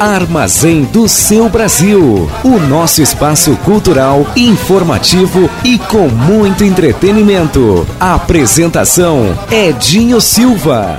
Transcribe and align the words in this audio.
Armazém 0.00 0.84
do 0.84 1.06
seu 1.06 1.50
Brasil. 1.50 2.26
O 2.42 2.58
nosso 2.58 3.02
espaço 3.02 3.54
cultural, 3.58 4.26
informativo 4.34 5.50
e 5.62 5.78
com 5.78 6.08
muito 6.08 6.64
entretenimento. 6.64 7.86
Apresentação: 8.00 9.36
Edinho 9.50 10.18
Silva. 10.18 10.96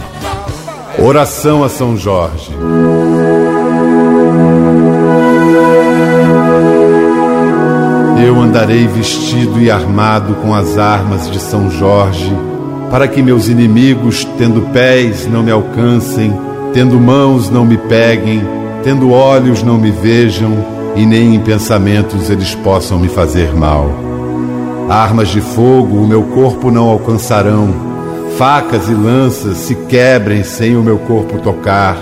Oração 0.99 1.63
a 1.63 1.69
São 1.69 1.97
Jorge. 1.97 2.51
Eu 8.23 8.39
andarei 8.39 8.85
vestido 8.85 9.59
e 9.59 9.71
armado 9.71 10.35
com 10.35 10.53
as 10.53 10.77
armas 10.77 11.27
de 11.27 11.39
São 11.39 11.71
Jorge, 11.71 12.31
para 12.91 13.07
que 13.07 13.23
meus 13.23 13.47
inimigos, 13.47 14.23
tendo 14.37 14.61
pés, 14.71 15.25
não 15.25 15.41
me 15.41 15.49
alcancem, 15.49 16.31
tendo 16.71 16.99
mãos, 16.99 17.49
não 17.49 17.65
me 17.65 17.77
peguem 17.77 18.60
Tendo 18.83 19.11
olhos 19.11 19.61
não 19.61 19.77
me 19.77 19.91
vejam, 19.91 20.57
e 20.95 21.05
nem 21.05 21.35
em 21.35 21.39
pensamentos 21.39 22.29
eles 22.29 22.55
possam 22.55 22.99
me 22.99 23.07
fazer 23.07 23.53
mal. 23.53 23.89
Armas 24.89 25.29
de 25.29 25.39
fogo 25.39 25.97
o 25.97 26.07
meu 26.07 26.23
corpo 26.23 26.71
não 26.71 26.89
alcançarão, 26.89 27.73
facas 28.37 28.89
e 28.89 28.93
lanças 28.93 29.57
se 29.57 29.75
quebrem 29.75 30.43
sem 30.43 30.75
o 30.75 30.81
meu 30.81 30.97
corpo 30.97 31.39
tocar, 31.39 31.95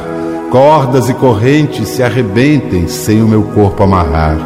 cordas 0.50 1.10
e 1.10 1.14
correntes 1.14 1.90
se 1.90 2.02
arrebentem 2.02 2.88
sem 2.88 3.22
o 3.22 3.28
meu 3.28 3.44
corpo 3.44 3.84
amarrar. 3.84 4.38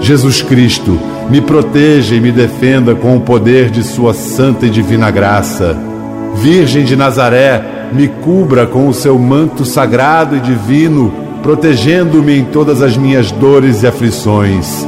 Jesus 0.00 0.42
Cristo, 0.42 0.98
me 1.30 1.40
proteja 1.40 2.14
e 2.14 2.20
me 2.20 2.30
defenda 2.30 2.94
com 2.94 3.16
o 3.16 3.20
poder 3.20 3.70
de 3.70 3.82
Sua 3.82 4.12
santa 4.12 4.66
e 4.66 4.70
divina 4.70 5.10
graça. 5.10 5.76
Virgem 6.34 6.84
de 6.84 6.94
Nazaré, 6.94 7.88
me 7.92 8.08
cubra 8.08 8.66
com 8.66 8.88
o 8.88 8.92
seu 8.92 9.18
manto 9.18 9.64
sagrado 9.64 10.36
e 10.36 10.40
divino 10.40 11.25
protegendo-me 11.46 12.40
em 12.40 12.44
todas 12.44 12.82
as 12.82 12.96
minhas 12.96 13.30
dores 13.30 13.84
e 13.84 13.86
aflições. 13.86 14.84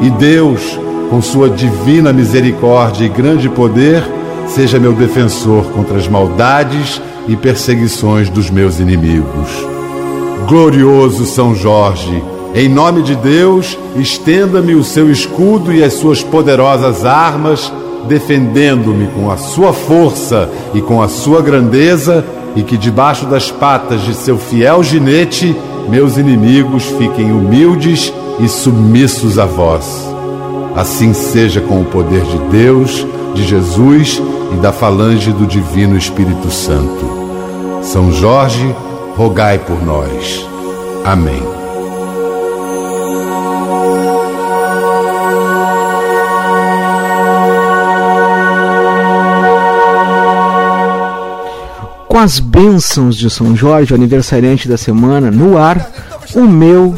E 0.00 0.08
Deus, 0.08 0.78
com 1.10 1.20
sua 1.20 1.50
divina 1.50 2.12
misericórdia 2.12 3.06
e 3.06 3.08
grande 3.08 3.48
poder, 3.48 4.04
seja 4.46 4.78
meu 4.78 4.92
defensor 4.92 5.64
contra 5.72 5.96
as 5.96 6.06
maldades 6.06 7.02
e 7.26 7.34
perseguições 7.34 8.30
dos 8.30 8.50
meus 8.50 8.78
inimigos. 8.78 9.50
Glorioso 10.46 11.26
São 11.26 11.56
Jorge, 11.56 12.22
em 12.54 12.68
nome 12.68 13.02
de 13.02 13.16
Deus, 13.16 13.76
estenda-me 13.96 14.76
o 14.76 14.84
seu 14.84 15.10
escudo 15.10 15.72
e 15.72 15.82
as 15.82 15.94
suas 15.94 16.22
poderosas 16.22 17.04
armas, 17.04 17.72
defendendo-me 18.06 19.08
com 19.08 19.28
a 19.28 19.36
sua 19.36 19.72
força 19.72 20.48
e 20.72 20.80
com 20.80 21.02
a 21.02 21.08
sua 21.08 21.42
grandeza, 21.42 22.24
e 22.54 22.62
que 22.62 22.76
debaixo 22.76 23.26
das 23.26 23.50
patas 23.50 24.02
de 24.02 24.14
seu 24.14 24.38
fiel 24.38 24.84
ginete 24.84 25.54
meus 25.88 26.16
inimigos 26.16 26.84
fiquem 26.84 27.32
humildes 27.32 28.12
e 28.40 28.48
submissos 28.48 29.38
a 29.38 29.46
vós. 29.46 30.06
Assim 30.74 31.14
seja 31.14 31.60
com 31.60 31.80
o 31.80 31.84
poder 31.86 32.22
de 32.22 32.38
Deus, 32.50 33.06
de 33.34 33.44
Jesus 33.44 34.20
e 34.52 34.56
da 34.56 34.72
falange 34.72 35.32
do 35.32 35.46
Divino 35.46 35.96
Espírito 35.96 36.50
Santo. 36.50 37.26
São 37.82 38.12
Jorge, 38.12 38.74
rogai 39.16 39.58
por 39.58 39.82
nós. 39.82 40.46
Amém. 41.04 41.65
Com 52.16 52.20
as 52.20 52.38
bênçãos 52.38 53.14
de 53.14 53.28
São 53.28 53.54
Jorge, 53.54 53.92
o 53.92 53.94
aniversariante 53.94 54.66
da 54.66 54.78
semana, 54.78 55.30
no 55.30 55.58
ar, 55.58 55.86
o 56.34 56.44
meu, 56.48 56.94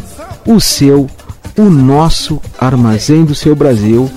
o 0.46 0.60
seu, 0.60 1.08
o 1.58 1.62
nosso 1.64 2.40
Armazém 2.56 3.24
do 3.24 3.34
Seu 3.34 3.56
Brasil, 3.56 4.08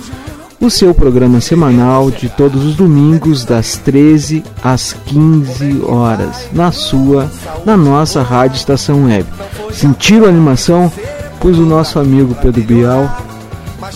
o 0.60 0.70
seu 0.70 0.94
programa 0.94 1.40
semanal 1.40 2.08
de 2.08 2.28
todos 2.28 2.64
os 2.64 2.76
domingos, 2.76 3.44
das 3.44 3.76
13 3.78 4.44
às 4.62 4.92
15 5.06 5.82
horas, 5.82 6.48
na 6.52 6.70
sua, 6.70 7.28
na 7.66 7.76
nossa 7.76 8.22
Rádio 8.22 8.58
Estação 8.58 9.06
Web. 9.06 9.26
Sentiram 9.72 10.26
a 10.26 10.28
animação? 10.28 10.92
Pois 11.40 11.58
o 11.58 11.66
nosso 11.66 11.98
amigo 11.98 12.32
Pedro 12.40 12.62
Bial 12.62 13.26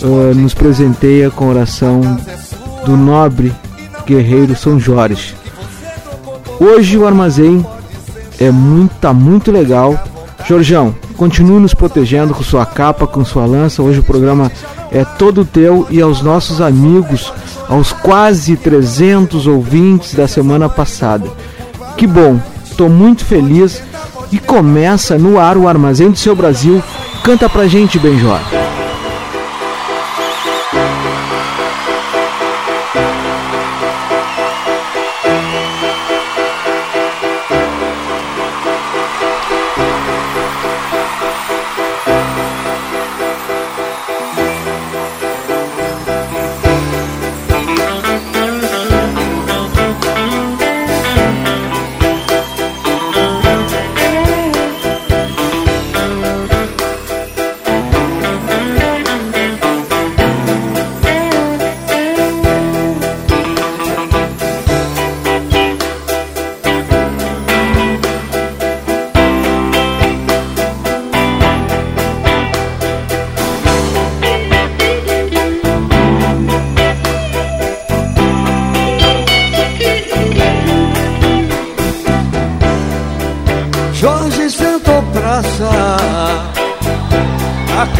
uh, 0.03 0.35
nos 0.35 0.53
presenteia 0.53 1.31
com 1.31 1.47
oração 1.47 2.01
do 2.85 2.97
nobre 2.97 3.55
guerreiro 4.05 4.57
São 4.57 4.77
Jorge. 4.77 5.46
Hoje 6.59 6.97
o 6.97 7.05
armazém 7.05 7.65
é 8.39 8.51
muito, 8.51 8.95
tá 8.95 9.13
muito 9.13 9.51
legal. 9.51 9.97
Jorjão, 10.47 10.95
continue 11.15 11.59
nos 11.59 11.73
protegendo 11.73 12.33
com 12.33 12.43
sua 12.43 12.65
capa, 12.65 13.05
com 13.05 13.23
sua 13.25 13.45
lança. 13.45 13.83
Hoje 13.83 13.99
o 13.99 14.03
programa 14.03 14.51
é 14.91 15.03
todo 15.03 15.45
teu 15.45 15.85
e 15.89 16.01
aos 16.01 16.21
nossos 16.21 16.61
amigos, 16.61 17.31
aos 17.67 17.91
quase 17.91 18.55
300 18.55 19.45
ouvintes 19.47 20.13
da 20.13 20.27
semana 20.27 20.69
passada. 20.69 21.29
Que 21.95 22.07
bom, 22.07 22.39
estou 22.63 22.89
muito 22.89 23.25
feliz 23.25 23.81
e 24.31 24.39
começa 24.39 25.17
no 25.17 25.39
ar 25.39 25.57
o 25.57 25.67
Armazém 25.67 26.09
do 26.09 26.17
Seu 26.17 26.35
Brasil. 26.35 26.81
Canta 27.23 27.49
pra 27.49 27.67
gente, 27.67 27.99
Benjor. 27.99 28.39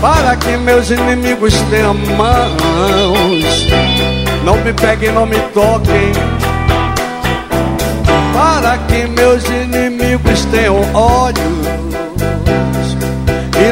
Para 0.00 0.36
que 0.36 0.56
meus 0.56 0.90
inimigos 0.90 1.54
tenham 1.70 1.94
mãos, 1.94 3.66
não 4.44 4.56
me 4.56 4.72
peguem, 4.72 5.12
não 5.12 5.26
me 5.26 5.38
toquem. 5.52 6.12
Para 8.32 8.78
que 8.78 9.06
meus 9.08 9.44
inimigos 9.44 10.44
tenham 10.46 10.80
olhos 10.94 11.68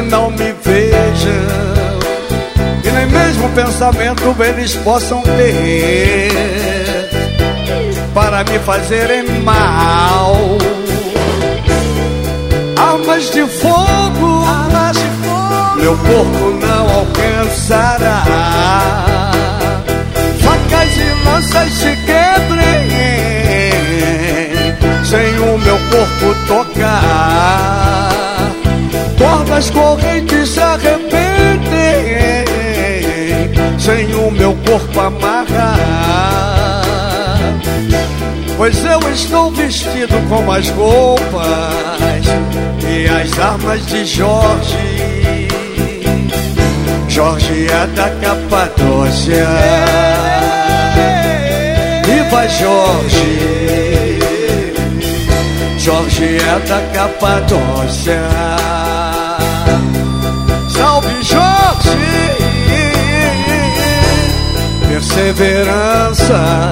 não 0.09 0.29
me 0.31 0.53
vejam 0.63 1.31
e 2.83 2.89
nem 2.91 3.05
mesmo 3.07 3.49
pensamento 3.49 4.35
eles 4.41 4.75
possam 4.75 5.21
ter 5.21 6.31
para 8.13 8.43
me 8.45 8.57
fazerem 8.59 9.23
mal. 9.43 10.35
Armas 12.77 13.31
de 13.31 13.45
fogo, 13.45 14.45
armas 14.45 14.86
de 14.86 14.86
fogo, 14.86 14.86
meu 15.87 15.95
corpo 15.99 16.51
não 16.59 16.89
alcançará. 16.89 18.23
Facas 20.41 20.97
e 20.97 21.25
lanças 21.25 21.71
se 21.71 21.95
quebrem 22.05 22.89
sem 25.05 25.39
o 25.39 25.57
meu 25.57 25.79
corpo 25.89 26.35
tocar. 26.45 28.09
Cordas 29.17 29.69
correntes 29.69 30.49
se 30.49 30.59
arrepentem 30.59 31.23
sem 33.79 34.13
o 34.13 34.29
meu 34.29 34.53
corpo 34.67 34.99
amarrar. 34.99 36.83
Pois 38.57 38.83
eu 38.83 38.99
estou 39.13 39.51
vestido 39.51 40.21
com 40.27 40.51
as 40.51 40.67
roupas 40.69 42.25
e 42.85 43.07
as 43.07 43.39
armas 43.39 43.85
de 43.85 44.03
Jorge. 44.03 44.96
Jorge 47.07 47.67
é 47.67 47.87
da 47.95 48.09
Capadócia. 48.21 49.47
Viva 52.05 52.47
Jorge! 52.47 54.19
Jorge 55.77 56.37
é 56.37 56.59
da 56.67 56.81
Capadócia. 56.93 58.21
Salve 60.69 61.23
Jorge! 61.23 61.97
Perseverança 64.87 66.71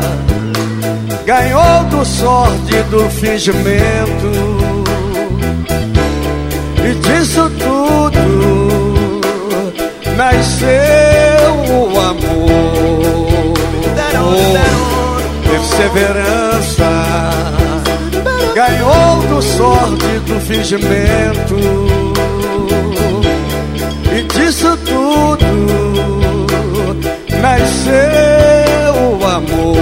ganhou 1.26 1.84
do 1.90 2.06
sórdido 2.06 3.10
fingimento 3.10 4.65
o 11.70 12.00
amor. 12.00 13.26
Perseverança 15.50 16.92
ganhou 18.56 19.22
do 19.30 19.42
sórdido 19.42 20.40
fingimento 20.42 21.56
e 24.18 24.24
disso 24.24 24.78
tudo 24.78 25.46
nasceu 27.42 28.96
o 29.20 29.26
amor. 29.26 29.76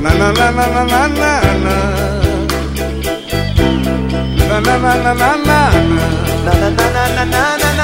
Na 0.00 0.10
na 0.14 0.32
na 0.32 0.50
na 0.52 0.66
na 0.66 0.84
na 0.84 1.08
na 1.08 1.34
na. 1.64 1.76
Na 4.48 4.60
na 4.60 4.74
na 4.78 4.94
na 4.96 5.14
na 5.14 5.14
na 5.14 5.36
na. 5.36 5.60
Na 6.44 6.52
na 6.60 6.68
na 6.70 6.86
na 7.14 7.24
na 7.24 7.72
na 7.78 7.83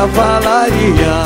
cavalaria. 0.00 1.16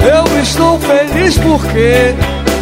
Eu 0.00 0.42
estou 0.42 0.80
feliz 0.80 1.38
porque 1.38 2.14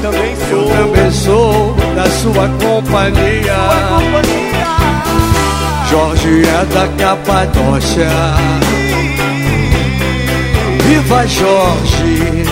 também 0.02 0.36
sou, 0.36 0.60
eu 0.60 0.88
também 0.88 1.10
sou 1.10 1.76
da 1.94 2.10
sua 2.10 2.48
companhia. 2.60 3.56
Jorge 5.88 6.42
é 6.42 6.64
da 6.66 6.86
Capadócia. 7.02 8.10
Viva 10.84 11.26
Jorge! 11.26 12.44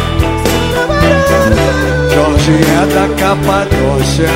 Jorge 2.14 2.52
é 2.62 2.86
da 2.94 3.08
Capadócia. 3.14 4.30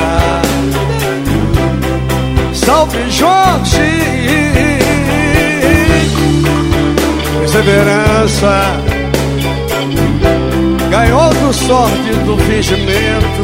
Salve 2.53 3.09
Jorge! 3.09 4.72
Perseverança. 7.53 8.81
Ganhou 10.89 11.29
do 11.35 11.53
sorte 11.53 12.13
do 12.25 12.35
fingimento. 12.35 13.43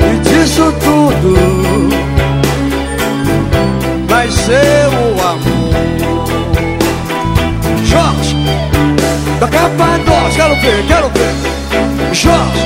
E 0.00 0.18
disso 0.20 0.72
tudo 0.78 1.34
nasceu 4.08 4.90
o 4.92 5.20
amor. 5.26 5.74
Jorge, 7.84 8.36
da 9.40 9.48
Capadócia, 9.48 10.36
quero 10.36 10.54
ver, 10.60 10.84
quero 10.86 11.10
ver. 11.10 12.14
Jorge, 12.14 12.60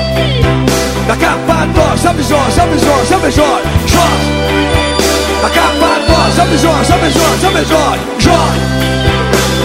da 1.07 1.15
Capadócia, 1.15 1.97
salve 1.97 2.23
Jorge, 2.23 2.51
salve 2.51 2.77
Jorge, 2.77 3.07
salve 3.07 3.31
Jorge, 3.31 3.67
Jorge, 3.87 4.29
da 5.41 5.49
Capadócia, 5.49 6.33
salve 6.35 6.57
Jorge, 6.59 6.85
salve 6.85 7.09
Jorge, 7.11 7.41
salve 7.41 7.65
Jorge, 7.65 8.01
Jorge, 8.19 9.18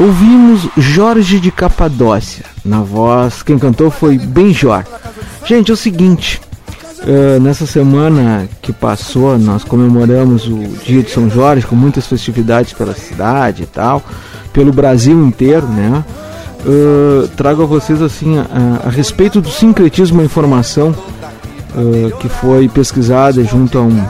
Ouvimos 0.00 0.68
Jorge 0.76 1.40
de 1.40 1.50
Capadócia. 1.50 2.44
Na 2.64 2.80
voz, 2.82 3.42
quem 3.42 3.58
cantou 3.58 3.90
foi 3.90 4.16
Benjor. 4.16 4.84
Gente, 5.44 5.72
é 5.72 5.74
o 5.74 5.76
seguinte. 5.76 6.40
Uh, 7.00 7.40
nessa 7.40 7.66
semana 7.66 8.48
que 8.62 8.72
passou, 8.72 9.36
nós 9.36 9.64
comemoramos 9.64 10.46
o 10.46 10.58
Dia 10.84 11.02
de 11.02 11.10
São 11.10 11.28
Jorge 11.28 11.66
com 11.66 11.74
muitas 11.74 12.06
festividades 12.06 12.72
pela 12.74 12.94
cidade 12.94 13.64
e 13.64 13.66
tal, 13.66 14.00
pelo 14.52 14.72
Brasil 14.72 15.20
inteiro, 15.20 15.66
né? 15.66 16.04
Uh, 16.64 17.26
trago 17.36 17.64
a 17.64 17.66
vocês 17.66 18.00
assim 18.00 18.38
a, 18.38 18.86
a, 18.86 18.90
respeito 18.90 19.40
do 19.40 19.50
sincretismo, 19.50 20.20
a 20.20 20.24
informação 20.24 20.90
uh, 20.90 22.16
que 22.18 22.28
foi 22.28 22.68
pesquisada 22.68 23.42
junto 23.42 23.78
a 23.78 23.82
um, 23.82 24.04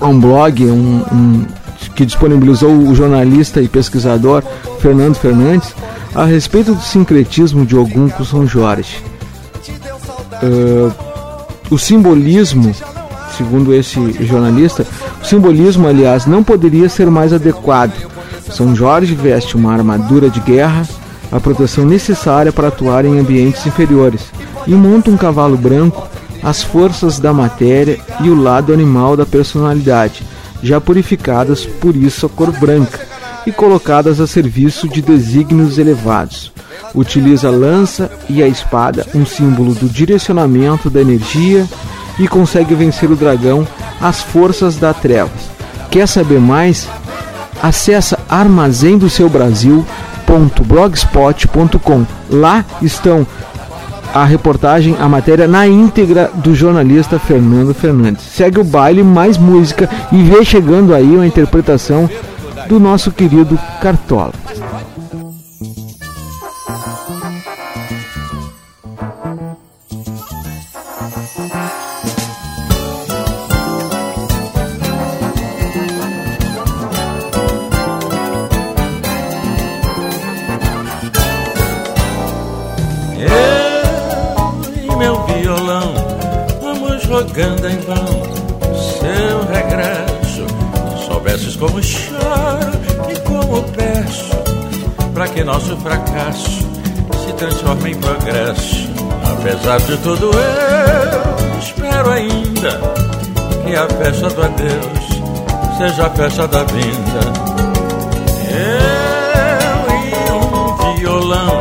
a 0.00 0.06
um 0.08 0.18
blog, 0.18 0.64
um, 0.64 1.04
um 1.12 1.46
que 1.94 2.06
disponibilizou 2.06 2.70
o 2.70 2.94
jornalista 2.94 3.60
e 3.60 3.68
pesquisador 3.68 4.42
Fernando 4.82 5.14
Fernandes 5.14 5.72
a 6.12 6.24
respeito 6.24 6.74
do 6.74 6.82
sincretismo 6.82 7.64
de 7.64 7.76
Ogum 7.76 8.08
com 8.08 8.24
São 8.24 8.44
Jorge. 8.48 9.00
Uh, 10.42 10.92
o 11.70 11.78
simbolismo, 11.78 12.74
segundo 13.38 13.72
esse 13.72 14.12
jornalista, 14.24 14.84
o 15.22 15.24
simbolismo, 15.24 15.86
aliás, 15.86 16.26
não 16.26 16.42
poderia 16.42 16.88
ser 16.88 17.08
mais 17.08 17.32
adequado. 17.32 17.92
São 18.50 18.74
Jorge 18.74 19.14
veste 19.14 19.56
uma 19.56 19.72
armadura 19.72 20.28
de 20.28 20.40
guerra, 20.40 20.86
a 21.30 21.38
proteção 21.38 21.86
necessária 21.86 22.52
para 22.52 22.68
atuar 22.68 23.04
em 23.04 23.20
ambientes 23.20 23.64
inferiores, 23.64 24.32
e 24.66 24.72
monta 24.72 25.12
um 25.12 25.16
cavalo 25.16 25.56
branco, 25.56 26.08
as 26.42 26.60
forças 26.60 27.20
da 27.20 27.32
matéria 27.32 28.00
e 28.20 28.28
o 28.28 28.34
lado 28.34 28.72
animal 28.72 29.16
da 29.16 29.24
personalidade, 29.24 30.24
já 30.60 30.80
purificadas 30.80 31.64
por 31.64 31.94
isso 31.94 32.26
a 32.26 32.28
cor 32.28 32.50
branca 32.50 33.11
e 33.46 33.52
colocadas 33.52 34.20
a 34.20 34.26
serviço 34.26 34.88
de 34.88 35.02
desígnios 35.02 35.78
elevados. 35.78 36.50
Utiliza 36.94 37.48
a 37.48 37.50
lança 37.50 38.10
e 38.28 38.42
a 38.42 38.48
espada, 38.48 39.06
um 39.14 39.24
símbolo 39.24 39.72
do 39.74 39.88
direcionamento 39.88 40.90
da 40.90 41.00
energia, 41.00 41.66
e 42.18 42.28
consegue 42.28 42.74
vencer 42.74 43.10
o 43.10 43.16
dragão, 43.16 43.66
as 44.00 44.20
forças 44.20 44.76
da 44.76 44.92
trevas. 44.92 45.50
Quer 45.90 46.06
saber 46.06 46.38
mais? 46.40 46.86
Acesse 47.62 48.14
armazém 48.28 48.98
do 48.98 49.08
seu 49.08 49.28
Brasil.blogspot.com. 49.28 52.06
Lá 52.30 52.64
estão 52.80 53.26
a 54.14 54.24
reportagem, 54.24 54.96
a 55.00 55.08
matéria 55.08 55.48
na 55.48 55.66
íntegra 55.66 56.30
do 56.34 56.54
jornalista 56.54 57.18
Fernando 57.18 57.72
Fernandes. 57.72 58.24
Segue 58.24 58.60
o 58.60 58.64
baile, 58.64 59.02
mais 59.02 59.38
música 59.38 59.88
e 60.10 60.22
vê 60.22 60.44
chegando 60.44 60.94
aí 60.94 61.16
uma 61.16 61.26
interpretação 61.26 62.10
do 62.68 62.78
nosso 62.78 63.10
querido 63.10 63.58
Cartola. 63.80 64.32
Seja 105.92 106.06
a 106.06 106.10
festa 106.10 106.48
da 106.48 106.64
vinda. 106.64 107.20
Eu 108.48 109.94
e 109.94 110.32
um 110.32 110.96
violão 110.96 111.60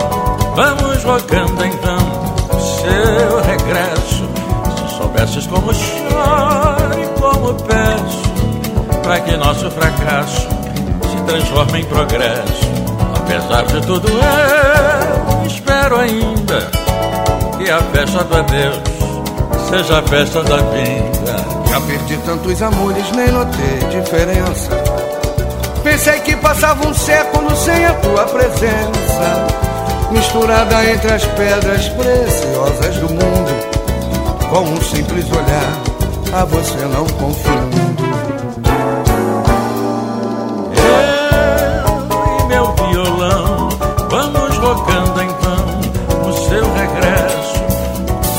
vamos 0.56 1.04
rogando 1.04 1.66
em 1.66 1.72
vão 1.72 2.36
seu 2.56 3.42
regresso 3.42 4.30
soubesses 4.98 5.48
como 5.48 5.74
choro 5.74 7.02
e 7.02 7.20
como 7.20 7.54
peço, 7.56 9.02
para 9.04 9.20
que 9.20 9.36
nosso 9.36 9.70
fracasso 9.72 10.48
se 11.10 11.24
transforme 11.26 11.82
em 11.82 11.86
progresso. 11.86 12.72
Apesar 13.16 13.66
de 13.66 13.86
tudo, 13.86 14.08
eu 14.08 15.48
espero 15.48 16.00
ainda 16.00 16.72
que 17.58 17.70
a 17.70 17.80
festa 17.80 18.24
do 18.24 18.38
adeus 18.38 18.82
seja 19.70 20.00
a 20.00 20.04
festa 20.04 20.44
da 20.44 20.58
vinda. 20.58 21.21
Já 21.72 21.80
perdi 21.80 22.18
tantos 22.25 22.62
amores, 22.62 23.12
nem 23.13 23.32
notei 23.32 23.80
diferença. 23.90 24.72
Pensei 25.82 26.20
que 26.20 26.36
passava 26.36 26.86
um 26.86 26.94
século 26.94 27.56
sem 27.56 27.86
a 27.86 27.94
tua 27.94 28.25
presença, 28.25 29.48
misturada 30.12 30.86
entre 30.92 31.13
as 31.13 31.24
pedras 31.24 31.88
preciosas 31.88 32.98
do 32.98 33.08
mundo 33.08 33.82
com 34.50 34.63
um 34.63 34.82
simples 34.82 35.25
olhar, 35.32 35.82
a 36.34 36.44
você 36.44 36.78
não 36.88 37.06
confundo. 37.06 37.78
Eu 40.75 42.38
e 42.38 42.48
meu 42.50 42.74
violão, 42.74 43.70
vamos 44.10 44.58
rogando 44.58 45.22
então 45.24 46.30
o 46.30 46.34
seu 46.50 46.74
regresso. 46.74 47.63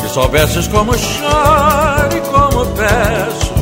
Se 0.02 0.08
soubesses 0.12 0.68
como 0.68 0.92
choro 0.98 1.82
como 2.30 2.41
peço, 2.66 3.52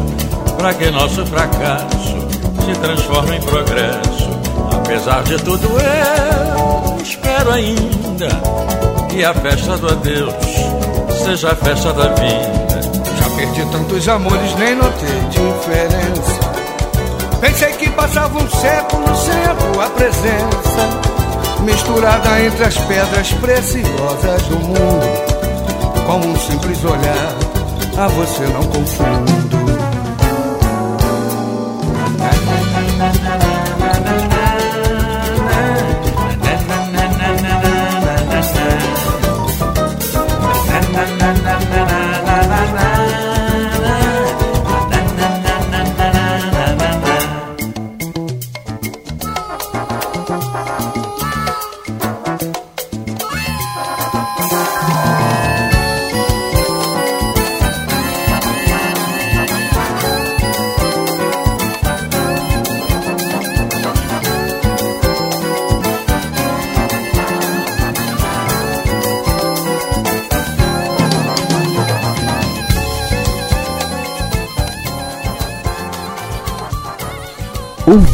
para 0.56 0.74
que 0.74 0.90
nosso 0.90 1.24
fracasso 1.26 2.16
se 2.64 2.80
transforme 2.80 3.36
em 3.36 3.40
progresso. 3.40 4.30
Apesar 4.72 5.22
de 5.24 5.36
tudo, 5.38 5.66
eu 5.66 7.02
espero 7.02 7.52
ainda 7.52 8.28
que 9.08 9.24
a 9.24 9.34
festa 9.34 9.76
do 9.76 9.88
adeus 9.88 10.34
seja 11.24 11.52
a 11.52 11.54
festa 11.56 11.92
da 11.92 12.08
vida. 12.14 12.80
Já 13.18 13.30
perdi 13.36 13.64
tantos 13.70 14.08
amores, 14.08 14.54
nem 14.56 14.74
notei 14.74 15.20
diferença. 15.30 16.50
Pensei 17.40 17.72
que 17.72 17.90
passava 17.90 18.38
um 18.38 18.50
século 18.50 19.16
sem 19.16 19.44
a 19.44 19.54
tua 19.54 19.90
presença, 19.90 21.62
misturada 21.64 22.40
entre 22.40 22.64
as 22.64 22.76
pedras 22.76 23.32
preciosas 23.32 24.42
do 24.42 24.58
mundo. 24.58 25.40
Com 26.06 26.16
um 26.18 26.36
simples 26.38 26.84
olhar, 26.84 27.49
a 28.00 28.08
você 28.08 28.46
não 28.46 28.62
confundo. 28.62 29.59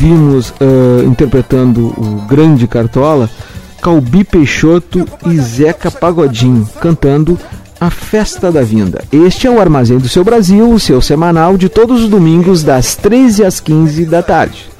Ouvimos 0.07 0.51
uh, 0.51 1.05
interpretando 1.05 1.87
o 1.89 2.25
grande 2.29 2.69
Cartola, 2.69 3.29
Calbi 3.83 4.23
Peixoto 4.23 5.05
e 5.27 5.37
Zeca 5.39 5.91
Pagodinho, 5.91 6.69
cantando 6.81 7.39
A 7.81 7.91
Festa 7.91 8.53
da 8.53 8.63
Vinda. 8.63 9.03
Este 9.11 9.47
é 9.47 9.51
o 9.51 9.61
Armazém 9.61 9.99
do 9.99 10.09
Seu 10.09 10.23
Brasil, 10.23 10.71
o 10.71 10.79
seu 10.79 11.01
semanal 11.01 11.57
de 11.57 11.69
todos 11.69 12.05
os 12.05 12.09
domingos, 12.09 12.63
das 12.63 12.95
13 12.95 13.45
às 13.45 13.59
15 13.59 14.07
da 14.07 14.23
tarde. 14.23 14.76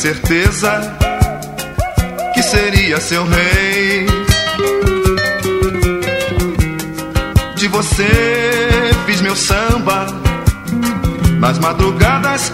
Certeza 0.00 0.96
que 2.32 2.42
seria 2.42 2.98
seu 2.98 3.22
rei. 3.26 4.06
De 7.54 7.68
você 7.68 8.08
fiz 9.04 9.20
meu 9.20 9.36
samba, 9.36 10.06
nas 11.38 11.58
madrugadas 11.58 12.48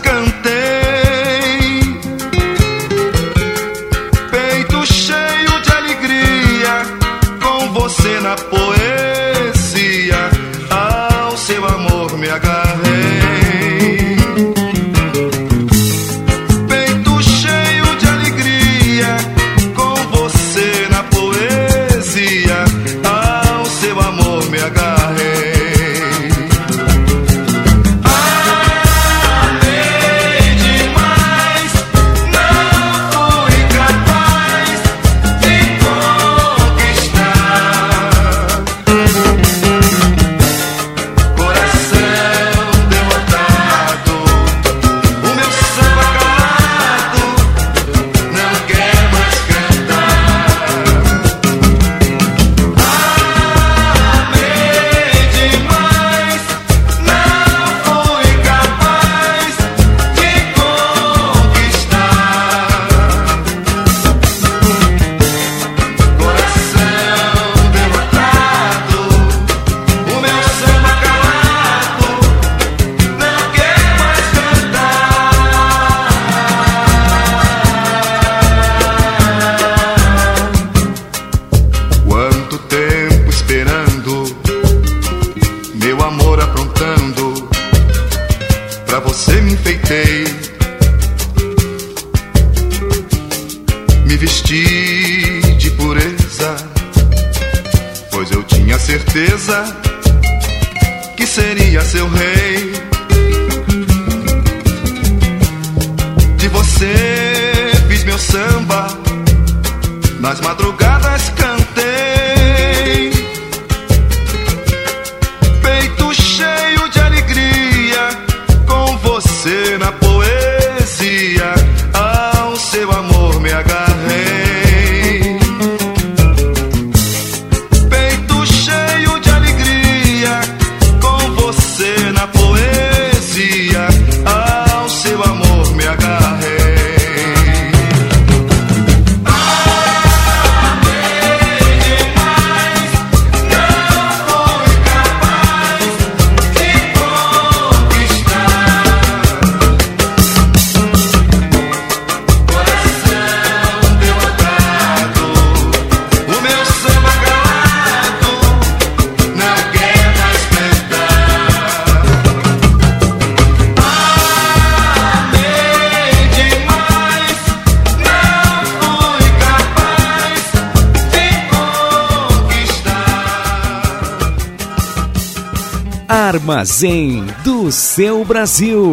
Brasil. 178.47 178.86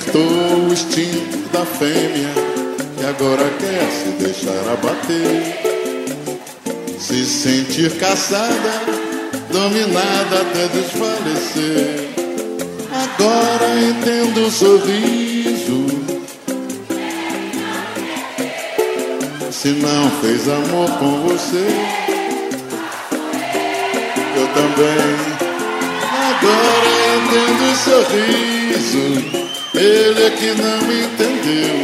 Despertou 0.00 0.22
o 0.22 0.72
instinto 0.72 1.38
da 1.52 1.64
fêmea 1.64 2.32
que 2.96 3.04
agora 3.06 3.50
quer 3.58 3.90
se 3.90 4.10
deixar 4.22 4.72
abater, 4.72 5.42
se 6.98 7.24
sentir 7.24 7.90
caçada, 7.98 8.82
dominada 9.50 10.40
até 10.40 10.68
desfalecer. 10.68 12.10
Agora 12.92 13.80
entendo 13.80 14.46
o 14.46 14.50
sorriso. 14.50 15.86
Se 19.50 19.68
não 19.68 20.10
fez 20.22 20.48
amor 20.48 20.90
com 20.98 21.28
você, 21.28 21.66
eu 24.36 24.48
também. 24.54 25.40
Agora 26.30 26.90
entendo 27.16 27.62
o 27.70 27.76
sorriso. 27.76 29.59
Ele 29.72 30.26
é 30.26 30.30
que 30.30 30.52
não 30.60 30.78
entendeu. 30.90 31.76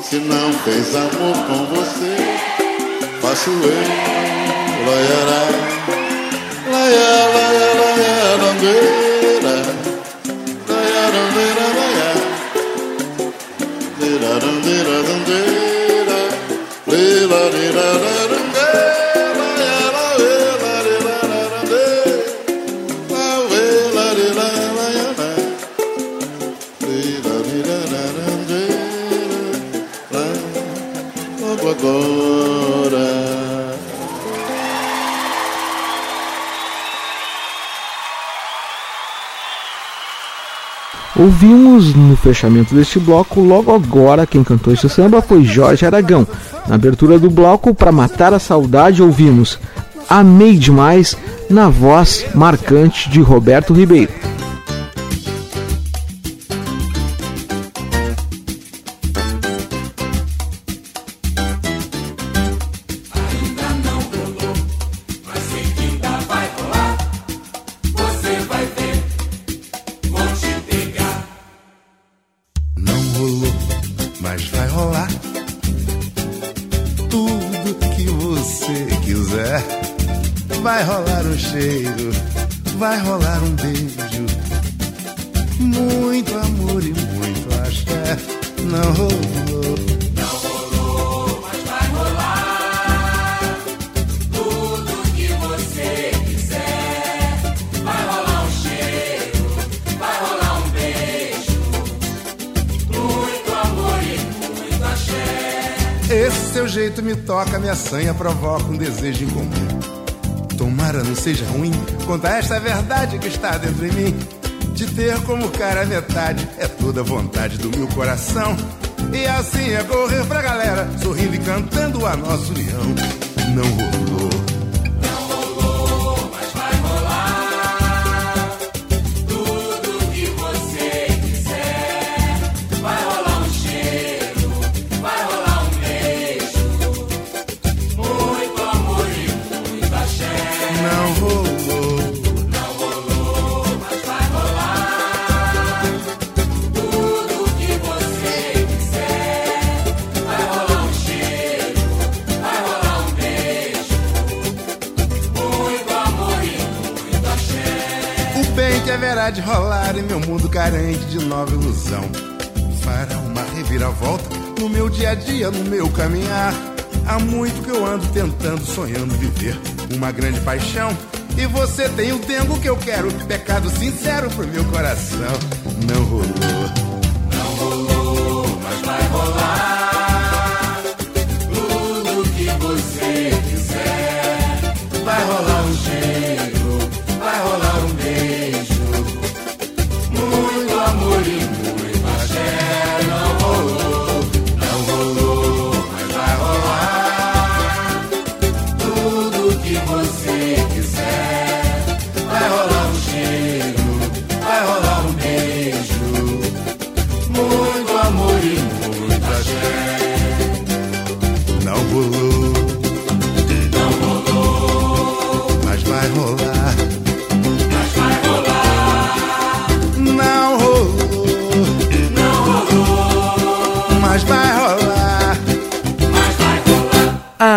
Se 0.00 0.16
não 0.16 0.52
fez 0.52 0.94
amor 0.94 1.36
com 1.48 1.66
você, 1.74 2.16
faço 3.20 3.50
eu. 3.50 4.14
Laiará, 4.86 5.42
laia, 6.70 7.08
laia, 7.34 7.68
laia, 7.80 8.36
landeira. 8.42 9.56
Laia, 10.68 11.04
landeira. 11.14 11.66
Lira, 14.00 14.32
landeira, 14.44 14.96
landeira. 15.08 16.18
Lira, 16.86 17.40
lira, 17.50 17.86
landeira. 17.92 18.13
Ouvimos 41.34 41.96
no 41.96 42.16
fechamento 42.16 42.76
deste 42.76 43.00
bloco, 43.00 43.40
logo 43.40 43.74
agora, 43.74 44.24
quem 44.24 44.44
cantou 44.44 44.72
esse 44.72 44.88
samba 44.88 45.20
foi 45.20 45.42
Jorge 45.42 45.84
Aragão. 45.84 46.24
Na 46.68 46.76
abertura 46.76 47.18
do 47.18 47.28
bloco, 47.28 47.74
para 47.74 47.90
matar 47.90 48.32
a 48.32 48.38
saudade, 48.38 49.02
ouvimos 49.02 49.58
Amei 50.08 50.56
Demais, 50.56 51.16
na 51.50 51.68
voz 51.68 52.24
marcante 52.36 53.10
de 53.10 53.20
Roberto 53.20 53.74
Ribeiro. 53.74 54.12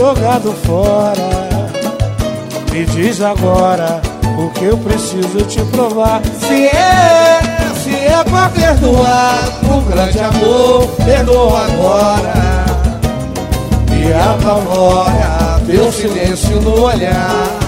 jogado 0.00 0.54
fora. 0.64 1.50
Me 2.72 2.86
diz 2.86 3.20
agora 3.20 4.00
o 4.38 4.48
que 4.50 4.64
eu 4.64 4.78
preciso 4.78 5.44
te 5.44 5.60
provar. 5.66 6.22
Se 6.40 6.68
é, 6.68 7.40
se 7.84 7.94
é 7.94 8.24
pra 8.24 8.48
perdoar, 8.48 9.38
um 9.70 9.82
grande 9.84 10.18
amor, 10.18 10.86
perdoa 11.04 11.66
agora. 11.66 12.32
E 13.92 14.10
apavora 14.10 15.60
teu 15.66 15.92
silêncio 15.92 16.58
no 16.62 16.80
olhar. 16.84 17.58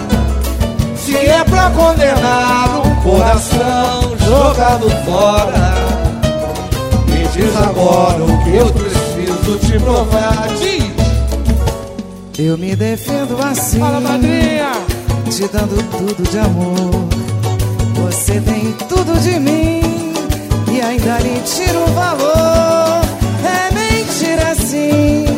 Se 0.97 1.15
é 1.15 1.45
pra 1.45 1.69
condenar 1.71 2.81
um 2.87 2.95
coração 3.03 4.17
jogado 4.27 4.89
fora. 5.05 5.75
Me 7.09 7.29
diz 7.29 7.55
agora 7.57 8.25
o 8.25 8.43
que 8.43 8.57
eu 8.57 8.73
preciso 8.73 9.59
te 9.59 9.79
provar. 9.79 10.49
Diz 10.59 10.82
eu 12.45 12.59
me 12.59 12.75
defendo 12.75 13.41
assim. 13.41 13.79
Fala, 13.79 14.01
madrinha! 14.01 14.73
Te 15.31 15.47
dando 15.47 15.81
tudo 15.93 16.29
de 16.29 16.39
amor. 16.39 16.91
Você 17.95 18.41
tem 18.41 18.73
tudo 18.89 19.17
de 19.21 19.39
mim 19.39 20.13
e 20.73 20.81
ainda 20.81 21.21
lhe 21.21 21.41
tira 21.43 21.79
o 21.79 21.87
valor. 21.93 23.01
É 23.47 23.73
mentira 23.73 24.51
assim. 24.51 25.32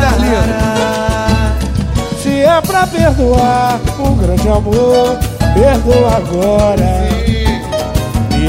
teus 0.00 0.16
lindo? 0.20 0.60
Se 2.22 2.42
é 2.42 2.60
pra 2.60 2.86
perdoar 2.86 3.80
um 3.98 4.16
grande 4.16 4.48
amor, 4.48 5.18
perdoa 5.54 6.16
agora 6.16 7.29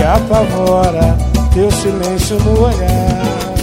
me 0.02 0.08
apavora 0.08 1.16
teu 1.54 1.70
silêncio 1.70 2.40
no 2.40 2.64
olhar. 2.64 3.54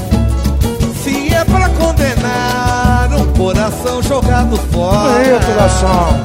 Se 1.03 1.35
é 1.35 1.45
pra 1.45 1.69
condenar 1.71 3.11
um 3.13 3.33
coração 3.33 4.01
jogado 4.01 4.57
fora. 4.73 5.41
Coração. 5.45 6.25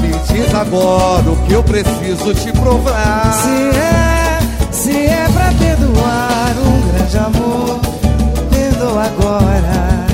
Me 0.00 0.08
diz 0.26 0.54
agora 0.54 1.30
o 1.30 1.36
que 1.46 1.52
eu 1.52 1.62
preciso 1.62 2.32
te 2.34 2.50
provar. 2.52 3.32
Se 3.34 3.78
é, 3.78 4.38
se 4.72 5.06
é 5.06 5.28
pra 5.34 5.52
perdoar 5.52 6.54
um 6.64 6.80
grande 6.88 7.18
amor, 7.18 7.80
perdoa 8.50 9.04
agora. 9.04 10.06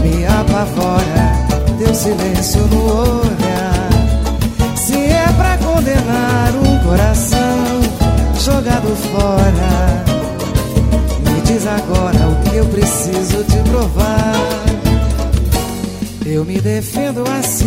Me 0.00 0.24
apavora 0.26 1.32
teu 1.76 1.92
silêncio 1.92 2.60
no 2.68 3.20
olhar. 3.20 4.76
Se 4.76 4.96
é 4.96 5.26
pra 5.36 5.58
condenar 5.58 6.52
um 6.54 6.78
coração 6.88 7.31
jogado 8.82 8.96
fora, 8.96 10.04
me 11.20 11.40
diz 11.42 11.66
agora 11.66 12.28
o 12.28 12.50
que 12.50 12.56
eu 12.56 12.64
preciso 12.66 13.44
te 13.44 13.58
provar. 13.70 14.34
Eu 16.26 16.44
me 16.44 16.60
defendo 16.60 17.24
assim, 17.38 17.66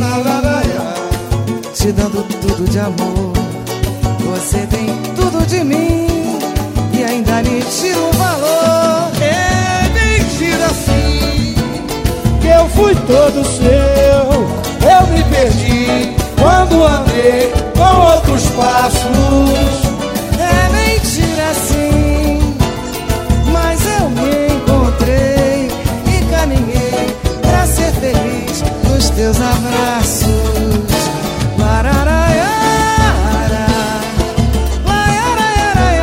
te 1.73 1.91
dando 1.91 2.23
tudo 2.41 2.69
de 2.69 2.79
amor. 2.79 3.33
Você 4.19 4.65
tem 4.67 4.87
tudo 5.15 5.45
de 5.45 5.63
mim 5.63 6.07
e 6.93 7.03
ainda 7.03 7.43
me 7.43 7.61
tira 7.61 7.99
o 7.99 8.11
valor. 8.13 9.11
É 9.21 9.89
mentira 9.89 10.69
sim 10.69 11.55
que 12.41 12.47
eu 12.47 12.67
fui 12.69 12.95
todo 12.95 13.45
seu. 13.45 14.45
Eu 14.87 15.07
me 15.07 15.23
perdi 15.23 16.15
quando 16.39 16.83
andei 16.83 17.51
com 17.75 18.01
outros 18.13 18.49
passos. 18.51 19.84
Teus 29.15 29.37
abraços. 29.39 30.29
Lararaiara, 31.57 32.45
lararaiara, 34.85 35.95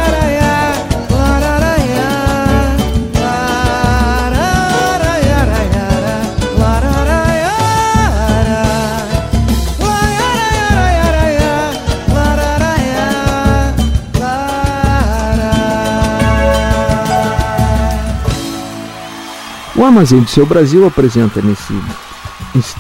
O 19.76 19.84
Armazém 19.84 20.20
do 20.20 20.30
Seu 20.30 20.46
Brasil 20.46 20.86
apresenta 20.86 21.42
nesse, 21.42 21.74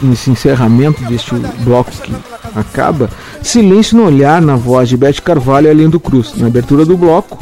nesse 0.02 0.30
encerramento 0.30 1.02
deste 1.04 1.34
bloco 1.60 1.90
que 1.90 2.14
acaba 2.54 3.08
Silêncio 3.42 3.96
no 3.96 4.04
Olhar 4.04 4.40
na 4.40 4.56
voz 4.56 4.88
de 4.88 4.96
Bete 4.96 5.22
Carvalho 5.22 5.66
e 5.66 5.70
Além 5.70 5.90
Cruz. 5.90 6.34
Na 6.36 6.46
abertura 6.46 6.84
do 6.84 6.96
bloco, 6.96 7.38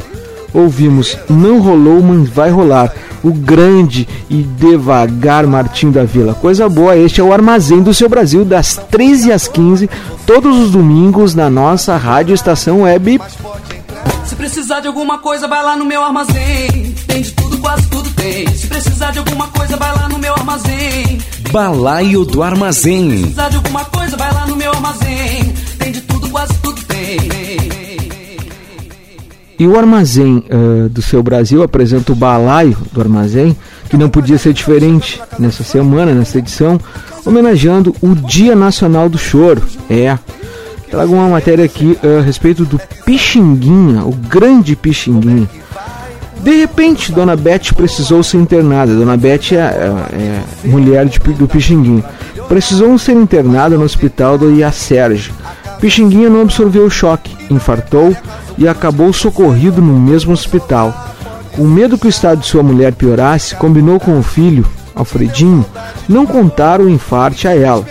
ouvimos 0.53 1.17
Não 1.29 1.59
Rolou, 1.59 2.01
mas 2.01 2.29
Vai 2.29 2.49
Rolar, 2.49 2.93
o 3.23 3.31
grande 3.31 4.07
e 4.29 4.43
devagar 4.43 5.45
Martinho 5.45 5.91
da 5.91 6.03
Vila. 6.03 6.33
Coisa 6.33 6.67
boa, 6.67 6.97
este 6.97 7.21
é 7.21 7.23
o 7.23 7.33
Armazém 7.33 7.81
do 7.81 7.93
Seu 7.93 8.09
Brasil, 8.09 8.43
das 8.43 8.75
13 8.89 9.31
às 9.31 9.47
15, 9.47 9.89
todos 10.25 10.57
os 10.57 10.71
domingos 10.71 11.35
na 11.35 11.49
nossa 11.49 11.97
rádio 11.97 12.33
estação 12.33 12.81
web. 12.81 13.19
Se 14.25 14.35
precisar 14.35 14.79
de 14.79 14.87
alguma 14.87 15.19
coisa, 15.19 15.47
vai 15.47 15.61
lá 15.63 15.75
no 15.75 15.85
meu 15.85 16.01
armazém. 16.01 16.95
Tem 17.05 17.21
de 17.21 17.31
tudo, 17.31 17.57
quase 17.57 17.87
tudo 17.87 18.09
tem. 18.11 18.47
Se 18.55 18.67
precisar 18.67 19.11
de 19.11 19.19
alguma 19.19 19.47
coisa, 19.47 19.75
vai 19.75 19.93
lá 19.93 20.07
no 20.07 20.17
meu 20.17 20.33
armazém. 20.33 21.19
Balaio 21.51 22.23
do 22.23 22.41
Armazém. 22.41 23.09
Precisar 23.09 23.49
de 23.49 23.57
alguma 23.57 23.83
coisa, 23.83 24.15
vai 24.15 24.33
lá 24.33 24.47
no 24.47 24.55
meu 24.55 24.71
armazém. 24.71 25.53
Tem 25.77 25.91
de 25.91 25.99
tudo, 26.01 26.29
quase 26.29 26.53
tudo 26.59 26.81
tem. 26.83 27.19
E 29.59 29.67
o 29.67 29.77
Armazém 29.77 30.43
uh, 30.49 30.87
do 30.87 31.01
Seu 31.01 31.21
Brasil 31.21 31.61
apresenta 31.61 32.13
o 32.13 32.15
balaio 32.15 32.77
do 32.93 33.01
Armazém, 33.01 33.55
que 33.89 33.97
não 33.97 34.09
podia 34.09 34.37
ser 34.37 34.53
diferente 34.53 35.21
nessa 35.37 35.61
semana, 35.61 36.13
nessa 36.13 36.39
edição, 36.39 36.79
homenageando 37.25 37.93
o 38.01 38.15
Dia 38.15 38.55
Nacional 38.55 39.09
do 39.09 39.17
Choro. 39.17 39.61
É. 39.89 40.17
Trago 40.89 41.13
uma 41.13 41.27
matéria 41.27 41.65
aqui 41.65 41.97
uh, 42.01 42.19
a 42.19 42.21
respeito 42.21 42.63
do 42.63 42.79
Pixinguinha, 43.05 44.03
o 44.05 44.13
grande 44.13 44.75
Pixinguinha. 44.75 45.49
De 46.43 46.55
repente, 46.55 47.11
Dona 47.11 47.35
Beth 47.35 47.73
precisou 47.75 48.23
ser 48.23 48.37
internada. 48.37 48.93
Dona 48.95 49.15
Beth 49.15 49.51
é, 49.51 49.55
é, 49.55 50.43
é 50.65 50.67
mulher 50.67 51.05
de, 51.05 51.19
do 51.19 51.47
Pixinguinha. 51.47 52.03
Precisou 52.47 52.97
ser 52.97 53.13
internada 53.13 53.77
no 53.77 53.83
hospital 53.83 54.37
do 54.37 54.51
Iacérgio. 54.51 55.33
Pixinguinha 55.79 56.29
não 56.29 56.41
absorveu 56.41 56.85
o 56.85 56.89
choque, 56.89 57.35
infartou 57.49 58.15
e 58.57 58.67
acabou 58.67 59.13
socorrido 59.13 59.81
no 59.81 59.99
mesmo 59.99 60.33
hospital. 60.33 60.93
Com 61.53 61.63
medo 61.63 61.97
que 61.97 62.07
o 62.07 62.09
estado 62.09 62.41
de 62.41 62.47
sua 62.47 62.63
mulher 62.63 62.93
piorasse, 62.93 63.55
combinou 63.55 63.99
com 63.99 64.17
o 64.17 64.23
filho, 64.23 64.65
Alfredinho, 64.95 65.65
não 66.07 66.25
contar 66.25 66.81
o 66.81 66.89
infarte 66.89 67.47
a 67.47 67.55
ela. 67.55 67.85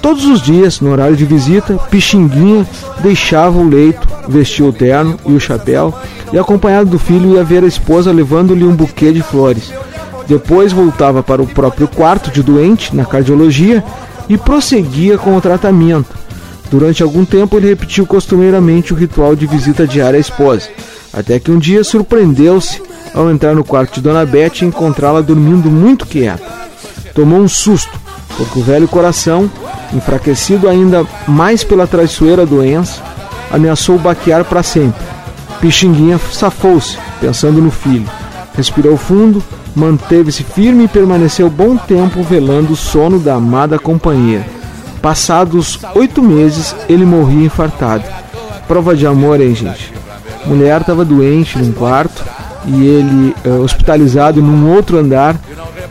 Todos 0.00 0.24
os 0.26 0.40
dias, 0.40 0.80
no 0.80 0.92
horário 0.92 1.16
de 1.16 1.24
visita, 1.24 1.74
Pixinguinha 1.90 2.66
deixava 3.00 3.58
o 3.58 3.68
leito, 3.68 4.06
vestia 4.28 4.64
o 4.64 4.72
terno 4.72 5.18
e 5.26 5.32
o 5.32 5.40
chapéu 5.40 5.92
e, 6.32 6.38
acompanhado 6.38 6.90
do 6.90 6.98
filho, 6.98 7.34
ia 7.34 7.44
ver 7.44 7.64
a 7.64 7.66
esposa 7.66 8.12
levando-lhe 8.12 8.64
um 8.64 8.74
buquê 8.74 9.12
de 9.12 9.22
flores. 9.22 9.72
Depois 10.26 10.72
voltava 10.72 11.22
para 11.22 11.42
o 11.42 11.46
próprio 11.46 11.86
quarto 11.86 12.30
de 12.30 12.42
doente, 12.42 12.94
na 12.94 13.04
cardiologia, 13.04 13.84
e 14.28 14.36
prosseguia 14.36 15.16
com 15.16 15.36
o 15.36 15.40
tratamento. 15.40 16.16
Durante 16.70 17.02
algum 17.02 17.24
tempo, 17.24 17.56
ele 17.56 17.68
repetiu 17.68 18.06
costumeiramente 18.06 18.92
o 18.92 18.96
ritual 18.96 19.36
de 19.36 19.46
visita 19.46 19.86
diária 19.86 20.16
à 20.16 20.20
esposa, 20.20 20.68
até 21.12 21.38
que 21.38 21.50
um 21.50 21.58
dia 21.58 21.84
surpreendeu-se 21.84 22.82
ao 23.14 23.30
entrar 23.30 23.54
no 23.54 23.64
quarto 23.64 23.94
de 23.94 24.00
Dona 24.00 24.26
Beth 24.26 24.62
e 24.62 24.64
encontrá-la 24.64 25.20
dormindo 25.20 25.70
muito 25.70 26.06
quieta. 26.06 26.44
Tomou 27.14 27.38
um 27.38 27.48
susto, 27.48 27.98
porque 28.36 28.58
o 28.58 28.62
velho 28.62 28.88
coração, 28.88 29.50
enfraquecido 29.94 30.68
ainda 30.68 31.06
mais 31.26 31.62
pela 31.62 31.86
traiçoeira 31.86 32.44
doença, 32.44 33.00
ameaçou 33.50 33.96
baquear 33.96 34.44
para 34.44 34.62
sempre. 34.62 35.15
Pixinguinha 35.60 36.18
safou-se, 36.18 36.98
pensando 37.20 37.60
no 37.60 37.70
filho. 37.70 38.08
Respirou 38.54 38.96
fundo, 38.96 39.42
manteve-se 39.74 40.42
firme 40.42 40.84
e 40.84 40.88
permaneceu 40.88 41.50
bom 41.50 41.76
tempo 41.76 42.22
velando 42.22 42.72
o 42.72 42.76
sono 42.76 43.18
da 43.18 43.34
amada 43.34 43.78
companheira. 43.78 44.46
Passados 45.02 45.78
oito 45.94 46.22
meses, 46.22 46.74
ele 46.88 47.04
morria 47.04 47.46
infartado. 47.46 48.04
Prova 48.66 48.96
de 48.96 49.06
amor, 49.06 49.40
hein, 49.40 49.54
gente? 49.54 49.92
Mulher 50.46 50.80
estava 50.80 51.04
doente 51.04 51.58
num 51.58 51.72
quarto 51.72 52.24
e 52.66 52.84
ele, 52.84 53.34
eh, 53.44 53.48
hospitalizado 53.48 54.42
num 54.42 54.74
outro 54.74 54.98
andar, 54.98 55.36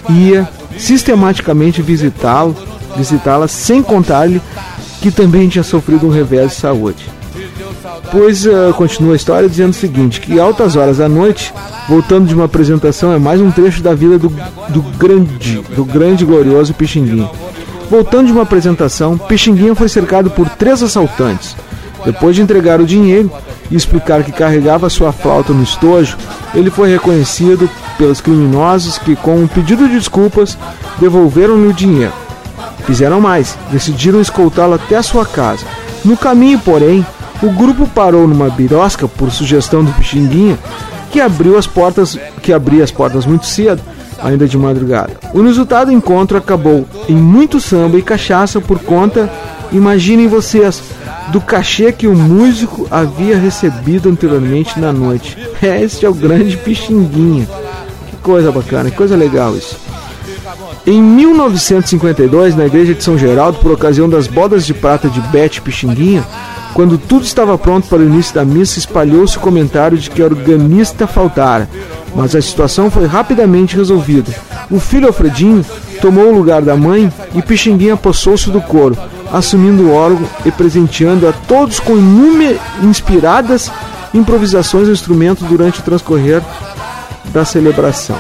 ia 0.10 0.48
sistematicamente 0.78 1.82
visitá-lo, 1.82 2.56
visitá-la 2.98 3.48
sem 3.48 3.82
contar-lhe 3.82 4.42
que 5.02 5.12
também 5.12 5.48
tinha 5.48 5.64
sofrido 5.64 6.08
um 6.08 6.12
revés 6.12 6.52
de 6.52 6.58
saúde. 6.58 7.06
Pois 8.12 8.46
uh, 8.46 8.74
continua 8.76 9.14
a 9.14 9.16
história 9.16 9.50
dizendo 9.50 9.72
o 9.72 9.76
seguinte, 9.76 10.22
que 10.22 10.40
altas 10.40 10.76
horas 10.76 10.98
da 10.98 11.10
noite, 11.10 11.54
voltando 11.88 12.28
de 12.28 12.36
uma 12.36 12.46
apresentação, 12.46 13.12
é 13.12 13.20
mais 13.20 13.42
um 13.42 13.52
trecho 13.52 13.82
da 13.82 13.94
vida 13.94 14.18
do, 14.18 14.30
do 14.70 14.82
grande, 14.98 15.62
do 15.76 15.84
grande 15.84 16.24
e 16.24 16.28
glorioso 16.28 16.74
Pixinguinha. 16.74 17.30
Voltando 17.90 18.28
de 18.28 18.32
uma 18.32 18.44
apresentação, 18.44 19.18
Pixinguinha 19.18 19.76
foi 19.76 19.90
cercado 19.90 20.30
por 20.30 20.50
três 20.50 20.82
assaltantes. 20.82 21.56
Depois 22.04 22.36
de 22.36 22.42
entregar 22.42 22.80
o 22.80 22.86
dinheiro 22.86 23.32
e 23.70 23.76
explicar 23.76 24.24
que 24.24 24.32
carregava 24.32 24.90
sua 24.90 25.12
flauta 25.12 25.54
no 25.54 25.64
estojo, 25.64 26.18
ele 26.54 26.70
foi 26.70 26.90
reconhecido 26.90 27.70
pelos 27.98 28.22
criminosos 28.22 28.98
que, 28.98 29.16
com 29.16 29.38
um 29.38 29.48
pedido 29.48 29.88
de 29.88 29.96
desculpas, 29.96 30.58
devolveram-lhe 31.00 31.68
o 31.68 31.74
dinheiro. 31.74 32.14
Fizeram 32.86 33.20
mais, 33.20 33.58
decidiram 33.72 34.22
escoltá-lo 34.22 34.76
até 34.76 34.96
a 34.96 35.04
sua 35.04 35.26
casa. 35.26 35.66
No 36.04 36.16
caminho, 36.16 36.60
porém, 36.60 37.06
o 37.42 37.50
grupo 37.52 37.88
parou 37.88 38.28
numa 38.28 38.50
birosca 38.50 39.08
por 39.08 39.32
sugestão 39.32 39.84
do 39.84 39.92
Pixinguinha, 39.94 40.58
que 41.12 41.20
abriu 41.20 41.58
as 41.58 41.68
portas, 41.68 42.18
que 42.42 42.54
abria 42.54 42.84
as 42.84 42.92
portas 42.92 43.26
muito 43.26 43.46
cedo, 43.46 43.82
ainda 44.22 44.48
de 44.48 44.58
madrugada. 44.58 45.12
O 45.34 45.40
inusitado 45.40 45.92
encontro 45.92 46.38
acabou 46.38 46.86
em 47.08 47.16
muito 47.16 47.60
samba 47.60 47.98
e 47.98 48.02
cachaça 48.02 48.60
por 48.60 48.80
conta, 48.80 49.30
imaginem 49.72 50.28
vocês, 50.28 50.82
do 51.32 51.42
cachê 51.42 51.92
que 51.92 52.08
o 52.08 52.16
músico 52.16 52.88
havia 52.90 53.38
recebido 53.38 54.10
anteriormente 54.10 54.80
na 54.80 54.92
noite. 54.92 55.38
Este 55.62 56.06
é 56.06 56.10
o 56.10 56.14
grande 56.14 56.58
Pixinguinha. 56.58 57.48
Que 58.10 58.18
coisa 58.18 58.52
bacana, 58.52 58.90
que 58.90 58.98
coisa 58.98 59.16
legal 59.16 59.56
isso. 59.56 59.78
Em 60.86 61.02
1952, 61.02 62.56
na 62.56 62.68
igreja 62.68 62.94
de 62.94 63.04
São 63.04 63.18
Geraldo, 63.18 63.58
por 63.58 63.72
ocasião 63.72 64.08
das 64.08 64.28
bodas 64.28 64.66
de 64.66 64.74
prata 64.74 65.10
de 65.10 65.20
Bete 65.20 65.60
Pixinguinha, 65.60 66.24
quando 66.76 66.98
tudo 66.98 67.24
estava 67.24 67.58
pronto 67.58 67.88
para 67.88 68.00
o 68.00 68.06
início 68.06 68.36
da 68.36 68.44
missa, 68.44 68.78
espalhou-se 68.78 69.38
o 69.38 69.40
comentário 69.40 69.98
de 69.98 70.10
que 70.10 70.22
a 70.22 70.26
organista 70.26 71.08
faltara, 71.08 71.70
mas 72.14 72.36
a 72.36 72.42
situação 72.42 72.92
foi 72.92 73.06
rapidamente 73.06 73.78
resolvida. 73.78 74.30
O 74.70 74.78
filho 74.78 75.08
Alfredinho 75.08 75.66
tomou 76.02 76.26
o 76.26 76.36
lugar 76.36 76.62
da 76.62 76.76
mãe 76.76 77.10
e 77.34 77.42
Pixinguinha 77.42 77.94
apossou-se 77.94 78.50
do 78.50 78.60
coro, 78.60 78.98
assumindo 79.32 79.84
o 79.84 79.94
órgão 79.94 80.28
e 80.46 80.52
presenteando 80.52 81.26
a 81.30 81.32
todos 81.32 81.80
com 81.80 81.94
inúmeras 81.94 82.60
inspiradas 82.84 83.72
improvisações 84.14 84.88
do 84.88 84.94
instrumento 84.94 85.46
durante 85.46 85.80
o 85.80 85.84
transcorrer 85.84 86.42
da 87.28 87.46
celebração. 87.46 88.18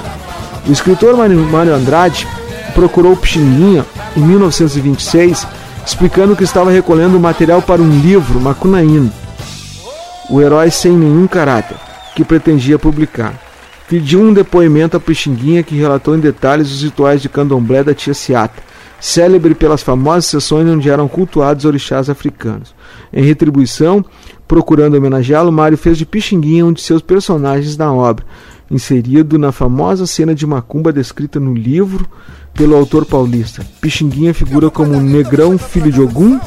O 0.65 0.71
escritor 0.71 1.13
Mário 1.17 1.75
Andrade 1.75 2.25
procurou 2.73 3.17
Pixinguinha 3.17 3.85
em 4.15 4.21
1926, 4.21 5.45
explicando 5.85 6.35
que 6.35 6.43
estava 6.43 6.71
recolhendo 6.71 7.19
material 7.19 7.61
para 7.61 7.81
um 7.81 7.99
livro, 8.01 8.41
Macunaíno, 8.41 9.11
o 10.29 10.41
herói 10.41 10.71
sem 10.71 10.91
nenhum 10.91 11.27
caráter, 11.27 11.77
que 12.15 12.25
pretendia 12.25 12.79
publicar. 12.79 13.39
Pediu 13.87 14.19
um 14.19 14.33
depoimento 14.33 14.97
a 14.97 14.99
Pixinguinha 14.99 15.61
que 15.61 15.75
relatou 15.75 16.15
em 16.15 16.19
detalhes 16.19 16.71
os 16.71 16.81
rituais 16.81 17.21
de 17.21 17.29
candomblé 17.29 17.83
da 17.83 17.93
tia 17.93 18.15
Ciata, 18.15 18.63
célebre 18.99 19.53
pelas 19.53 19.83
famosas 19.83 20.25
sessões 20.25 20.67
onde 20.67 20.89
eram 20.89 21.07
cultuados 21.07 21.65
orixás 21.65 22.09
africanos. 22.09 22.73
Em 23.13 23.23
retribuição, 23.23 24.03
procurando 24.47 24.95
homenageá-lo, 24.95 25.51
Mário 25.51 25.77
fez 25.77 25.99
de 25.99 26.05
Pixinguinha 26.05 26.65
um 26.65 26.73
de 26.73 26.81
seus 26.81 27.03
personagens 27.03 27.77
na 27.77 27.93
obra, 27.93 28.25
inserido 28.71 29.37
na 29.37 29.51
famosa 29.51 30.07
cena 30.07 30.33
de 30.33 30.47
macumba 30.47 30.91
descrita 30.91 31.39
no 31.39 31.53
livro 31.53 32.09
pelo 32.55 32.75
autor 32.75 33.05
paulista. 33.05 33.61
Pixinguinha 33.79 34.33
figura 34.33 34.69
como 34.71 34.99
negrão 34.99 35.57
filho 35.57 35.91
de 35.91 36.01
Ogum, 36.01 36.39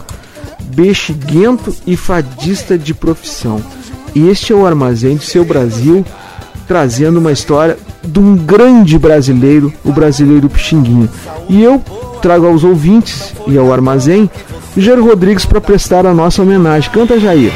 bexiguento 0.74 1.74
e 1.86 1.96
fadista 1.96 2.76
de 2.76 2.94
profissão. 2.94 3.62
Este 4.16 4.52
é 4.52 4.56
o 4.56 4.66
armazém 4.66 5.16
de 5.16 5.24
seu 5.24 5.44
Brasil, 5.44 6.04
trazendo 6.66 7.20
uma 7.20 7.30
história 7.32 7.78
de 8.02 8.18
um 8.18 8.36
grande 8.36 8.98
brasileiro, 8.98 9.72
o 9.84 9.92
brasileiro 9.92 10.48
Pixinguinha. 10.48 11.08
E 11.48 11.62
eu 11.62 11.82
trago 12.20 12.46
aos 12.46 12.64
ouvintes 12.64 13.32
e 13.46 13.56
ao 13.56 13.72
armazém 13.72 14.28
Jair 14.76 15.02
Rodrigues 15.02 15.44
para 15.44 15.60
prestar 15.60 16.06
a 16.06 16.14
nossa 16.14 16.42
homenagem. 16.42 16.90
Canta, 16.90 17.18
Jair. 17.18 17.52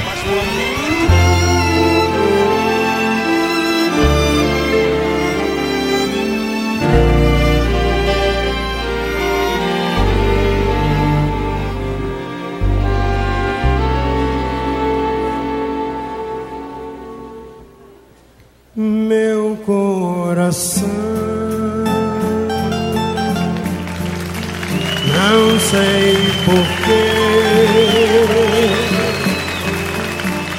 Sei 26.42 26.46
porquê 26.46 27.22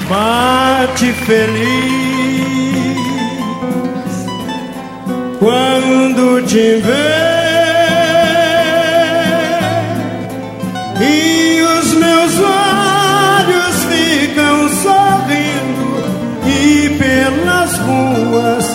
bate 0.10 1.12
feliz 1.14 1.74
quando 5.40 6.46
te 6.46 6.78
vê. 6.78 7.34
E 11.02 11.62
os 11.62 11.94
meus 11.96 12.40
olhos 12.40 13.76
ficam 13.90 14.70
sorrindo 14.70 16.04
e 16.46 16.90
pelas 16.98 17.78
ruas 17.80 18.66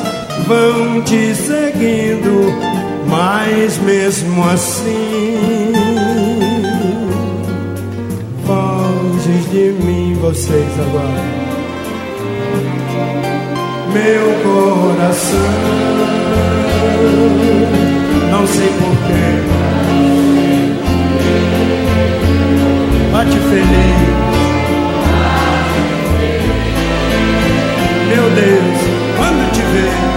vão 0.46 1.02
te 1.02 1.34
seguindo, 1.34 2.52
mas 3.06 3.78
mesmo 3.78 4.44
assim 4.44 5.87
vocês 10.28 10.72
agora. 10.78 11.24
Meu 13.94 14.26
coração, 14.42 15.38
não 18.30 18.46
sei 18.46 18.68
porquê, 18.78 19.26
bate 23.10 23.38
feliz. 23.38 24.08
Meu 28.08 28.30
Deus, 28.30 28.78
quando 29.16 29.52
te 29.52 29.62
ver. 29.62 30.07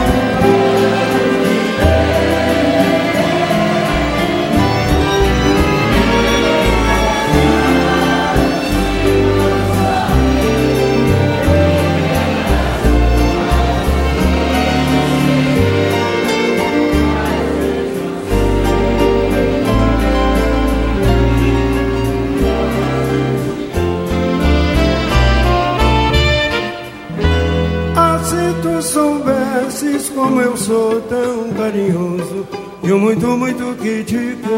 Soubesses 29.62 30.09
como 30.09 30.41
eu 30.41 30.57
sou 30.57 30.99
tão 31.01 31.53
carinhoso 31.53 32.47
e 32.84 32.91
o 32.91 32.97
muito, 32.97 33.28
muito 33.38 33.76
que 33.78 34.03
te 34.03 34.38
quero. 34.41 34.51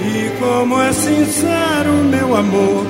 E 0.00 0.30
como 0.38 0.80
é 0.80 0.92
sincero 0.92 1.92
meu 2.10 2.36
amor, 2.36 2.84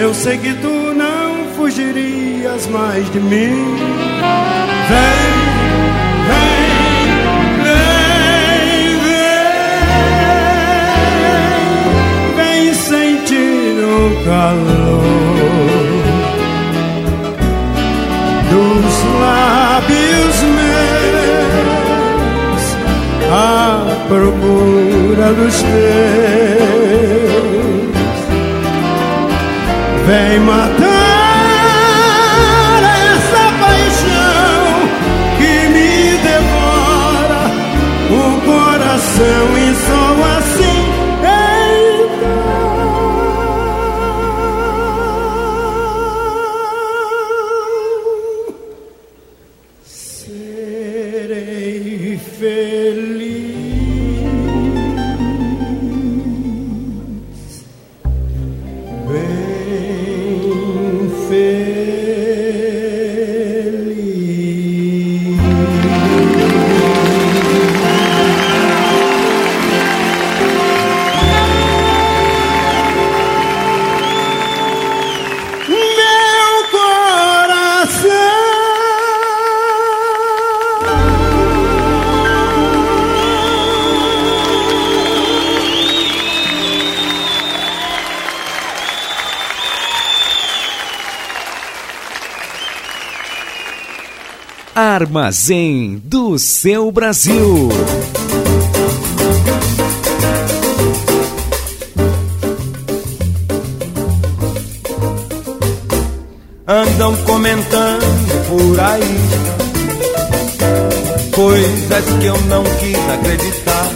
eu 0.00 0.12
sei 0.12 0.38
que 0.38 0.54
tu 0.54 0.92
não 0.94 1.44
fugirias 1.56 2.66
mais 2.68 3.08
de 3.12 3.20
mim. 3.20 3.76
Vem, 4.88 5.06
vem, 6.28 6.48
vem, 7.64 8.98
vem, 12.34 12.64
vem 12.64 12.74
sentir 12.74 13.84
o 13.84 14.24
calor 14.24 15.27
dos 18.50 18.94
lábios 19.20 20.36
meus 20.56 20.78
à 23.30 23.84
procura 24.08 25.32
dos 25.34 25.56
teus. 25.62 25.78
Vem 30.06 30.40
matar 30.40 30.78
essa 33.12 33.44
paixão 33.60 34.64
que 35.36 35.52
me 35.68 35.92
devora 36.22 37.42
o 38.10 38.40
coração 38.46 39.57
Armazém 94.98 96.02
do 96.04 96.36
seu 96.40 96.90
Brasil. 96.90 97.68
andam 106.66 107.14
comentando 107.18 108.48
por 108.48 108.80
aí 108.80 109.18
coisas 111.32 112.04
que 112.20 112.26
eu 112.26 112.36
não 112.48 112.64
quis 112.64 112.98
acreditar. 113.08 113.86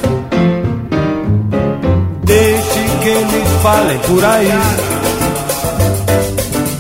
Deixe 2.24 2.98
que 3.02 3.08
eles 3.08 3.48
falem 3.60 3.98
por 3.98 4.24
aí. 4.24 4.52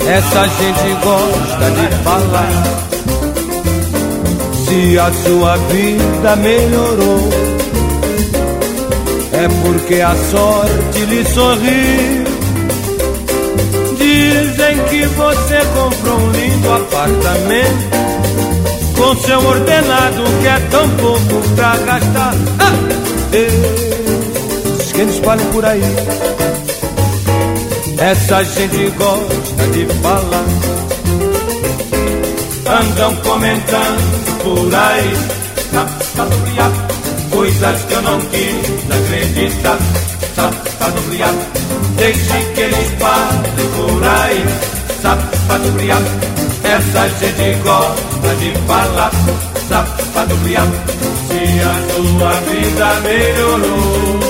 Essa 0.06 0.46
gente 0.46 0.94
gosta 1.02 1.70
de 1.72 2.04
falar. 2.04 2.91
Se 4.72 4.98
a 4.98 5.12
sua 5.12 5.54
vida 5.68 6.36
melhorou, 6.36 7.28
é 9.34 9.46
porque 9.62 10.00
a 10.00 10.14
sorte 10.30 10.98
lhe 11.10 11.22
sorriu. 11.26 12.24
Dizem 13.98 14.78
que 14.88 15.04
você 15.08 15.58
comprou 15.74 16.20
um 16.20 16.30
lindo 16.30 16.72
apartamento 16.72 17.90
com 18.96 19.14
seu 19.16 19.46
ordenado 19.46 20.22
que 20.40 20.48
é 20.48 20.58
tão 20.70 20.88
pouco 20.96 21.48
pra 21.54 21.76
gastar. 21.76 22.34
Ah! 22.58 22.72
Eis 23.34 24.92
que 24.92 25.00
eles 25.02 25.18
falam 25.18 25.44
por 25.52 25.66
aí. 25.66 25.82
Essa 27.98 28.42
gente 28.42 28.90
gosta 28.96 29.66
de 29.74 29.84
falar. 30.00 30.44
Andam 32.80 33.14
comentando 33.16 34.31
por 34.42 34.74
aí. 34.74 35.42
Coisas 37.30 37.82
que 37.84 37.94
eu 37.94 38.02
não 38.02 38.20
quis 38.20 38.90
acreditar. 38.90 39.78
Safado 40.34 41.00
briado. 41.08 41.38
Deixe 41.96 42.44
que 42.54 42.60
eles 42.60 42.88
falem 42.98 43.68
por 43.76 44.04
aí. 44.04 44.44
Safado 45.00 45.70
briado. 45.72 46.04
Essa 46.64 47.08
gente 47.08 47.58
gosta 47.62 48.34
de 48.38 48.52
falar. 48.66 49.12
Safado 49.68 50.36
briado. 50.36 50.72
Se 51.28 51.42
a 51.60 51.74
sua 51.94 52.32
vida 52.50 53.00
melhorou. 53.00 54.20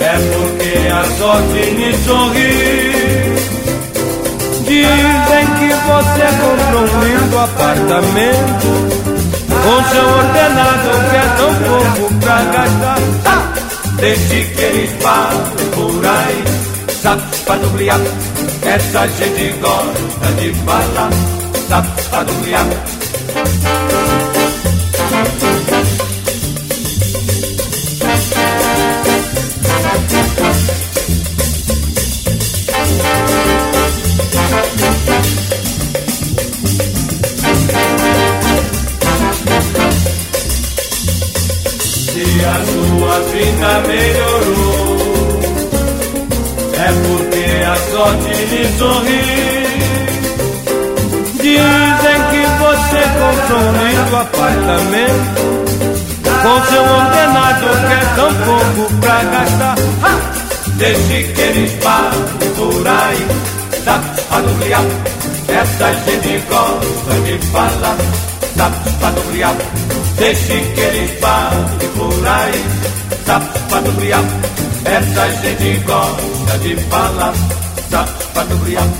É 0.00 0.16
porque 0.32 0.88
a 0.88 1.04
sorte 1.18 1.70
me 1.72 1.90
sorriu. 2.04 2.77
Dizem 4.68 5.46
que 5.58 5.70
você 5.86 6.26
comprou 6.42 6.82
um 6.82 7.00
lindo 7.02 7.38
apartamento 7.38 8.68
com 9.48 9.78
seu 9.88 10.06
ordenado 10.06 10.90
que 11.08 11.16
é 11.16 11.26
tão 11.38 11.52
pouco 11.54 12.14
pra 12.20 12.38
gastar. 12.44 13.52
Deixe 13.96 14.44
que 14.44 14.60
eles 14.62 14.90
falem 15.02 15.70
por 15.74 16.04
aí, 16.06 16.44
briado. 17.70 18.04
Essa 18.62 19.08
gente 19.08 19.58
gosta 19.58 20.32
de 20.38 20.52
falar, 20.52 21.10
briado. 22.42 22.76
Se 22.76 22.97
Essa 65.88 66.10
gente 66.10 66.44
gosta 66.50 67.14
de 67.24 67.38
falar, 67.46 67.96
safado 68.54 69.22
briado. 69.30 69.64
Deixe 70.18 70.60
que 70.74 70.80
eles 70.80 71.18
falem 71.18 71.88
por 71.96 72.26
aí, 72.26 72.62
safado 73.24 73.92
briado. 73.92 74.28
Essa 74.84 75.30
gente 75.40 75.80
gosta 75.86 76.58
de 76.58 76.76
falar, 76.90 77.32
safado 77.88 78.54
briado. 78.56 78.92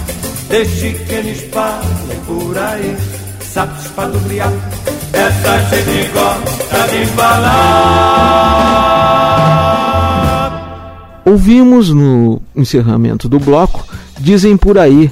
Deixe 0.49 0.95
que 0.95 1.13
eles 1.13 1.43
falem 1.53 2.21
por 2.27 2.57
aí, 2.57 2.97
briado. 4.21 4.57
Essa 5.13 5.59
gente 5.69 6.09
gosta 6.15 6.89
de 6.89 7.05
falar. 7.09 7.99
Ouvimos 11.27 11.91
no 11.91 12.41
encerramento 12.57 13.29
do 13.29 13.39
bloco 13.39 13.85
Dizem 14.21 14.57
por 14.57 14.77
aí, 14.79 15.11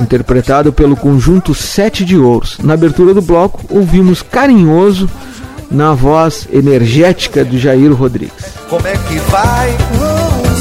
interpretado 0.00 0.72
pelo 0.72 0.96
conjunto 0.96 1.54
Sete 1.54 2.04
de 2.04 2.16
Ouros. 2.16 2.58
Na 2.58 2.74
abertura 2.74 3.12
do 3.14 3.22
bloco, 3.22 3.64
ouvimos 3.68 4.22
Carinhoso 4.22 5.08
na 5.70 5.92
voz 5.92 6.48
energética 6.52 7.44
do 7.44 7.58
Jair 7.58 7.92
Rodrigues. 7.92 8.44
Como 8.68 8.86
é 8.86 8.92
que 8.92 9.18
vai? 9.30 9.76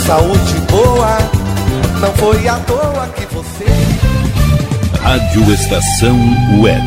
Saúde 0.05 0.53
boa, 0.69 1.17
não 1.99 2.13
foi 2.13 2.47
à 2.47 2.55
toa 2.59 3.07
que 3.15 3.25
você. 3.33 3.65
Rádio 5.01 5.53
Estação 5.53 6.17
Web. 6.61 6.81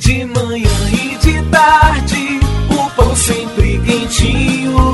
De 0.00 0.24
manhã 0.26 0.68
e 0.92 1.16
de 1.18 1.42
tarde, 1.50 2.40
o 2.70 2.90
pão 2.90 3.14
sempre 3.16 3.80
quentinho. 3.80 4.93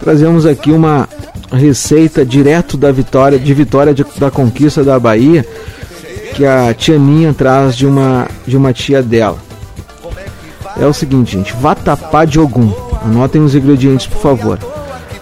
trazemos 0.00 0.44
aqui 0.44 0.72
uma 0.72 1.08
receita 1.52 2.26
direto 2.26 2.76
da 2.76 2.90
vitória, 2.90 3.38
de 3.38 3.54
vitória 3.54 3.94
de- 3.94 4.04
da 4.18 4.32
conquista 4.32 4.82
da 4.82 4.98
Bahia, 4.98 5.46
que 6.34 6.44
a 6.44 6.74
tia 6.74 6.98
Ninha 6.98 7.32
traz 7.32 7.76
de 7.76 7.86
uma, 7.86 8.26
de 8.48 8.56
uma 8.56 8.72
tia 8.72 9.00
dela. 9.00 9.38
É 10.76 10.84
o 10.84 10.92
seguinte, 10.92 11.36
gente, 11.36 11.54
vatapá 11.54 12.24
de 12.24 12.40
ogum. 12.40 12.72
Anotem 13.04 13.40
os 13.40 13.54
ingredientes, 13.54 14.08
por 14.08 14.20
favor. 14.20 14.58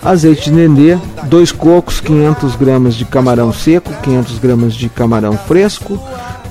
Azeite 0.02 0.48
de 0.50 0.56
dendê, 0.56 0.96
dois 1.24 1.52
cocos, 1.52 2.00
500 2.00 2.56
gramas 2.56 2.94
de 2.94 3.04
camarão 3.04 3.52
seco, 3.52 3.92
500 4.02 4.38
gramas 4.38 4.74
de 4.74 4.88
camarão 4.88 5.36
fresco, 5.36 6.00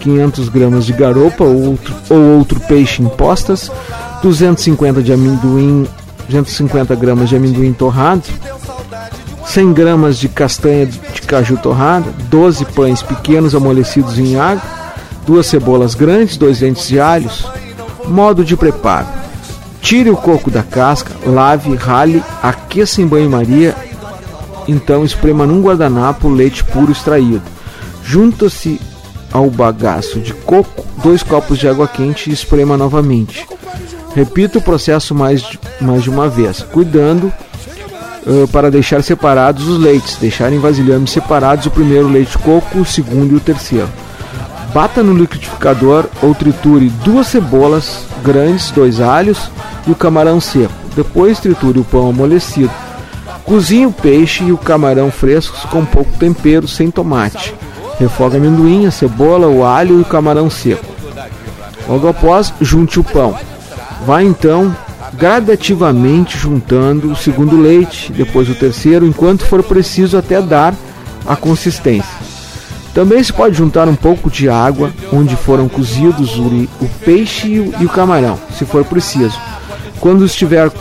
500 0.06 0.50
gramas 0.50 0.86
de 0.86 0.94
garopa 0.94 1.44
ou 1.44 1.72
outro, 1.72 1.96
ou 2.12 2.38
outro 2.38 2.60
peixe 2.60 3.02
em 3.02 3.10
postas, 3.10 3.72
250 4.22 5.02
de 5.02 5.12
amendoim, 5.12 5.88
250 6.30 6.94
gramas 6.96 7.28
de 7.28 7.36
amendoim 7.36 7.74
torrado, 7.74 8.22
100 9.48 9.74
gramas 9.74 10.20
de 10.20 10.30
castanha 10.30 10.86
de 10.86 11.22
caju 11.24 11.58
torrada, 11.58 12.14
12 12.30 12.66
pães 12.66 13.02
pequenos 13.02 13.56
amolecidos 13.56 14.20
em 14.20 14.38
água, 14.38 14.62
duas 15.26 15.48
cebolas 15.48 15.96
grandes, 15.96 16.38
dois 16.38 16.60
dentes 16.60 16.88
de 16.88 17.00
alhos. 17.00 17.44
Modo 18.08 18.46
de 18.46 18.56
preparo: 18.56 19.08
tire 19.82 20.12
o 20.12 20.16
coco 20.16 20.52
da 20.52 20.62
casca, 20.62 21.12
lave, 21.26 21.74
rale, 21.76 22.24
aqueça 22.44 23.02
em 23.02 23.08
banho-maria, 23.08 23.74
então 24.68 25.04
esprema 25.04 25.48
num 25.48 25.64
guardanapo 25.64 26.30
leite 26.30 26.64
puro 26.64 26.92
extraído. 26.92 27.42
Junta-se 28.04 28.80
ao 29.36 29.50
bagaço 29.50 30.22
de 30.22 30.34
coco 30.34 30.86
dois 31.04 31.22
copos 31.22 31.60
de 31.60 31.68
água 31.68 31.90
quente 31.90 32.30
e 32.30 32.34
esprema 32.34 32.78
novamente. 32.78 33.46
Repita 34.16 34.60
o 34.60 34.62
processo 34.62 35.14
mais 35.14 35.42
de, 35.42 35.60
mais 35.82 36.04
de 36.04 36.10
uma 36.10 36.30
vez, 36.30 36.62
cuidando 36.62 37.34
eh, 38.26 38.48
para 38.50 38.72
deixar 38.72 39.04
separados 39.04 39.68
os 39.68 39.78
leites, 39.78 40.16
deixar 40.16 40.54
em 40.54 40.60
vasilhames 40.60 41.12
separados 41.12 41.66
o 41.66 41.72
primeiro 41.72 42.08
leite 42.08 42.32
de 42.32 42.38
coco, 42.38 42.80
o 42.80 42.86
segundo 42.86 43.34
e 43.34 43.36
o 43.36 43.42
terceiro. 43.42 43.90
Bata 44.74 45.04
no 45.04 45.14
liquidificador 45.14 46.06
ou 46.22 46.34
triture 46.34 46.88
duas 47.04 47.28
cebolas 47.28 48.06
grandes, 48.24 48.72
dois 48.72 49.02
alhos 49.02 49.52
e 49.86 49.92
o 49.92 49.96
camarão 49.96 50.40
seco. 50.40 50.74
Depois 50.96 51.42
triture 51.42 51.80
o 51.80 51.84
pão 51.84 52.08
amolecido. 52.10 52.72
Cozinhe 53.44 53.86
o 53.86 53.92
peixe 53.92 54.46
e 54.46 54.54
o 54.54 54.58
camarão 54.58 55.12
frescos 55.12 55.66
com 55.66 55.86
pouco 55.86 56.18
tempero, 56.18 56.70
sem 56.70 56.90
tomate. 56.90 57.54
Refoga 58.00 58.38
amendoim, 58.38 58.86
a 58.86 58.92
cebola, 58.92 59.48
o 59.48 59.64
alho 59.64 60.00
e 60.00 60.02
o 60.02 60.06
camarão 60.06 60.50
seco. 60.50 60.94
Logo 61.88 62.08
após, 62.08 62.54
junte 62.60 63.00
o 63.00 63.04
pão. 63.04 63.38
Vá 64.06 64.24
então 64.24 64.76
gradativamente 65.14 66.38
juntando 66.38 67.12
o 67.12 67.16
segundo 67.16 67.60
leite, 67.60 68.12
depois 68.12 68.50
o 68.50 68.56
terceiro, 68.56 69.06
enquanto 69.06 69.46
for 69.46 69.64
preciso 69.64 70.18
até 70.18 70.42
dar 70.42 70.74
a 71.26 71.36
consistência. 71.36 72.26
Também 72.94 73.22
se 73.22 73.34
pode 73.34 73.58
juntar 73.58 73.88
um 73.88 73.96
pouco 73.96 74.30
de 74.30 74.48
água 74.50 74.92
onde 75.12 75.36
foram 75.36 75.68
cozidos 75.68 76.38
o, 76.38 76.44
o 76.82 76.90
peixe 77.04 77.48
e 77.48 77.60
o, 77.60 77.74
e 77.82 77.86
o 77.86 77.90
camarão, 77.90 78.40
se 78.58 78.66
for 78.66 78.86
preciso. 78.86 79.38
Quando 80.00 80.26
estiver 80.26 80.72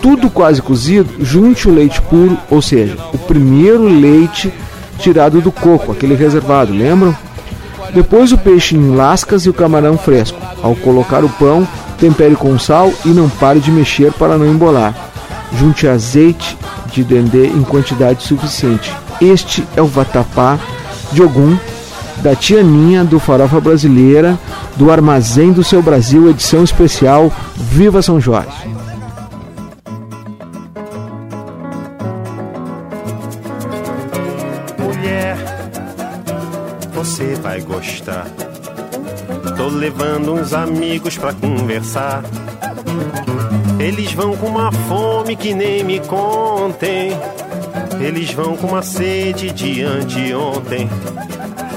tudo 0.00 0.28
quase 0.28 0.60
cozido, 0.60 1.24
junte 1.24 1.68
o 1.68 1.74
leite 1.74 2.02
puro, 2.02 2.36
ou 2.50 2.60
seja, 2.60 2.98
o 3.14 3.18
primeiro 3.18 3.84
leite 3.84 4.52
tirado 5.02 5.40
do 5.40 5.50
coco, 5.50 5.90
aquele 5.90 6.14
reservado, 6.14 6.72
lembram? 6.72 7.14
Depois 7.92 8.32
o 8.32 8.38
peixe 8.38 8.76
em 8.76 8.94
lascas 8.94 9.44
e 9.44 9.50
o 9.50 9.54
camarão 9.54 9.98
fresco. 9.98 10.38
Ao 10.62 10.74
colocar 10.76 11.24
o 11.24 11.28
pão, 11.28 11.66
tempere 11.98 12.36
com 12.36 12.58
sal 12.58 12.92
e 13.04 13.08
não 13.08 13.28
pare 13.28 13.60
de 13.60 13.70
mexer 13.70 14.12
para 14.12 14.38
não 14.38 14.46
embolar. 14.46 14.94
Junte 15.58 15.86
azeite 15.86 16.56
de 16.92 17.02
dendê 17.02 17.48
em 17.48 17.62
quantidade 17.62 18.22
suficiente. 18.22 18.94
Este 19.20 19.66
é 19.76 19.82
o 19.82 19.86
vatapá 19.86 20.58
de 21.10 21.22
ogum 21.22 21.56
da 22.22 22.36
tia 22.36 22.62
Ninha 22.62 23.04
do 23.04 23.18
Farofa 23.18 23.60
Brasileira 23.60 24.38
do 24.76 24.90
Armazém 24.90 25.52
do 25.52 25.64
Seu 25.64 25.82
Brasil, 25.82 26.30
edição 26.30 26.62
especial 26.62 27.30
Viva 27.56 28.00
São 28.00 28.20
Jorge. 28.20 28.70
Gostar. 38.02 38.26
Tô 39.56 39.68
levando 39.68 40.34
uns 40.34 40.52
amigos 40.52 41.16
pra 41.16 41.32
conversar. 41.32 42.22
Eles 43.78 44.12
vão 44.12 44.36
com 44.36 44.46
uma 44.46 44.72
fome 44.72 45.36
que 45.36 45.54
nem 45.54 45.84
me 45.84 46.00
contem. 46.00 47.12
Eles 48.00 48.32
vão 48.32 48.56
com 48.56 48.68
uma 48.68 48.82
sede 48.82 49.50
de 49.52 49.82
anteontem. 49.82 50.90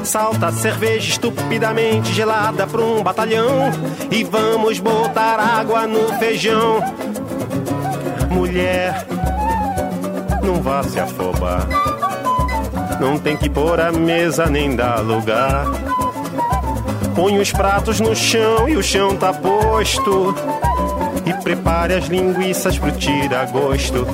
Salta 0.04 0.52
cerveja 0.52 1.10
estupidamente 1.10 2.14
gelada 2.14 2.68
pra 2.68 2.82
um 2.82 3.04
batalhão. 3.04 3.72
E 4.12 4.24
vamos 4.24 4.80
botar 4.80 5.40
água 5.40 5.88
no 5.88 6.14
feijão. 6.20 6.80
Mulher, 8.30 9.06
não 10.44 10.62
vá 10.62 10.84
se 10.84 11.00
afobar. 11.00 11.68
Não 13.00 13.18
tem 13.18 13.36
que 13.36 13.50
pôr 13.50 13.80
a 13.80 13.92
mesa 13.92 14.46
nem 14.46 14.76
dar 14.76 15.00
lugar. 15.00 15.66
Põe 17.16 17.40
os 17.40 17.52
pratos 17.52 18.02
no 18.02 18.14
chão 18.14 18.68
e 18.68 18.76
o 18.76 18.84
chão 18.84 19.16
tá 19.16 19.32
posto. 19.34 20.36
E 21.26 21.34
prepare 21.42 21.94
as 21.94 22.06
linguiças 22.08 22.78
pro 22.78 22.92
tira-gosto. 22.92 24.06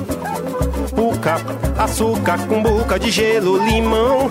Puca, 0.94 1.36
açúcar 1.76 2.46
com 2.46 2.62
boca 2.62 2.98
de 2.98 3.10
gelo, 3.10 3.58
limão. 3.64 4.30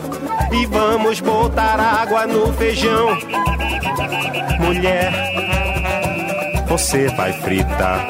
E 0.53 0.65
vamos 0.67 1.19
botar 1.19 1.79
água 1.79 2.25
no 2.25 2.51
feijão. 2.53 3.17
Mulher, 4.59 5.11
você 6.67 7.09
vai 7.09 7.33
fritar 7.33 8.07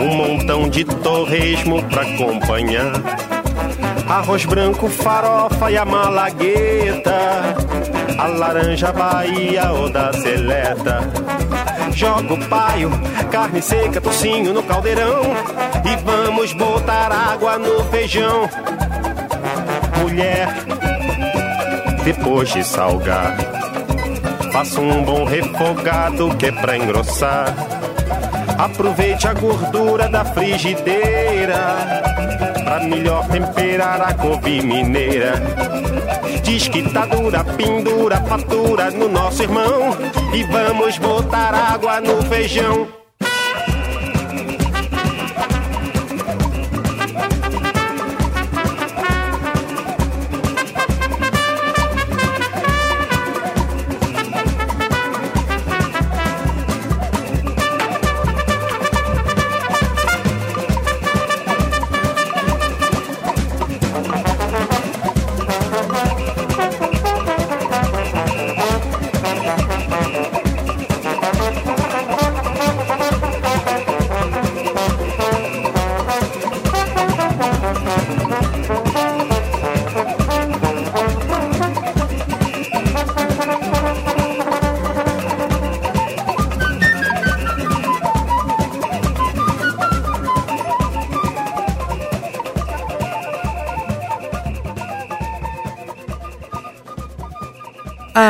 um 0.00 0.14
montão 0.14 0.68
de 0.68 0.84
torresmo 0.84 1.82
pra 1.84 2.02
acompanhar. 2.02 2.92
Arroz 4.08 4.44
branco, 4.44 4.88
farofa 4.88 5.70
e 5.70 5.76
a 5.76 5.84
malagueta. 5.84 7.56
A 8.18 8.26
laranja 8.28 8.92
Bahia 8.92 9.70
ou 9.72 9.90
da 9.90 10.12
seleta. 10.12 11.00
Joga 11.92 12.34
o 12.34 12.48
paio, 12.48 12.90
carne 13.30 13.62
seca, 13.62 14.00
tocinho 14.00 14.52
no 14.52 14.62
caldeirão. 14.62 15.22
E 15.84 15.96
vamos 16.04 16.52
botar 16.52 17.12
água 17.12 17.58
no 17.58 17.84
feijão. 17.84 18.48
Mulher, 20.00 20.48
depois 22.04 22.48
de 22.50 22.64
salgar, 22.64 23.36
faça 24.52 24.80
um 24.80 25.02
bom 25.04 25.24
refogado 25.24 26.34
que 26.36 26.46
é 26.46 26.52
pra 26.52 26.76
engrossar. 26.76 27.54
Aproveite 28.58 29.28
a 29.28 29.34
gordura 29.34 30.08
da 30.08 30.24
frigideira 30.24 32.06
melhor 32.80 33.26
temperar 33.28 34.00
a 34.00 34.14
couve 34.14 34.62
mineira. 34.62 35.34
Diz 36.42 36.68
que 36.68 36.82
tá 36.90 37.06
dura, 37.06 37.42
pendura, 37.44 38.20
fatura 38.22 38.90
no 38.90 39.08
nosso 39.08 39.42
irmão. 39.42 39.96
E 40.34 40.42
vamos 40.44 40.98
botar 40.98 41.54
água 41.54 42.00
no 42.00 42.22
feijão. 42.22 43.05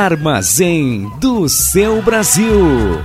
Armazém 0.07 1.11
do 1.19 1.49
seu 1.49 2.01
Brasil. 2.01 3.03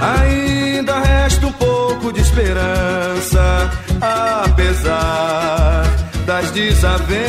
Ainda 0.00 1.00
resta 1.00 1.48
um 1.48 1.52
pouco 1.52 2.12
de 2.12 2.20
esperança, 2.20 3.68
apesar 4.44 5.82
das 6.24 6.52
desavenças. 6.52 7.25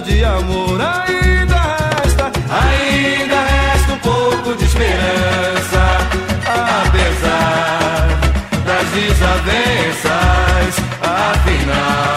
De 0.00 0.24
amor? 0.24 0.80
Ainda 0.80 1.56
resta, 2.02 2.30
ainda 2.50 3.40
resta 3.40 3.92
um 3.92 3.98
pouco 3.98 4.54
de 4.56 4.64
esperança, 4.64 5.98
apesar 6.84 8.08
das 8.64 8.86
desavenças. 8.90 10.76
Afinal, 11.02 12.15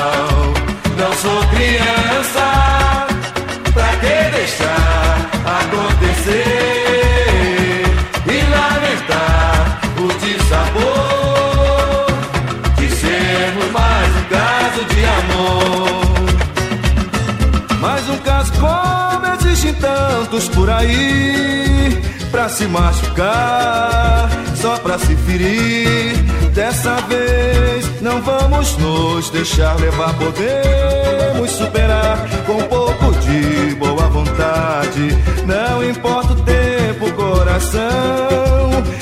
se 22.50 22.66
machucar, 22.66 24.30
só 24.56 24.78
pra 24.78 24.98
se 24.98 25.16
ferir. 25.16 26.18
Dessa 26.54 26.96
vez 27.02 28.02
não 28.02 28.22
vamos 28.22 28.76
nos 28.78 29.30
deixar 29.30 29.80
levar, 29.80 30.14
podemos 30.16 31.52
superar 31.52 32.18
com 32.46 32.54
um 32.54 32.68
pouco 32.68 33.12
de 33.20 33.76
boa 33.76 34.08
vontade. 34.10 35.18
Não 35.46 35.88
importa 35.88 36.34
o 36.34 36.42
tempo, 36.42 37.12
coração 37.14 37.90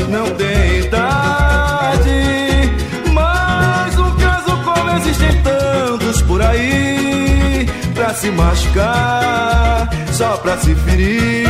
não 0.10 0.26
tem 0.36 0.57
se 8.18 8.32
machucar, 8.32 9.88
só 10.12 10.38
pra 10.38 10.58
se 10.58 10.74
ferir. 10.74 11.48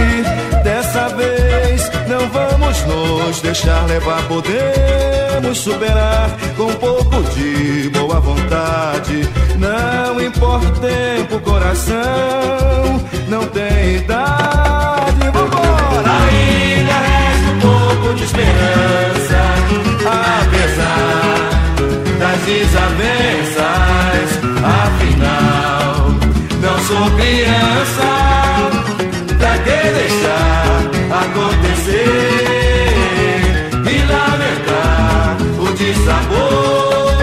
Dessa 0.63 1.07
vez 1.09 1.89
não 2.07 2.27
vamos 2.29 2.83
nos 2.83 3.41
deixar 3.41 3.85
levar, 3.87 4.21
podemos 4.27 5.57
superar 5.59 6.29
com 6.57 6.65
um 6.65 6.75
pouco 6.75 7.23
de 7.33 7.89
boa 7.89 8.19
vontade. 8.19 9.29
Não 9.57 10.19
importa 10.21 10.67
o 10.67 10.71
tempo, 10.71 11.39
coração 11.39 11.97
não 13.29 13.45
tem 13.47 13.95
idade. 13.95 15.31
Vambora! 15.33 16.11
Ainda 16.29 16.97
resta 16.99 17.49
um 17.53 17.59
pouco 17.61 18.13
de 18.15 18.23
esperança, 18.25 19.39
apesar 20.41 21.47
das 22.19 22.39
desavenças. 22.41 23.37
Não 26.61 26.77
sou 26.79 27.11
criança. 27.11 28.07
Pra 29.37 29.57
que 29.59 29.79
deixar 29.93 30.81
acontecer 31.23 32.49
e 33.85 33.97
lamentar 34.11 35.37
o 35.59 35.73
dissabor 35.73 37.13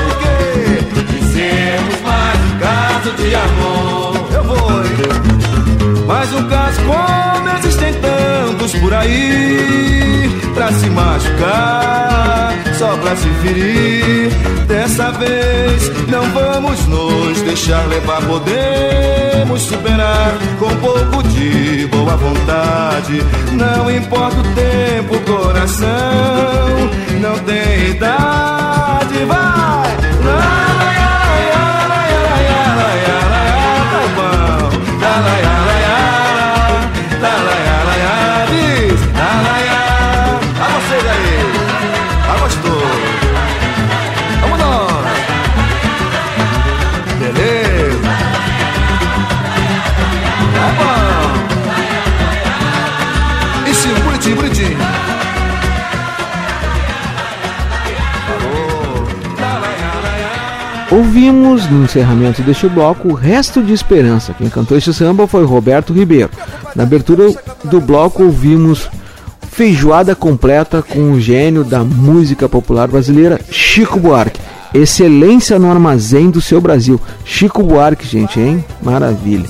que 0.92 1.02
dizemos 1.12 2.00
mais 2.02 2.38
um 2.44 2.58
caso 2.58 3.10
de 3.16 3.34
amor? 3.34 4.28
Eu 4.32 4.44
vou? 4.44 6.06
Mais 6.06 6.32
um 6.32 6.48
caso 6.48 6.80
como 6.82 7.33
existem 7.58 7.94
tantos 7.94 8.74
por 8.74 8.92
aí 8.94 10.30
Pra 10.54 10.72
se 10.72 10.88
machucar, 10.90 12.54
só 12.78 12.96
pra 12.96 13.16
se 13.16 13.28
ferir 13.42 14.30
Dessa 14.66 15.10
vez 15.12 15.90
não 16.08 16.22
vamos 16.30 16.86
nos 16.86 17.40
deixar 17.42 17.86
levar 17.88 18.22
Podemos 18.22 19.62
superar 19.62 20.38
com 20.58 20.66
um 20.66 20.76
pouco 20.76 21.22
de 21.28 21.86
boa 21.88 22.16
vontade 22.16 23.22
Não 23.52 23.90
importa 23.90 24.36
o 24.36 24.42
tempo, 24.54 25.18
coração 25.30 25.88
Não 27.20 27.38
tem 27.40 27.90
idade, 27.90 29.24
vai! 29.26 29.83
Ouvimos 60.90 61.68
no 61.68 61.84
encerramento 61.84 62.40
deste 62.42 62.68
bloco 62.68 63.08
o 63.08 63.14
resto 63.14 63.62
de 63.62 63.72
esperança. 63.72 64.32
Quem 64.32 64.48
cantou 64.48 64.78
este 64.78 64.94
samba 64.94 65.26
foi 65.26 65.44
Roberto 65.44 65.92
Ribeiro. 65.92 66.30
Na 66.74 66.84
abertura 66.84 67.34
do 67.64 67.80
bloco 67.80 68.22
ouvimos 68.22 68.88
feijoada 69.50 70.14
completa 70.14 70.82
com 70.82 71.12
o 71.12 71.20
gênio 71.20 71.62
da 71.62 71.84
música 71.84 72.48
popular 72.48 72.88
brasileira 72.88 73.40
Chico 73.50 74.00
Buarque. 74.00 74.40
Excelência 74.72 75.58
no 75.58 75.70
armazém 75.70 76.30
do 76.30 76.40
seu 76.40 76.60
Brasil. 76.60 77.00
Chico 77.24 77.62
Buarque, 77.62 78.06
gente, 78.06 78.40
hein? 78.40 78.64
Maravilha. 78.82 79.48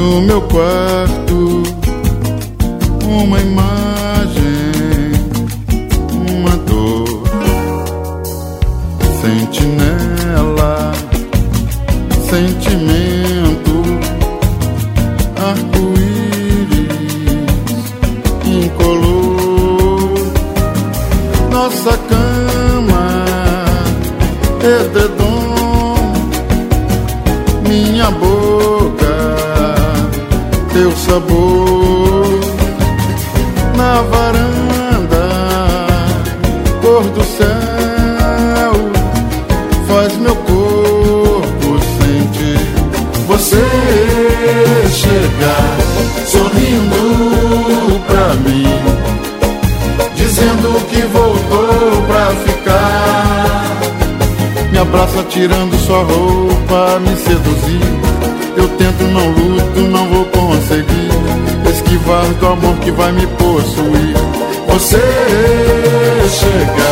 Do 0.00 0.22
meu 0.22 0.40
quarto, 0.40 1.62
uma 3.06 3.38
imagem, 3.38 5.12
uma 6.30 6.56
dor. 6.56 7.22
Sentinela, 9.20 10.92
sentimento, 12.30 13.09
sabor 31.10 32.40
na 33.76 34.00
varanda, 34.02 35.26
cor 36.80 37.02
do 37.02 37.24
céu, 37.24 38.72
faz 39.88 40.16
meu 40.18 40.36
corpo 40.36 41.80
sentir 41.98 42.60
você 43.26 43.66
chegar 44.92 45.76
sorrindo 46.26 48.00
pra 48.06 48.34
mim, 48.44 48.72
dizendo 50.14 50.80
que 50.90 51.00
voltou 51.02 52.02
pra 52.06 52.26
ficar. 52.46 53.80
Me 54.70 54.78
abraça 54.78 55.24
tirando 55.28 55.76
sua 55.76 56.04
roupa, 56.04 57.00
me 57.00 57.16
seduzir. 57.16 58.00
Eu 58.56 58.68
tento, 58.68 59.02
não 59.04 59.30
luto, 59.30 59.80
não 59.80 60.08
vou 60.08 60.24
esquivar 61.90 62.24
do 62.34 62.46
amor 62.46 62.76
que 62.76 62.90
vai 62.92 63.10
me 63.12 63.26
possuir. 63.26 64.14
Você 64.68 65.02
chega 66.28 66.90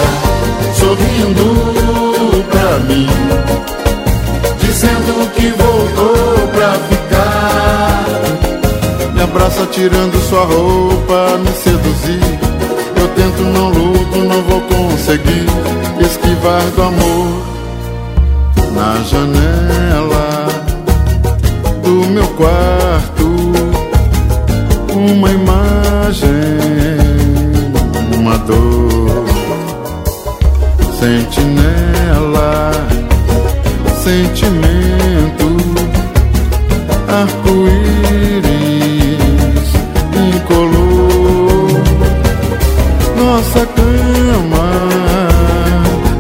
sorrindo 0.75 2.45
pra 2.51 2.79
mim, 2.81 3.09
dizendo 4.61 5.31
que 5.35 5.51
voltou 5.51 6.49
pra 6.49 6.73
ficar. 6.89 8.05
Me 9.15 9.23
abraça 9.23 9.67
tirando 9.67 10.19
sua 10.29 10.45
roupa, 10.45 11.39
me 11.39 11.53
seduzir. 11.53 12.39
Eu 12.97 13.09
tento, 13.09 13.43
não 13.43 13.69
luto, 13.69 14.19
não 14.19 14.43
vou 14.43 14.61
conseguir 14.63 15.47
esquivar 16.01 16.63
do 16.75 16.83
amor 16.83 17.43
na 18.75 19.03
janela 19.05 20.49
do 21.83 22.07
meu 22.09 22.27
quarto 22.37 23.38
uma 24.99 25.31
imagem, 25.31 26.29
uma 28.19 28.37
dor. 28.39 29.25
Sentinela, 30.99 32.73
sentimento, 34.03 35.47
arco-íris 37.07 38.49
incolor. 40.35 41.71
Nossa 43.17 43.67
cama, 43.67 44.69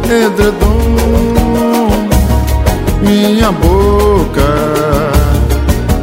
edredom, 0.05 0.79
minha 3.03 3.51
boca, 3.51 4.51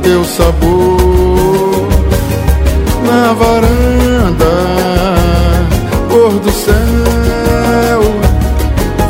teu 0.04 0.26
sabor 0.26 1.15
na 3.16 3.34
varanda, 3.34 4.54
cor 6.10 6.34
do 6.40 6.52
céu, 6.52 8.02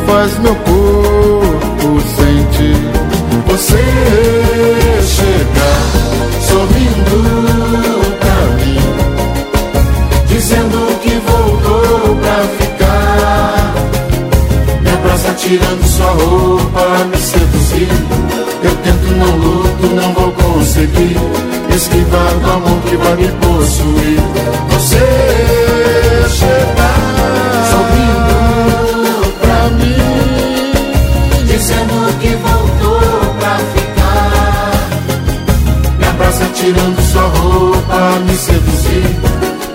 faz 0.06 0.38
meu 0.38 0.54
corpo 0.54 2.00
sentir 2.16 2.78
você 3.48 3.82
chegar 5.02 5.80
sorrindo 6.48 7.18
pra 8.20 8.38
mim, 8.58 8.80
dizendo 10.28 10.78
que 11.02 11.14
voltou 11.28 12.16
pra 12.16 12.38
ficar. 12.58 13.74
Me 14.82 14.90
abraça 14.90 15.34
tirando 15.34 15.84
sua 15.84 16.12
roupa, 16.12 17.04
me 17.10 17.18
seduzir. 17.18 17.88
Eu 18.62 18.74
tento, 18.84 19.06
não 19.18 19.65
luto, 19.76 19.94
não 19.94 20.12
vou 20.12 20.32
conseguir 20.32 21.16
esquivar 21.74 22.34
do 22.34 22.50
amor 22.50 22.80
que 22.82 22.96
vai 22.96 23.16
me 23.16 23.28
possuir. 23.28 24.20
Você 24.70 26.28
chegar 26.28 26.96
sorrindo 27.70 29.32
pra 29.40 29.70
mim, 29.70 31.46
dizendo 31.46 32.18
que 32.20 32.28
voltou 32.36 33.34
pra 33.38 33.58
ficar. 33.74 34.72
Me 35.98 36.06
abraça 36.06 36.46
tirando 36.54 37.00
sua 37.12 37.22
roupa, 37.22 38.18
me 38.26 38.36
seduzir. 38.36 39.16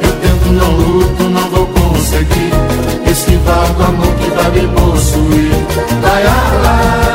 Eu 0.02 0.12
tento, 0.14 0.52
não 0.52 0.72
luto, 0.72 1.24
não 1.24 1.50
vou 1.50 1.66
conseguir 1.68 2.52
esquivar 3.10 3.74
do 3.74 3.84
amor 3.84 4.14
que 4.16 4.30
vai 4.32 4.52
me 4.52 4.68
possuir. 4.68 5.52
Lá, 6.02 6.20
lá, 6.64 7.11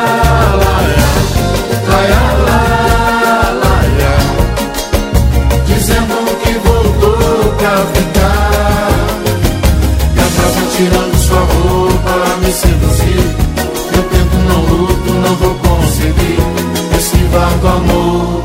do 17.59 17.68
amor. 17.68 18.44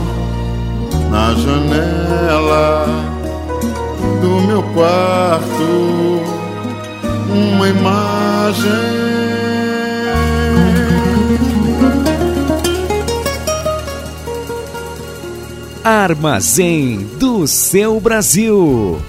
Na 1.10 1.34
janela 1.34 2.86
do 4.22 4.42
meu 4.48 4.64
quarto, 4.74 6.22
uma 7.30 7.68
imagem. 7.68 9.02
Armazém 15.84 17.10
do 17.20 17.48
seu 17.48 18.00
Brasil. 18.00 19.02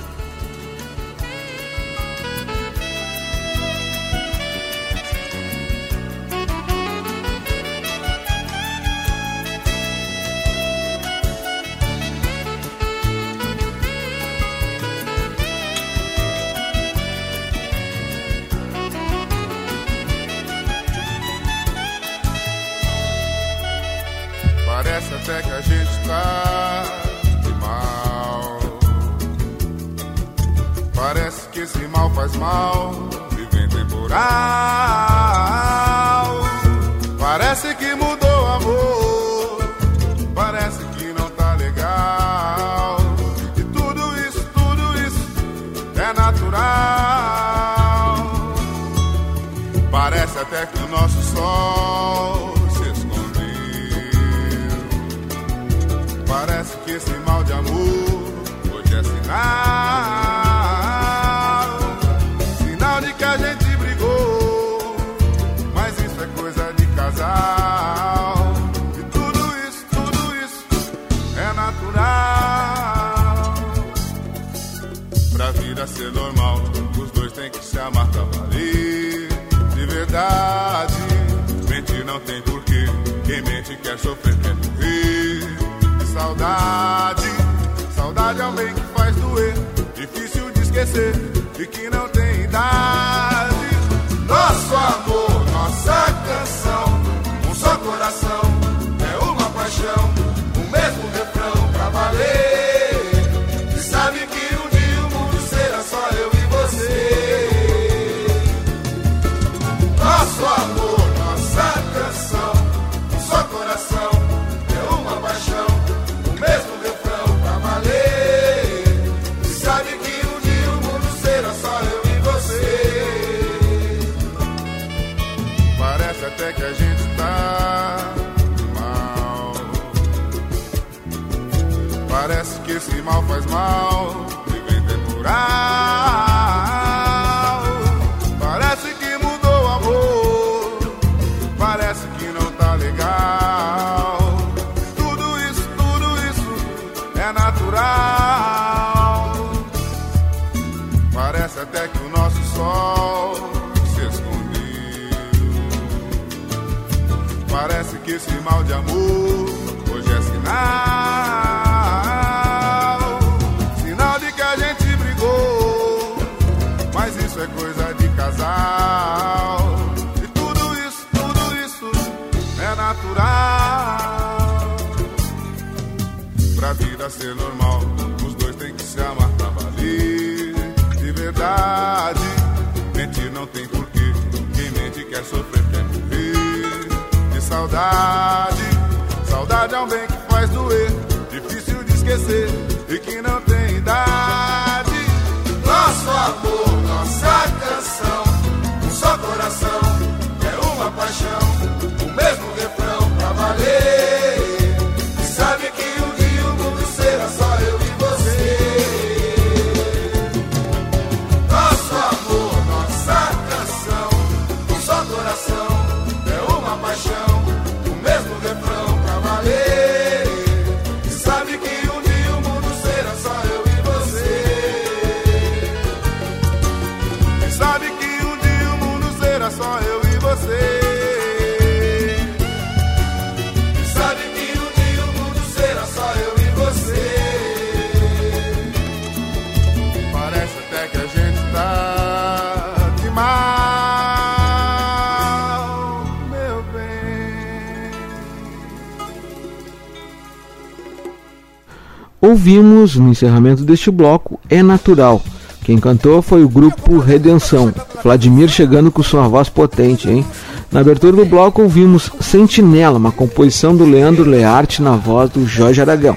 ouvimos 252.32 252.96
no 252.96 253.10
encerramento 253.10 253.62
deste 253.62 253.90
bloco 253.90 254.40
é 254.48 254.62
natural. 254.62 255.22
Quem 255.64 255.78
cantou 255.78 256.22
foi 256.22 256.42
o 256.42 256.48
grupo 256.48 256.98
Redenção. 256.98 257.72
Vladimir 258.02 258.48
chegando 258.48 258.90
com 258.90 259.02
sua 259.02 259.28
voz 259.28 259.48
potente, 259.48 260.08
hein? 260.08 260.24
Na 260.70 260.80
abertura 260.80 261.14
do 261.14 261.26
bloco 261.26 261.62
ouvimos 261.62 262.10
Sentinela, 262.20 262.98
uma 262.98 263.12
composição 263.12 263.76
do 263.76 263.84
Leandro 263.84 264.24
Learte 264.24 264.80
na 264.82 264.96
voz 264.96 265.30
do 265.30 265.46
Jorge 265.46 265.80
Aragão. 265.80 266.16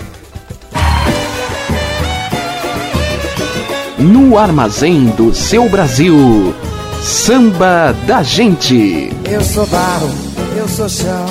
No 3.99 4.38
armazém 4.38 5.07
do 5.18 5.34
seu 5.36 5.68
Brasil, 5.68 6.55
samba 7.01 7.93
da 8.07 8.24
gente. 8.24 9.11
Eu 9.30 9.41
sou 9.41 9.66
barro, 9.68 10.09
eu 10.55 10.68
sou 10.68 10.88
chão, 10.88 11.26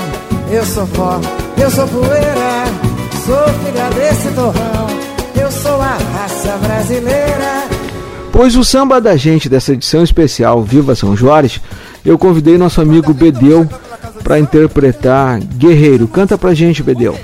eu 0.51 0.65
sou 0.67 0.87
pó, 0.89 1.21
eu 1.57 1.71
sou 1.71 1.89
poeira 1.89 2.54
sou 3.25 3.49
filha 3.65 3.89
desse 3.91 4.29
torrão, 4.33 4.87
eu 5.41 5.51
sou 5.51 5.81
a 5.81 5.97
raça 5.97 6.59
brasileira. 6.59 7.69
Pois 8.31 8.55
o 8.55 8.65
samba 8.65 9.01
da 9.01 9.17
gente 9.17 9.49
dessa 9.49 9.73
edição 9.73 10.03
especial 10.03 10.63
Viva 10.63 10.95
São 10.95 11.17
Jorge, 11.17 11.63
eu 12.05 12.19
convidei 12.19 12.59
nosso 12.59 12.81
amigo 12.81 13.15
Bedeu 13.15 13.67
para 14.23 14.39
interpretar 14.39 15.39
Guerreiro. 15.41 16.07
Canta 16.07 16.37
pra 16.37 16.53
gente, 16.53 16.83
Bedeu. 16.83 17.17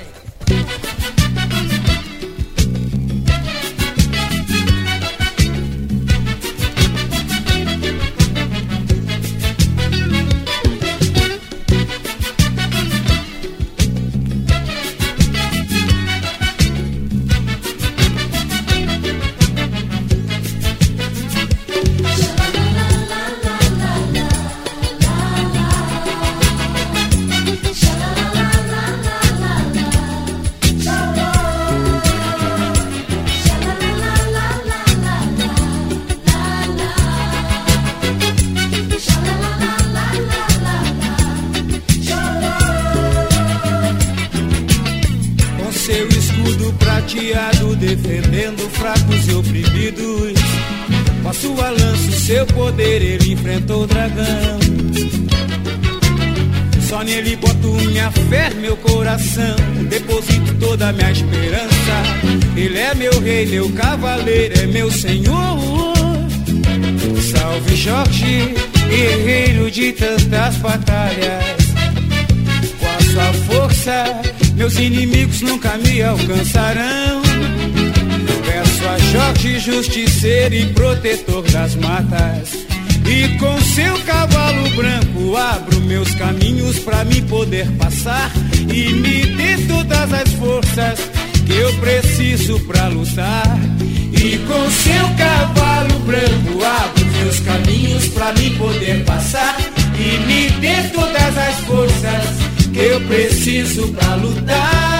sarão. 76.51 77.21
Peço 78.45 78.87
a 78.87 78.97
Jorge 79.11 79.59
Justiceiro 79.59 80.55
e 80.55 80.65
protetor 80.73 81.43
das 81.51 81.75
matas. 81.75 82.49
E 83.05 83.37
com 83.39 83.59
seu 83.61 83.97
cavalo 84.01 84.69
branco 84.75 85.35
abro 85.35 85.81
meus 85.81 86.13
caminhos 86.15 86.79
para 86.79 87.03
me 87.03 87.21
poder 87.23 87.67
passar 87.71 88.31
e 88.69 88.93
me 88.93 89.25
dê 89.25 89.57
todas 89.67 90.13
as 90.13 90.29
forças 90.33 90.99
que 91.45 91.53
eu 91.53 91.73
preciso 91.79 92.59
para 92.61 92.87
lutar. 92.87 93.59
E 94.13 94.37
com 94.37 94.69
seu 94.69 95.07
cavalo 95.17 95.99
branco 95.99 96.63
abro 96.63 97.05
meus 97.17 97.39
caminhos 97.39 98.07
para 98.09 98.33
me 98.33 98.51
poder 98.51 99.03
passar 99.03 99.57
e 99.97 100.17
me 100.27 100.49
dê 100.59 100.89
todas 100.93 101.37
as 101.37 101.59
forças 101.61 102.23
que 102.71 102.79
eu 102.79 103.01
preciso 103.01 103.87
para 103.93 104.15
lutar. 104.15 104.90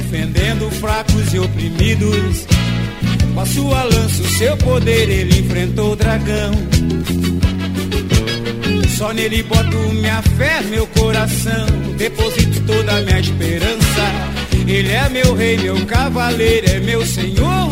Defendendo 0.00 0.70
fracos 0.72 1.34
e 1.34 1.38
oprimidos. 1.38 2.46
Com 3.34 3.40
a 3.40 3.46
sua 3.46 3.84
lança, 3.84 4.22
o 4.22 4.28
seu 4.28 4.56
poder, 4.56 5.08
ele 5.08 5.40
enfrentou 5.40 5.92
o 5.92 5.96
dragão. 5.96 6.52
Só 8.96 9.12
nele 9.12 9.42
boto 9.44 9.76
minha 9.92 10.22
fé, 10.22 10.62
meu 10.62 10.86
coração. 10.88 11.66
Deposito 11.96 12.60
toda 12.62 12.96
a 12.96 13.00
minha 13.02 13.20
esperança. 13.20 14.40
Ele 14.66 14.90
é 14.90 15.08
meu 15.08 15.34
rei, 15.34 15.56
meu 15.58 15.86
cavaleiro, 15.86 16.70
é 16.70 16.80
meu 16.80 17.04
senhor. 17.06 17.70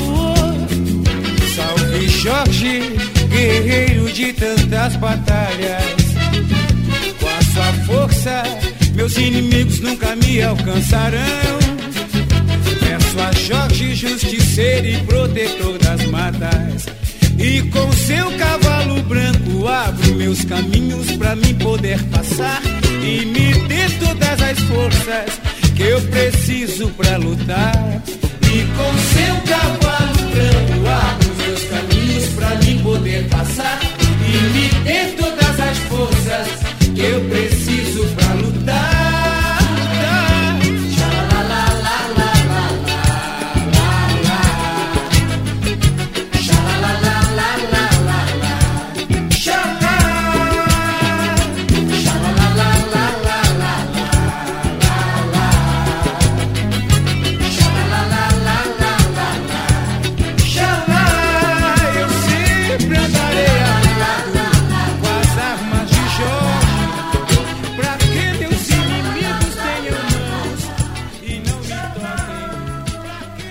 Salve 1.57 2.09
Jorge, 2.09 2.97
guerreiro 3.29 4.13
de 4.13 4.33
tantas 4.33 4.97
batalhas. 4.97 5.85
Com 7.21 7.29
a 7.29 7.43
sua 7.53 7.73
força, 7.85 8.43
meus 8.95 9.17
inimigos 9.17 9.81
nunca 9.81 10.15
me 10.17 10.41
alcançarão. 10.43 11.78
Peço 12.99 13.21
a 13.21 13.33
Jorge, 13.33 13.95
justiceiro 13.95 14.87
e 14.87 14.97
protetor 15.05 15.79
das 15.79 16.05
matas. 16.07 16.87
E 17.39 17.63
com 17.71 17.93
seu 17.93 18.31
cavalo 18.37 19.01
branco 19.03 19.69
abro 19.69 20.15
meus 20.17 20.45
caminhos 20.45 21.13
pra 21.13 21.37
mim 21.37 21.55
poder 21.55 22.03
passar. 22.05 22.61
E 23.01 23.25
me 23.25 23.53
dê 23.69 23.89
todas 24.01 24.43
as 24.43 24.59
forças 24.61 25.41
que 25.77 25.83
eu 25.83 26.01
preciso 26.03 26.89
pra 26.91 27.17
lutar. 27.17 28.03
E 28.43 28.65
com 28.77 28.93
seu 29.15 29.37
cavalo 29.47 30.19
branco 30.33 30.89
abro 30.89 31.35
meus 31.37 31.63
caminhos 31.65 32.27
pra 32.31 32.55
mim 32.57 32.79
poder 32.83 33.29
passar. 33.29 33.81
E 34.27 34.43
me 34.53 34.69
dê 34.85 35.13
todas 35.17 35.38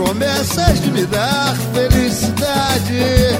Promessas 0.00 0.80
de 0.80 0.90
me 0.90 1.04
dar 1.04 1.54
felicidade? 1.74 3.38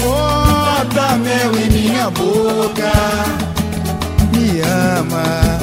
Bota 0.00 1.16
mel 1.16 1.58
em 1.58 1.70
minha 1.70 2.10
boca, 2.10 2.92
me 4.32 4.60
ama, 4.60 5.58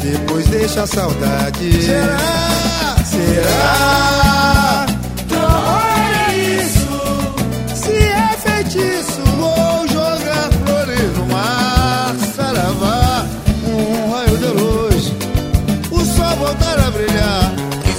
depois 0.00 0.46
deixa 0.48 0.84
a 0.84 0.86
saudade. 0.86 1.82
Será? 1.82 2.96
Será? 3.04 4.86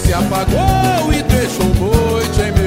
Se 0.06 0.14
apagou 0.14 1.12
e 1.12 1.24
deixou 1.24 1.66
noite 1.76 2.42
em 2.42 2.52
meu 2.52 2.65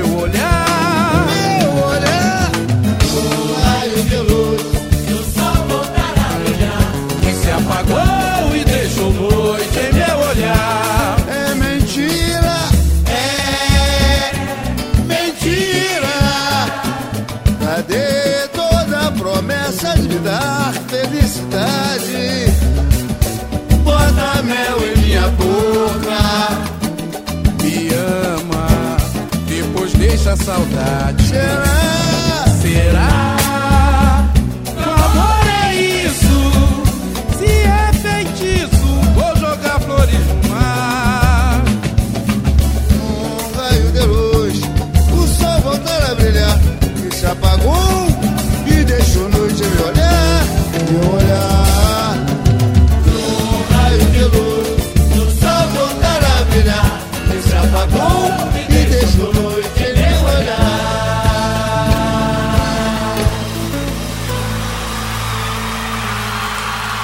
depois 30.29 30.29
deixa 30.29 30.33
a 30.33 30.37
saudade. 30.37 31.23
Será? 31.29 32.45
Será? 32.61 33.38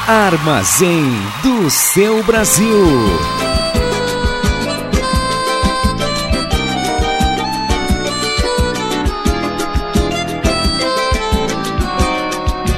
Armazém 0.06 1.02
do 1.42 1.70
seu 1.70 2.22
Brasil. 2.24 2.68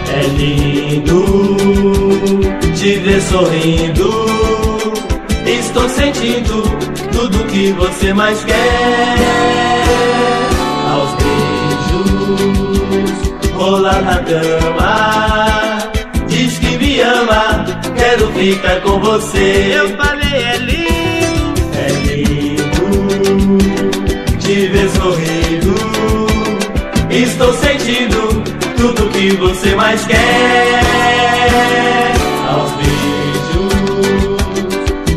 É 0.09 0.23
lindo 0.28 1.57
te 2.77 2.97
ver 3.01 3.20
sorrindo. 3.23 4.27
Estou 5.44 5.89
sentindo 5.89 6.62
tudo 7.11 7.44
que 7.47 7.73
você 7.73 8.15
mais 8.15 8.44
quer. 8.44 9.16
Aos 10.93 11.11
beijos, 11.24 12.70
rolar 13.57 14.01
na 14.03 14.19
cama. 14.23 15.76
Me 16.97 17.02
ama, 17.02 17.66
quero 17.94 18.32
ficar 18.32 18.81
com 18.81 18.98
você. 19.01 19.74
Eu 19.74 19.94
falei, 19.98 20.32
é 20.32 20.56
lindo. 20.56 21.60
É 21.77 21.89
lindo 22.06 23.59
te 24.39 24.66
ver 24.68 24.89
sorrindo. 24.89 25.74
Estou 27.10 27.52
sentindo 27.52 28.43
tudo 28.78 29.10
que 29.10 29.28
você 29.36 29.74
mais 29.74 30.06
quer. 30.06 32.14
Aos 32.48 32.73
beijos, 32.73 33.74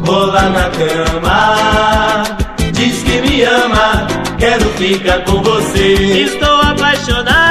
rolar 0.06 0.50
na 0.50 0.70
cama. 0.72 2.24
Diz 2.74 3.04
que 3.04 3.22
me 3.22 3.44
ama, 3.44 4.06
quero 4.38 4.66
ficar 4.72 5.24
com 5.24 5.42
você. 5.42 5.94
Estou 6.24 6.60
apaixonado. 6.60 7.49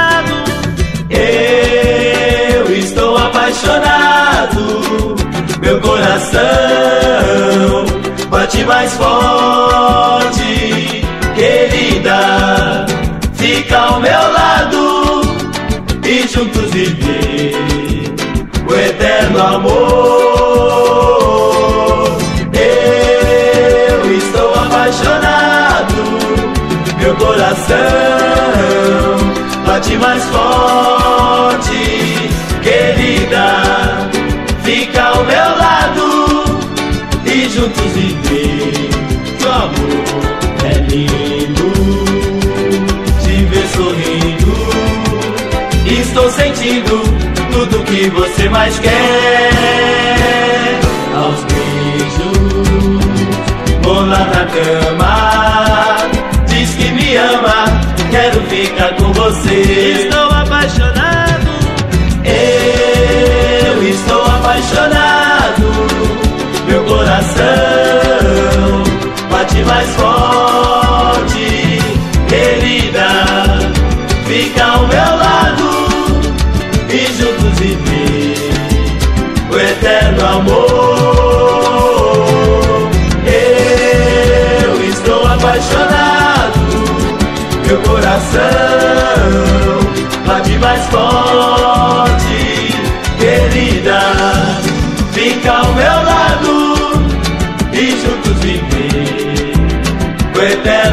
Meu 5.61 5.81
coração 5.81 6.39
bate 8.31 8.65
mais 8.65 8.95
forte, 8.95 11.05
querida. 11.35 12.87
Fica 13.35 13.79
ao 13.79 14.01
meu 14.01 14.33
lado 14.33 15.21
e 16.05 16.27
juntos 16.27 16.71
viver 16.71 17.55
o 18.69 18.75
eterno 18.75 19.43
amor. 19.43 19.79
Eu 22.53 24.17
estou 24.17 24.55
apaixonado, 24.55 25.95
meu 26.99 27.15
coração 27.17 27.77
bate 29.67 29.97
mais 29.97 30.25
forte, 30.25 32.31
querida. 32.63 33.68
Juntos 37.59 37.93
viver 37.93 38.89
o 39.45 39.49
amor. 39.49 40.07
É 40.65 40.75
lindo 40.91 41.73
te 43.23 43.45
ver 43.47 43.67
sorrindo. 43.75 44.53
Estou 46.01 46.31
sentindo 46.31 47.03
tudo 47.51 47.85
que 47.85 48.09
você 48.11 48.49
mais 48.49 48.79
quer. 48.79 49.51
Aos 51.17 51.41
beijos, 51.51 52.39
rolar 53.85 54.29
na 54.29 54.47
cama. 54.55 55.17
Diz 56.47 56.71
que 56.75 56.91
me 56.93 57.17
ama, 57.17 57.65
quero 58.11 58.41
ficar 58.43 58.95
com 58.97 59.13
você. 59.13 60.05
Estou 60.05 60.31
apaixonado. 60.31 61.49
Eu 62.25 63.83
estou 63.89 64.23
apaixonado. 64.23 65.28
Coração. 67.19 68.85
Bate 69.31 69.65
mais 69.65 69.89
forte, 69.97 70.28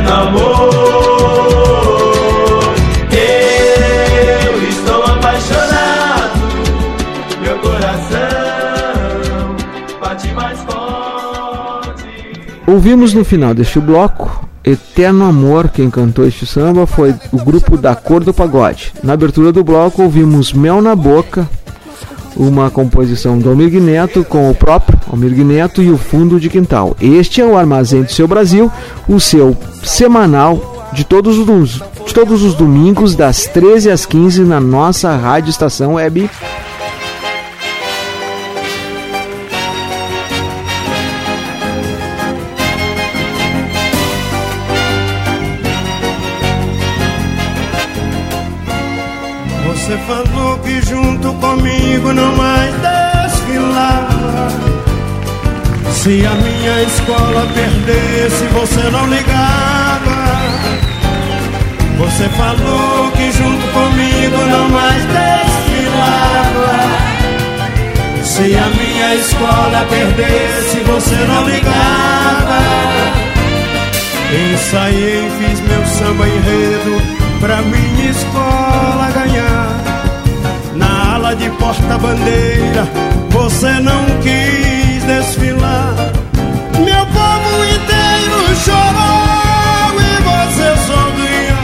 eterno 0.06 0.14
amor. 0.14 0.70
Eu 3.12 4.70
estou 4.70 5.04
apaixonado, 5.04 6.40
meu 7.42 7.58
coração 7.60 9.56
bate 10.00 10.28
mais 10.34 10.60
forte. 10.62 12.04
Ouvimos 12.68 13.14
no 13.14 13.26
final 13.26 13.54
deste 13.54 13.80
bloco 13.80 14.46
Eterno 14.64 15.26
Amor, 15.26 15.70
quem 15.70 15.92
cantou 15.92 16.26
este 16.26 16.46
samba 16.46 16.88
foi 16.88 17.14
o 17.32 17.38
grupo 17.38 17.78
da 17.78 17.96
Cor 17.96 18.24
do 18.24 18.34
Pagode. 18.34 18.94
Na 19.04 19.14
abertura 19.14 19.52
do 19.52 19.64
bloco 19.64 20.02
ouvimos 20.02 20.54
Mel 20.54 20.82
na 20.82 20.96
Boca, 20.96 21.48
uma 22.36 22.70
composição 22.70 23.38
do 23.38 23.50
Almir 23.50 23.82
Neto 23.82 24.24
com 24.24 24.50
o 24.50 24.56
próprio 24.56 25.00
Almir 25.10 25.32
Neto 25.46 25.82
e 25.82 25.90
o 25.90 25.98
Fundo 25.98 26.40
de 26.40 26.50
Quintal. 26.50 26.96
Este 27.00 27.42
é 27.42 27.46
o 27.46 27.58
Armazém 27.58 28.04
do 28.04 28.12
Seu 28.12 28.28
Brasil, 28.28 28.72
o 29.08 29.20
seu 29.20 29.56
semanal 29.84 30.90
de 30.94 31.04
todos 31.04 31.38
os, 31.38 31.82
de 32.06 32.14
todos 32.14 32.44
os 32.44 32.54
domingos, 32.54 33.16
das 33.16 33.46
13 33.46 33.92
às 33.92 34.06
15, 34.06 34.42
na 34.42 34.60
nossa 34.60 35.16
rádio 35.16 35.50
estação 35.50 35.96
web. 35.96 36.30
Se 56.06 56.24
a 56.24 56.36
minha 56.36 56.84
escola 56.84 57.48
perdesse, 57.56 58.46
você 58.54 58.92
não 58.92 59.08
ligava. 59.08 60.38
Você 61.98 62.30
falou 62.30 63.10
que 63.10 63.32
junto 63.32 63.68
comigo 63.74 64.38
não 64.48 64.70
mais 64.70 65.04
desfilava. 65.06 66.70
Se 68.24 68.56
a 68.56 68.68
minha 68.68 69.16
escola 69.16 69.84
perdesse, 69.90 70.78
você 70.86 71.16
não 71.26 71.50
ligava. 71.50 72.62
Ensaiei, 74.54 75.28
fiz 75.40 75.60
meu 75.62 75.84
samba 75.88 76.28
enredo 76.28 77.02
pra 77.40 77.64
minha 77.64 78.12
escola 78.12 79.10
ganhar. 79.12 79.72
Na 80.76 81.16
ala 81.16 81.36
de 81.36 81.50
porta-bandeira, 81.50 82.88
você 83.32 83.72
não 83.80 84.06
quis 84.22 84.85
desfilar. 85.06 85.94
Meu 86.84 87.06
povo 87.06 87.64
inteiro 87.66 88.56
chorou 88.64 90.02
e 90.02 90.14
você 90.30 90.68
sorriu, 90.88 91.58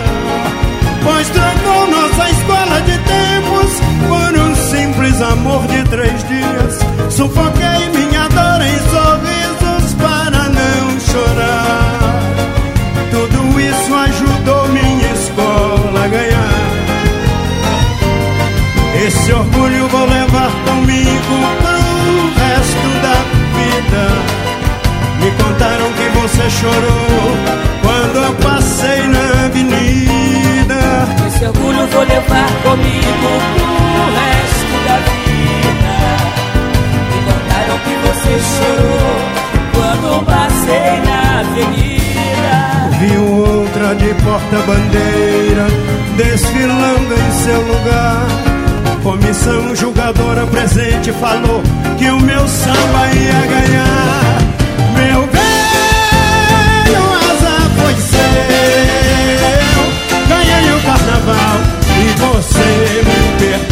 pois 1.03 1.29
trancou 1.29 1.87
nossa 1.87 2.29
escola 2.29 2.81
de 2.81 2.97
tempos 2.97 3.71
por 4.07 4.39
um 4.39 4.55
simples 4.55 5.21
amor 5.21 5.67
de 5.67 5.83
três 5.89 6.23
dias. 6.27 6.79
Sufoquei 7.09 7.89
minha 7.93 8.27
dor 8.29 8.61
em 8.61 8.79
sorrisos 8.89 9.93
para 9.95 10.49
não 10.49 10.99
chorar. 10.99 12.21
Tudo 13.11 13.59
isso 13.59 13.93
ajudou 13.95 14.67
minha 14.69 15.11
escola 15.13 16.05
a 16.05 16.07
ganhar. 16.07 16.71
Esse 19.05 19.33
orgulho 19.33 19.87
vou 19.87 20.05
levar 20.05 20.51
comigo 20.65 21.80
Me 25.21 25.29
contaram 25.31 25.91
que 25.93 26.09
você 26.19 26.49
chorou 26.49 27.37
quando 27.83 28.17
eu 28.25 28.33
passei 28.35 29.07
na 29.07 29.45
avenida. 29.45 30.81
Esse 31.27 31.45
orgulho 31.45 31.85
vou 31.87 32.01
levar 32.01 32.49
comigo 32.63 33.29
pro 33.55 34.05
resto 34.17 34.75
da 34.87 34.97
vida. 35.11 35.93
Me 37.11 37.19
contaram 37.29 37.77
que 37.85 37.93
você 38.07 38.33
chorou 38.57 39.15
quando 39.75 40.05
eu 40.11 40.21
passei 40.23 40.91
na 41.05 41.19
avenida. 41.41 42.53
Viu 42.99 43.23
outra 43.45 43.93
de 43.93 44.13
porta-bandeira 44.23 45.67
desfilando 46.17 47.13
em 47.13 47.31
seu 47.31 47.61
lugar. 47.61 48.25
Comissão 49.03 49.75
julgadora 49.75 50.47
presente 50.47 51.11
falou 51.13 51.61
que 51.99 52.09
o 52.09 52.19
meu 52.19 52.47
samba 52.47 53.07
ia 53.13 53.45
ganhar. 53.47 54.60
Você 63.41 63.70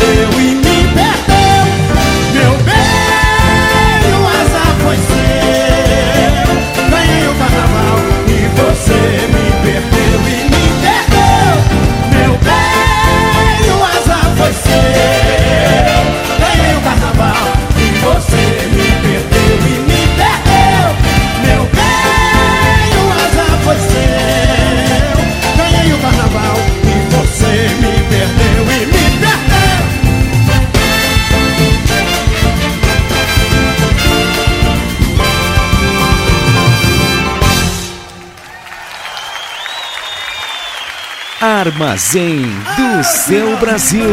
Armazém 41.79 42.41
do 42.41 43.03
seu 43.05 43.55
Brasil. 43.55 44.03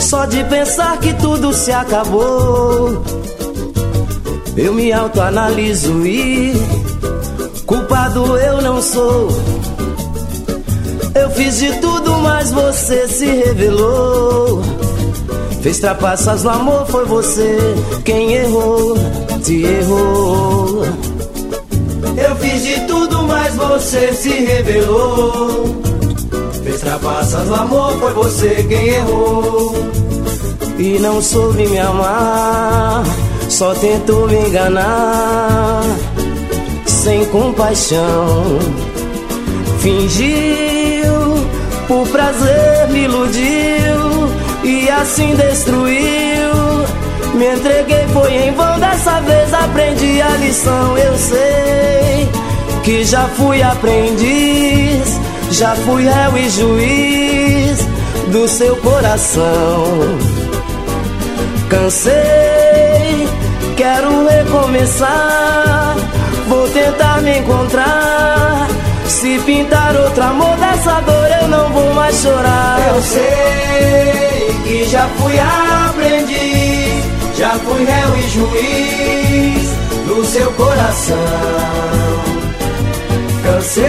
Só 0.00 0.26
de 0.26 0.42
pensar 0.46 0.98
que 0.98 1.14
tudo 1.14 1.52
se 1.52 1.70
acabou, 1.70 3.04
eu 4.56 4.74
me 4.74 4.92
autoanaliso 4.92 6.04
e 6.04 6.54
culpado 7.64 8.36
eu 8.36 8.60
não 8.60 8.82
sou. 8.82 9.28
Eu 11.14 11.30
fiz 11.30 11.60
de 11.60 11.72
tudo, 11.78 12.18
mas 12.18 12.50
você 12.50 13.06
se 13.06 13.26
revelou. 13.26 14.60
Fez 15.64 15.78
trapaças 15.78 16.44
no 16.44 16.50
amor, 16.50 16.86
foi 16.88 17.06
você 17.06 17.56
quem 18.04 18.34
errou, 18.34 18.98
te 19.42 19.62
errou. 19.62 20.84
Eu 22.18 22.36
fiz 22.36 22.62
de 22.62 22.80
tudo, 22.80 23.22
mas 23.22 23.54
você 23.54 24.12
se 24.12 24.28
revelou. 24.28 25.74
Fez 26.62 26.80
trapaças 26.80 27.48
no 27.48 27.54
amor, 27.54 27.98
foi 27.98 28.12
você 28.12 28.66
quem 28.68 28.88
errou. 28.88 29.74
E 30.78 30.98
não 30.98 31.22
soube 31.22 31.66
me 31.66 31.78
amar, 31.78 33.02
só 33.48 33.72
tentou 33.72 34.28
me 34.28 34.46
enganar. 34.46 35.82
Sem 36.84 37.24
compaixão, 37.24 38.58
fingiu, 39.78 41.48
por 41.88 42.06
prazer 42.08 42.86
me 42.90 43.04
iludiu 43.04 44.13
e 44.64 44.90
assim 44.90 45.34
destruiu. 45.34 46.52
Me 47.34 47.54
entreguei, 47.54 48.06
foi 48.12 48.32
em 48.32 48.52
vão. 48.52 48.78
Dessa 48.78 49.20
vez 49.20 49.52
aprendi 49.52 50.22
a 50.22 50.28
lição. 50.38 50.96
Eu 50.96 51.16
sei 51.18 52.28
que 52.82 53.04
já 53.04 53.28
fui 53.28 53.62
aprendiz, 53.62 55.20
já 55.50 55.74
fui 55.76 56.04
réu 56.04 56.38
e 56.38 56.50
juiz 56.50 57.78
do 58.28 58.48
seu 58.48 58.76
coração. 58.76 59.84
Cansei, 61.68 63.28
quero 63.76 64.26
recomeçar. 64.26 65.96
Vou 66.48 66.68
tentar 66.68 67.20
me 67.22 67.38
encontrar. 67.38 68.68
Se 69.08 69.38
pintar 69.40 69.96
outro 69.96 70.22
amor 70.22 70.56
dessa 70.56 71.00
dor, 71.00 71.28
eu 71.42 71.48
não 71.48 71.70
vou 71.70 71.94
mais 71.94 72.16
chorar. 72.20 72.78
Eu 72.94 73.02
sei 73.02 74.43
que 74.64 74.84
já 74.86 75.06
fui 75.18 75.38
aprendiz, 75.38 77.04
já 77.36 77.50
fui 77.50 77.84
réu 77.84 78.16
e 78.16 78.22
juiz 78.30 79.68
do 80.06 80.24
seu 80.24 80.50
coração. 80.52 81.16
Cansei, 83.42 83.84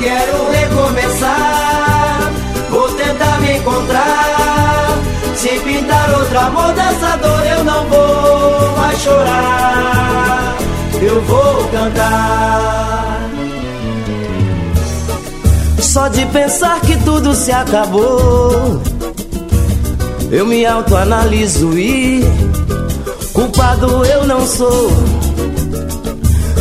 quero 0.00 0.50
recomeçar. 0.50 2.32
Vou 2.70 2.88
tentar 2.92 3.40
me 3.40 3.58
encontrar. 3.58 4.98
Se 5.36 5.48
pintar 5.60 6.18
outro 6.18 6.38
amor 6.38 6.72
dessa 6.72 7.16
dor, 7.18 7.46
eu 7.46 7.64
não 7.64 7.86
vou 7.88 8.76
mais 8.78 8.98
chorar. 9.00 10.56
Eu 11.02 11.20
vou 11.22 11.68
cantar. 11.68 13.30
Só 15.80 16.08
de 16.08 16.24
pensar 16.26 16.80
que 16.82 16.96
tudo 16.98 17.34
se 17.34 17.50
acabou, 17.50 18.80
eu 20.30 20.46
me 20.46 20.64
autoanaliso 20.64 21.78
e 21.78 22.22
culpado 23.32 24.04
eu 24.04 24.26
não 24.26 24.46
sou. 24.46 24.90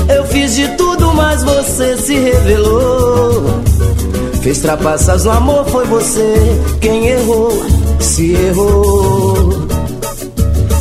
Eu 0.08 0.26
fiz 0.26 0.56
de 0.56 0.68
tudo, 0.70 1.14
mas 1.14 1.44
você 1.44 1.96
se 1.98 2.16
revelou. 2.16 3.62
Fez 4.42 4.60
trapaças 4.60 5.26
no 5.26 5.32
amor, 5.32 5.66
foi 5.66 5.86
você 5.86 6.34
quem 6.82 7.08
errou, 7.08 7.52
se 8.00 8.34
errou. 8.34 9.68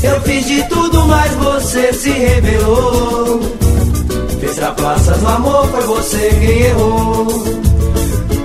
Eu 0.02 0.20
fiz 0.22 0.46
de 0.46 0.62
tudo, 0.64 1.06
mas 1.06 1.32
você 1.34 1.92
se 1.92 2.10
revelou. 2.10 3.40
Fez 4.40 4.54
trapaças 4.54 5.20
no 5.20 5.28
amor, 5.28 5.66
foi 5.68 5.82
você 5.82 6.30
quem 6.40 6.60
errou. 6.62 7.26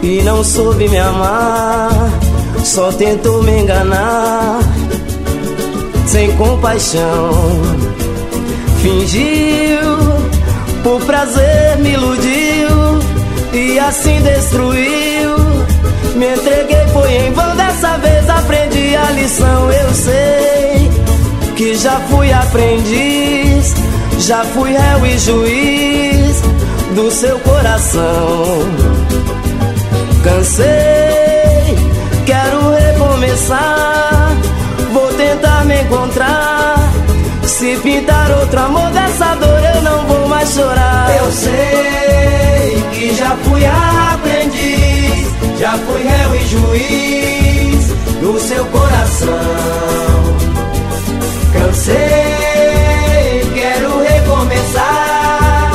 E 0.01 0.21
não 0.23 0.43
soube 0.43 0.89
me 0.89 0.97
amar, 0.97 1.91
só 2.63 2.91
tentou 2.91 3.43
me 3.43 3.61
enganar. 3.61 4.59
Sem 6.07 6.31
compaixão, 6.35 7.61
Fingiu, 8.81 9.79
por 10.83 11.01
prazer 11.05 11.77
me 11.79 11.93
iludiu 11.93 12.99
e 13.53 13.79
assim 13.79 14.21
destruiu. 14.21 15.37
Me 16.15 16.35
entreguei, 16.35 16.85
foi 16.91 17.11
em 17.11 17.31
vão. 17.31 17.55
Dessa 17.55 17.97
vez 17.97 18.29
aprendi 18.29 18.95
a 18.95 19.09
lição. 19.11 19.71
Eu 19.71 19.93
sei 19.93 20.91
que 21.55 21.75
já 21.75 21.99
fui 22.09 22.31
aprendiz, 22.31 23.73
já 24.19 24.43
fui 24.43 24.71
réu 24.71 25.05
e 25.05 25.17
juiz 25.17 26.41
do 26.95 27.09
seu 27.09 27.39
coração. 27.39 28.59
Cansei, 30.23 30.92
quero 32.25 32.71
recomeçar. 32.71 34.35
Vou 34.91 35.11
tentar 35.13 35.65
me 35.65 35.81
encontrar. 35.81 36.75
Se 37.43 37.77
pintar 37.77 38.31
outro 38.31 38.59
amor 38.59 38.89
dessa 38.91 39.35
dor, 39.35 39.61
eu 39.75 39.81
não 39.81 40.05
vou 40.05 40.27
mais 40.27 40.49
chorar. 40.53 41.15
Eu 41.17 41.31
sei 41.31 42.83
que 42.91 43.15
já 43.15 43.37
fui 43.43 43.65
aprendiz, 43.65 45.27
já 45.59 45.77
fui 45.77 46.03
réu 46.03 46.35
e 46.35 46.47
juiz 46.47 47.87
do 48.21 48.39
seu 48.39 48.65
coração. 48.65 49.37
Cansei, 51.53 51.95
quero 53.53 53.99
recomeçar. 54.01 55.71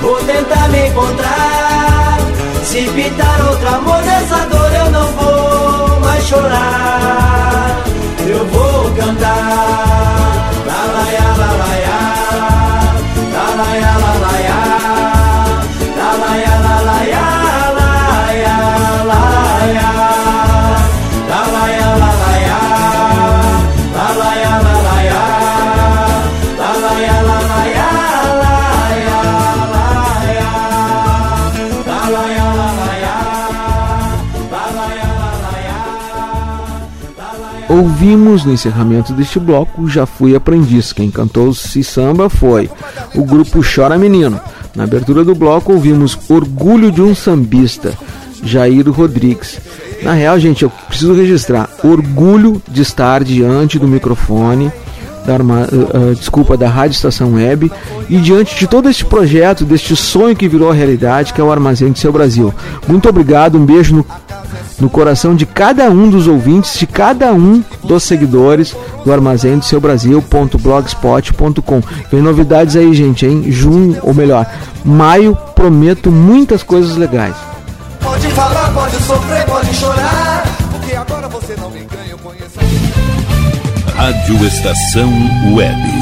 Vou 0.00 0.16
tentar 0.24 0.68
me 0.68 0.88
encontrar. 0.88 2.18
Se 2.64 2.82
pintar 2.94 3.40
outro 3.48 3.68
amor 3.68 4.02
dessa 4.02 4.46
dor, 4.46 4.72
eu 4.74 4.90
não 4.90 5.06
vou 5.12 5.41
chorar. 6.22 7.82
Eu 8.26 8.46
vou 8.46 8.90
cantar. 8.94 10.50
La 10.66 10.86
la 10.92 11.12
Ouvimos 37.82 38.44
no 38.44 38.52
encerramento 38.52 39.12
deste 39.12 39.40
bloco 39.40 39.88
Já 39.88 40.06
Fui 40.06 40.36
Aprendiz. 40.36 40.92
Quem 40.92 41.10
cantou 41.10 41.52
Se 41.52 41.82
Samba 41.82 42.30
foi 42.30 42.70
o 43.12 43.24
grupo 43.24 43.60
Chora 43.60 43.98
Menino. 43.98 44.40
Na 44.72 44.84
abertura 44.84 45.24
do 45.24 45.34
bloco 45.34 45.72
ouvimos 45.72 46.16
Orgulho 46.28 46.92
de 46.92 47.02
um 47.02 47.12
Sambista, 47.12 47.92
Jair 48.40 48.88
Rodrigues. 48.88 49.58
Na 50.00 50.12
real, 50.12 50.38
gente, 50.38 50.62
eu 50.62 50.70
preciso 50.70 51.12
registrar 51.12 51.68
orgulho 51.82 52.62
de 52.68 52.82
estar 52.82 53.24
diante 53.24 53.80
do 53.80 53.88
microfone 53.88 54.70
da 55.24 55.36
uh, 55.36 56.10
uh, 56.10 56.14
desculpa, 56.14 56.56
da 56.56 56.68
Rádio 56.68 56.96
Estação 56.96 57.34
Web 57.34 57.70
e 58.08 58.18
diante 58.18 58.58
de 58.58 58.66
todo 58.66 58.88
este 58.88 59.04
projeto, 59.04 59.64
deste 59.64 59.94
sonho 59.94 60.36
que 60.36 60.48
virou 60.48 60.70
realidade, 60.70 61.32
que 61.32 61.40
é 61.40 61.44
o 61.44 61.50
Armazém 61.50 61.92
do 61.92 61.98
Seu 61.98 62.12
Brasil. 62.12 62.52
Muito 62.86 63.08
obrigado, 63.08 63.56
um 63.56 63.64
beijo 63.64 63.94
no, 63.94 64.06
no 64.82 64.90
coração 64.90 65.34
de 65.36 65.46
cada 65.46 65.88
um 65.88 66.10
dos 66.10 66.26
ouvintes, 66.26 66.76
de 66.76 66.88
cada 66.88 67.32
um 67.32 67.62
dos 67.84 68.02
seguidores 68.02 68.74
do 69.04 69.12
Armazém 69.12 69.56
do 69.56 69.64
Seu 69.64 69.80
Brasil.blogspot.com. 69.80 71.80
Vem 72.10 72.20
novidades 72.20 72.74
aí, 72.74 72.92
gente, 72.92 73.24
hein? 73.24 73.44
Junho, 73.46 74.00
ou 74.02 74.12
melhor, 74.12 74.44
maio, 74.84 75.38
prometo 75.54 76.10
muitas 76.10 76.64
coisas 76.64 76.96
legais. 76.96 77.36
Pode 78.00 78.26
falar, 78.32 78.74
pode 78.74 78.96
sofrer, 78.96 79.46
pode 79.46 79.72
chorar. 79.72 80.42
Porque 80.72 80.96
agora 80.96 81.28
você 81.28 81.54
não 81.60 81.70
me 81.70 81.84
ganha, 81.84 82.10
eu 82.10 82.18
conheço. 82.18 82.58
Rádio 83.94 84.44
Estação 84.44 85.12
Web. 85.54 86.01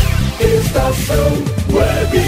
Estação 0.61 1.25
Web. 1.73 2.21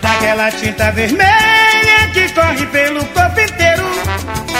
daquela 0.00 0.50
tinta 0.50 0.90
vermelha 0.90 2.10
que 2.12 2.28
corre 2.34 2.66
pelo 2.66 3.04
corpo 3.06 3.40
inteiro. 3.40 3.82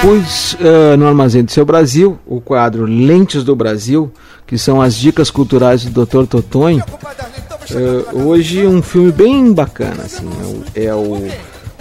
Pois 0.00 0.54
uh, 0.54 0.96
no 0.96 1.08
Armazém 1.08 1.42
do 1.42 1.50
Seu 1.50 1.64
Brasil, 1.64 2.16
o 2.24 2.40
quadro 2.40 2.84
Lentes 2.84 3.42
do 3.42 3.56
Brasil, 3.56 4.12
que 4.46 4.56
são 4.56 4.80
as 4.80 4.94
dicas 4.94 5.32
culturais 5.32 5.84
do 5.84 6.06
Dr. 6.06 6.26
Totonho, 6.26 6.84
uh, 7.72 8.28
hoje 8.28 8.64
um 8.68 8.80
filme 8.80 9.10
bem 9.10 9.52
bacana, 9.52 10.04
assim, 10.04 10.28
é, 10.72 10.84
é 10.84 10.94
o, 10.94 11.28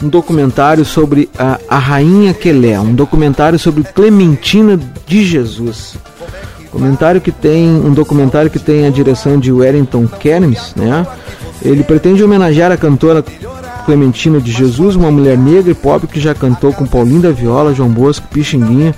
um 0.02 0.10
documentário 0.10 0.84
sobre 0.84 1.30
a, 1.38 1.60
a 1.70 1.78
Rainha 1.78 2.34
Quelé, 2.34 2.80
um 2.80 2.96
documentário 2.96 3.60
sobre 3.60 3.84
Clementina 3.84 4.80
de 5.06 5.24
Jesus. 5.24 5.96
Comentário 6.72 7.20
que 7.20 7.32
tem 7.32 7.68
um 7.68 7.94
documentário 7.94 8.50
que 8.50 8.60
tem 8.60 8.86
a 8.86 8.90
direção 8.90 9.38
de 9.38 9.52
Wellington 9.52 10.08
Kermes, 10.08 10.74
né? 10.76 11.06
Ele 11.62 11.84
pretende 11.84 12.24
homenagear 12.24 12.72
a 12.72 12.78
cantora 12.78 13.24
Clementina 13.86 14.40
de 14.40 14.52
Jesus, 14.52 14.96
uma 14.96 15.12
mulher 15.12 15.38
negra 15.38 15.72
e 15.72 15.76
pobre 15.76 16.08
que 16.08 16.20
já 16.20 16.34
cantou 16.34 16.72
com 16.72 16.86
Paulinho 16.86 17.22
da 17.22 17.32
Viola, 17.32 17.74
João 17.74 17.90
Bosco, 17.90 18.28
Pixinguinha, 18.30 18.96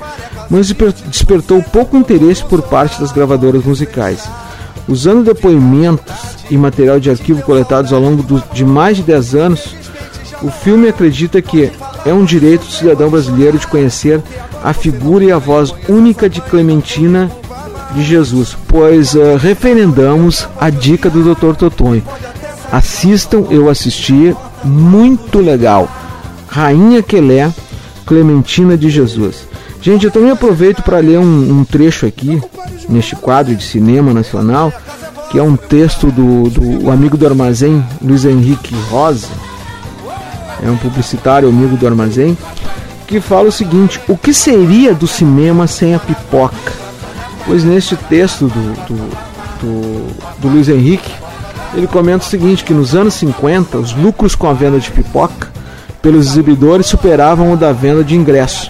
mas 0.50 0.74
despertou 1.08 1.64
pouco 1.64 1.98
interesse 1.98 2.44
por 2.44 2.62
parte 2.62 3.00
das 3.00 3.12
gravadoras 3.12 3.64
musicais. 3.64 4.30
Usando 4.88 5.24
depoimentos 5.24 6.14
e 6.52 6.58
material 6.58 7.00
de 7.00 7.10
arquivo 7.10 7.42
coletados 7.42 7.92
ao 7.92 8.00
longo 8.00 8.22
do, 8.22 8.44
de 8.54 8.66
mais 8.66 8.98
de 8.98 9.04
10 9.04 9.36
anos, 9.36 9.76
o 10.42 10.52
filme 10.52 10.90
acredita 10.90 11.42
que 11.42 11.72
é 12.06 12.14
um 12.14 12.26
direito 12.26 12.66
do 12.66 12.72
cidadão 12.72 13.10
brasileiro 13.10 13.58
de 13.58 13.66
conhecer 13.66 14.22
a 14.62 14.74
figura 14.74 15.24
e 15.24 15.32
a 15.32 15.38
voz 15.38 15.74
única 15.88 16.30
de 16.30 16.42
Clementina 16.42 17.32
de 17.94 18.04
Jesus, 18.04 18.58
pois 18.68 19.14
uh, 19.14 19.38
referendamos 19.38 20.48
a 20.60 20.70
dica 20.70 21.10
do 21.10 21.34
Dr. 21.34 21.56
Totonho. 21.56 22.04
Assistam, 22.72 23.46
eu 23.50 23.70
assisti, 23.70 24.36
muito 24.64 25.40
legal. 25.40 25.88
Rainha 26.48 27.04
Quelé, 27.04 27.52
Clementina 28.06 28.78
de 28.78 28.90
Jesus. 28.90 29.48
Gente, 29.82 30.06
eu 30.06 30.12
também 30.12 30.32
aproveito 30.32 30.82
para 30.82 31.00
ler 31.00 31.20
um, 31.20 31.60
um, 31.60 31.66
trecho 31.66 32.06
aqui, 32.06 32.42
neste 32.88 33.16
quadro 33.16 33.56
de 33.56 33.64
cinema 33.64 34.14
nacional, 34.14 34.72
que 35.30 35.38
é 35.38 35.44
um 35.44 35.56
texto 35.56 36.08
do, 36.12 36.50
do 36.50 36.90
amigo 36.90 37.18
do 37.18 37.28
armazém, 37.28 37.84
Luiz 38.02 38.24
Henrique 38.24 38.74
Rosa, 38.90 39.28
é 40.64 40.70
um 40.70 40.78
publicitário 40.78 41.50
amigo 41.50 41.76
do 41.76 41.86
armazém, 41.86 42.38
que 43.06 43.20
fala 43.20 43.50
o 43.50 43.52
seguinte: 43.52 44.00
o 44.08 44.18
que 44.18 44.34
seria 44.34 44.94
do 44.94 45.06
cinema 45.06 45.68
sem 45.68 45.94
a 45.94 46.00
pipoca? 46.00 46.72
Pois 47.46 47.64
neste 47.64 47.96
texto 47.96 48.48
do, 48.48 48.74
do, 48.88 49.10
do, 49.62 50.40
do 50.40 50.48
Luiz 50.48 50.70
Henrique, 50.70 51.12
ele 51.74 51.88
comenta 51.88 52.26
o 52.26 52.30
seguinte: 52.30 52.64
que 52.64 52.74
nos 52.74 52.96
anos 52.96 53.16
50, 53.16 53.78
os 53.78 53.94
lucros 53.94 54.36
com 54.36 54.48
a 54.48 54.54
venda 54.54 54.80
de 54.80 54.92
pipoca 54.92 55.52
pelos 56.02 56.28
exibidores 56.28 56.86
superavam 56.86 57.54
o 57.54 57.58
da 57.58 57.72
venda 57.72 58.04
de 58.04 58.16
ingressos. 58.16 58.70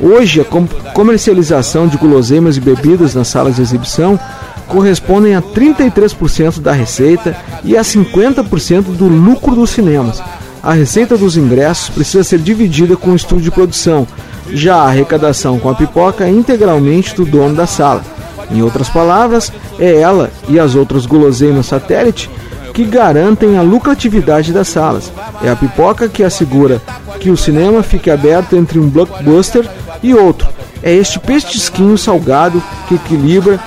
Hoje, 0.00 0.40
a 0.40 0.92
comercialização 0.94 1.86
de 1.86 1.98
guloseimas 1.98 2.56
e 2.56 2.60
bebidas 2.60 3.14
nas 3.14 3.28
salas 3.28 3.56
de 3.56 3.62
exibição 3.62 4.18
correspondem 4.66 5.34
a 5.34 5.42
33% 5.42 6.60
da 6.60 6.72
receita 6.72 7.36
e 7.62 7.76
a 7.76 7.82
50% 7.82 8.96
do 8.96 9.06
lucro 9.08 9.54
dos 9.54 9.70
cinemas. 9.70 10.22
A 10.62 10.72
receita 10.72 11.16
dos 11.16 11.36
ingressos 11.36 11.88
precisa 11.88 12.22
ser 12.22 12.38
dividida 12.38 12.96
com 12.96 13.10
o 13.10 13.16
estúdio 13.16 13.44
de 13.44 13.50
produção, 13.50 14.06
já 14.52 14.76
a 14.76 14.88
arrecadação 14.88 15.58
com 15.58 15.68
a 15.68 15.74
pipoca 15.74 16.24
é 16.24 16.30
integralmente 16.30 17.14
do 17.14 17.24
dono 17.24 17.54
da 17.54 17.66
sala. 17.66 18.02
Em 18.50 18.62
outras 18.62 18.88
palavras, 18.88 19.52
é 19.78 20.00
ela 20.00 20.30
e 20.48 20.58
as 20.58 20.74
outras 20.74 21.06
guloseimas 21.06 21.66
satélite 21.66 22.28
que 22.74 22.84
garantem 22.84 23.56
a 23.56 23.62
lucratividade 23.62 24.52
das 24.52 24.68
salas. 24.68 25.12
É 25.42 25.48
a 25.50 25.56
pipoca 25.56 26.08
que 26.08 26.22
assegura 26.22 26.80
que 27.20 27.30
o 27.30 27.36
cinema 27.36 27.82
fique 27.82 28.10
aberto 28.10 28.56
entre 28.56 28.78
um 28.78 28.88
blockbuster 28.88 29.68
e 30.02 30.14
outro. 30.14 30.48
É 30.82 30.92
este 30.92 31.18
pestisquinho 31.18 31.96
salgado 31.96 32.62
que 32.88 32.94
equilibra 32.94 33.60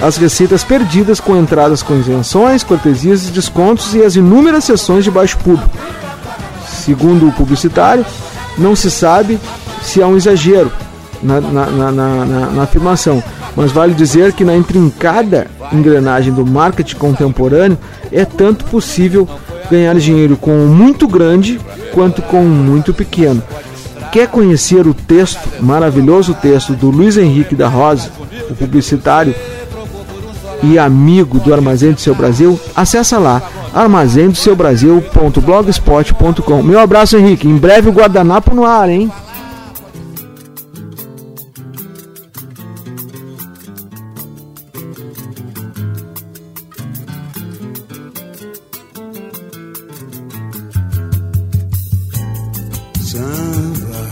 as 0.00 0.16
receitas 0.16 0.64
perdidas 0.64 1.20
com 1.20 1.36
entradas 1.36 1.82
com 1.82 1.98
isenções, 1.98 2.64
cortesias 2.64 3.28
e 3.28 3.32
descontos 3.32 3.94
e 3.94 4.02
as 4.02 4.16
inúmeras 4.16 4.64
sessões 4.64 5.04
de 5.04 5.10
baixo 5.10 5.38
público. 5.38 5.70
Segundo 6.84 7.28
o 7.28 7.32
publicitário, 7.32 8.04
não 8.58 8.76
se 8.76 8.90
sabe 8.90 9.40
se 9.82 10.02
há 10.02 10.06
um 10.06 10.16
exagero 10.16 10.70
na, 11.22 11.40
na, 11.40 11.66
na, 11.66 11.90
na, 12.50 12.62
afirmação, 12.62 13.22
mas 13.56 13.72
vale 13.72 13.94
dizer 13.94 14.34
que 14.34 14.44
na 14.44 14.54
intrincada 14.54 15.46
engrenagem 15.72 16.32
do 16.32 16.44
marketing 16.44 16.96
contemporâneo 16.96 17.78
é 18.12 18.24
tanto 18.26 18.66
possível 18.66 19.26
ganhar 19.70 19.94
dinheiro 19.94 20.36
com 20.36 20.66
muito 20.66 21.08
grande 21.08 21.58
quanto 21.92 22.20
com 22.20 22.42
muito 22.42 22.92
pequeno. 22.92 23.42
Quer 24.12 24.28
conhecer 24.28 24.86
o 24.86 24.92
texto, 24.92 25.40
maravilhoso 25.60 26.34
texto 26.34 26.74
do 26.74 26.90
Luiz 26.90 27.16
Henrique 27.16 27.54
da 27.54 27.66
Rosa, 27.66 28.10
o 28.50 28.54
publicitário 28.54 29.34
e 30.72 30.78
amigo 30.78 31.38
do 31.38 31.52
Armazém 31.52 31.92
do 31.92 32.00
Seu 32.00 32.14
Brasil? 32.14 32.58
Acesse 32.74 33.14
lá 33.16 33.42
armazém-do-seu-brasil.blogspot.com. 33.74 36.62
Meu 36.62 36.78
abraço, 36.78 37.16
Henrique. 37.16 37.48
Em 37.48 37.56
breve 37.56 37.88
o 37.88 37.92
guardanapo 37.92 38.54
no 38.54 38.64
ar, 38.64 38.88
hein? 38.88 39.10
Samba. 53.00 54.06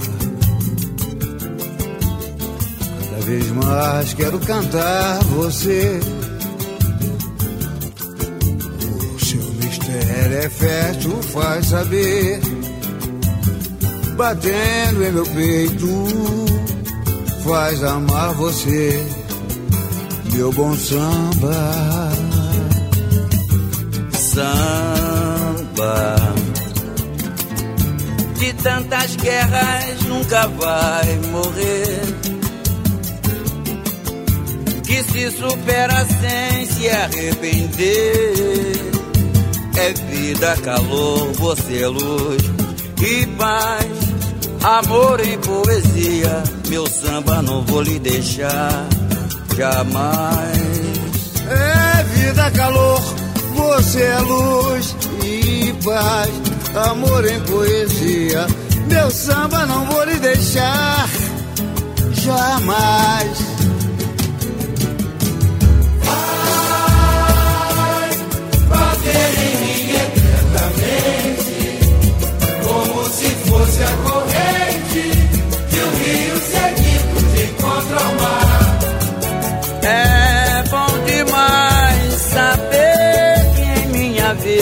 Cada 3.11 3.23
vez 3.24 3.49
mais 3.53 4.12
quero 4.15 4.41
cantar 4.41 5.23
você. 5.24 6.01
Batendo 14.32 15.04
em 15.04 15.12
meu 15.12 15.26
peito, 15.26 16.06
faz 17.44 17.84
amar 17.84 18.32
você. 18.32 19.06
Meu 20.32 20.50
bom 20.52 20.74
samba. 20.74 22.10
Samba 24.10 26.16
de 28.38 28.54
tantas 28.54 29.16
guerras 29.16 30.02
nunca 30.09 30.46
vai 30.46 31.20
morrer. 31.30 32.00
Que 34.86 35.04
se 35.04 35.30
supera 35.32 36.06
sem 36.06 36.64
se 36.64 36.88
arrepender. 36.88 38.92
É 39.76 39.92
vida, 40.10 40.56
calor, 40.62 41.32
você 41.34 41.82
é 41.82 41.88
luz 41.88 42.42
e 43.02 43.26
paz. 43.36 43.91
Amor 44.64 45.18
em 45.18 45.36
poesia, 45.39 46.43
meu 46.68 46.86
samba 46.86 47.43
não 47.43 47.62
vou 47.64 47.82
lhe 47.82 47.98
deixar 47.98 48.86
jamais. 49.56 50.56
É 51.48 52.05
vida, 52.05 52.48
calor, 52.52 53.01
você 53.56 54.02
é 54.02 54.18
luz 54.20 54.97
e 55.24 55.74
paz. 55.84 56.30
Amor 56.90 57.26
em 57.26 57.40
poesia, 57.40 58.47
meu 58.86 59.10
samba 59.10 59.66
não 59.66 59.84
vou 59.86 60.05
lhe 60.05 60.20
deixar 60.20 61.09
jamais. 62.12 63.52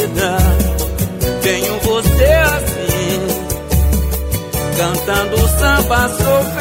Vida. 0.00 0.38
Tenho 1.42 1.78
você 1.80 2.24
assim, 2.24 3.26
cantando 4.76 5.48
samba 5.58 6.08
sou 6.08 6.59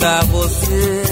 cantar 0.00 0.24
você. 0.26 1.02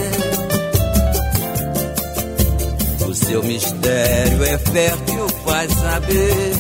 O 3.07 3.15
seu 3.15 3.43
mistério 3.45 4.45
é 4.45 4.59
fértil, 4.59 5.29
faz 5.45 5.71
saber. 5.73 6.53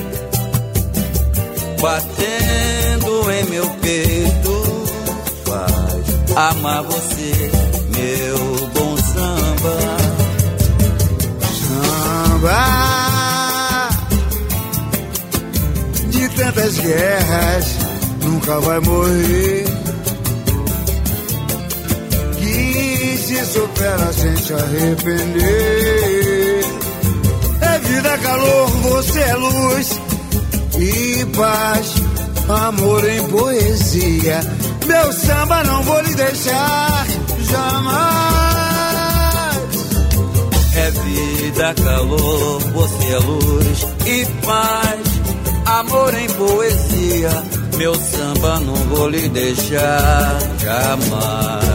Batendo 1.80 3.30
em 3.32 3.44
meu 3.44 3.70
peito, 3.80 4.84
faz 5.46 6.36
amar 6.36 6.82
você, 6.82 7.50
meu 7.96 8.68
bom 8.74 8.96
samba. 8.96 9.78
Samba 12.42 12.68
de 16.10 16.28
tantas 16.30 16.78
guerras 16.78 17.76
nunca 18.22 18.60
vai 18.60 18.80
morrer. 18.80 19.77
Supera 23.59 24.12
sem 24.12 24.36
se 24.36 24.52
arrepender. 24.52 25.40
É 27.60 27.78
vida, 27.80 28.18
calor, 28.18 28.68
você 28.68 29.20
é 29.20 29.35
luz 29.35 30.01
e 30.78 31.26
paz. 31.36 31.94
Amor 32.48 33.09
em 33.09 33.26
poesia. 33.28 34.40
Meu 34.86 35.12
samba 35.12 35.64
não 35.64 35.82
vou 35.82 36.01
lhe 36.02 36.14
deixar 36.14 37.06
jamais. 37.51 38.39
É 40.76 40.90
vida, 40.90 41.74
calor, 41.82 42.60
você 42.60 43.12
é 43.12 43.18
luz 43.18 43.86
e 44.06 44.24
paz. 44.47 45.01
Amor 45.66 46.14
em 46.14 46.28
poesia, 46.28 47.44
meu 47.76 47.94
samba 47.94 48.60
não 48.60 48.74
vou 48.74 49.09
lhe 49.10 49.28
deixar 49.28 50.39
jamais. 50.64 51.68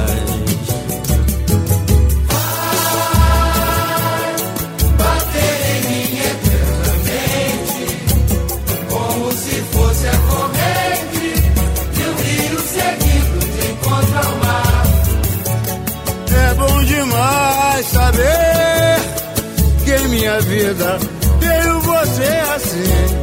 Vida 20.73 20.97
tenho 21.39 21.79
você 21.81 22.23
assim. 22.55 23.13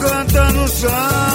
Cantando 0.00 0.68
samba, 0.68 1.31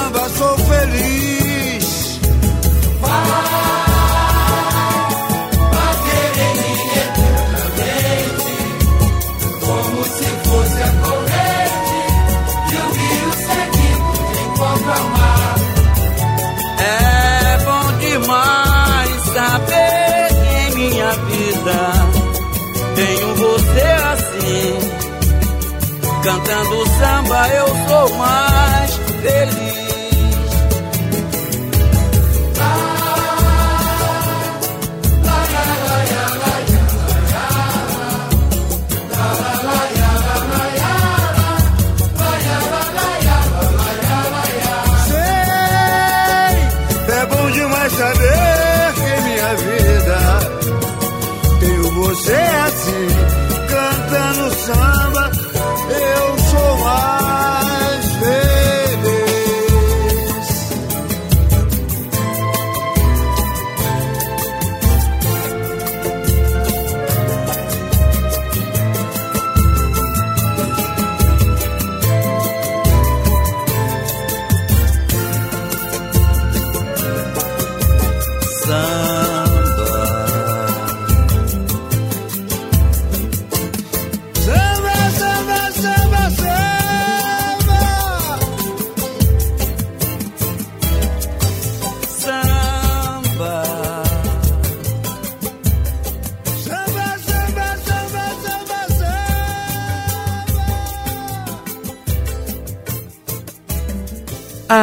Cantando 26.47 26.87
samba 26.87 27.49
eu 27.49 27.67
sou 27.67 28.17
mais 28.17 28.95
feliz. 29.21 29.77
Sei, 45.07 47.13
é 47.13 47.25
bom 47.25 47.51
demais 47.51 47.91
saber 47.91 48.93
que 48.95 49.21
minha 49.21 49.55
vida 49.55 50.17
tenho 51.59 51.91
você 51.91 52.33
assim, 52.65 53.07
cantando 53.69 54.55
samba, 54.55 55.26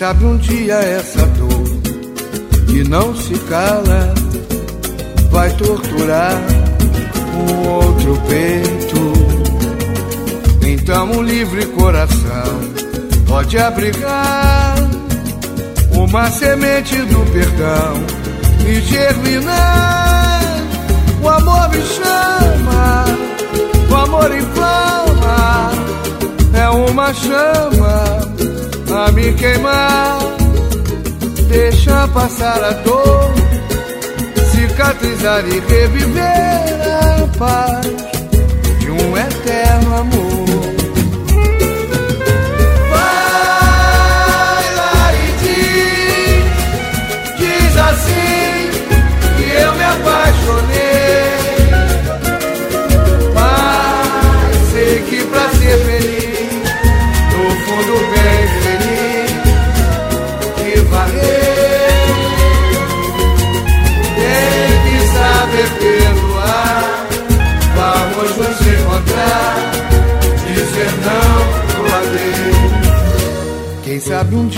Sabe 0.00 0.24
um 0.24 0.38
dia 0.38 0.76
essa 0.76 1.26
dor 1.26 1.62
que 2.68 2.88
não 2.88 3.14
se 3.14 3.38
cala 3.40 4.14
vai 5.30 5.50
torturar 5.56 6.40
um 7.36 7.68
outro 7.68 8.18
peito. 8.26 9.12
Então 10.66 11.10
um 11.12 11.22
livre 11.22 11.66
coração 11.66 12.60
pode 13.28 13.58
abrigar 13.58 14.76
uma 15.92 16.30
semente 16.30 16.96
do 16.96 17.32
perdão 17.32 17.92
e 18.66 18.80
germinar. 18.80 20.40
O 21.22 21.28
amor 21.28 21.68
me 21.68 21.82
chama, 21.82 23.04
o 23.90 23.96
amor 23.96 24.34
inflama, 24.34 25.72
é 26.54 26.68
uma 26.70 27.12
chama 27.12 28.09
a 28.92 29.12
me 29.12 29.32
queimar. 29.34 30.18
Deixa 31.48 32.08
passar 32.08 32.62
a 32.62 32.72
dor, 32.72 33.32
cicatrizar 34.52 35.44
e 35.46 35.60
reviver 35.60 36.80
a 37.02 37.38
paz 37.38 37.86
de 38.78 38.90
um 38.90 39.16
eterno 39.16 39.96
amor. 39.96 40.29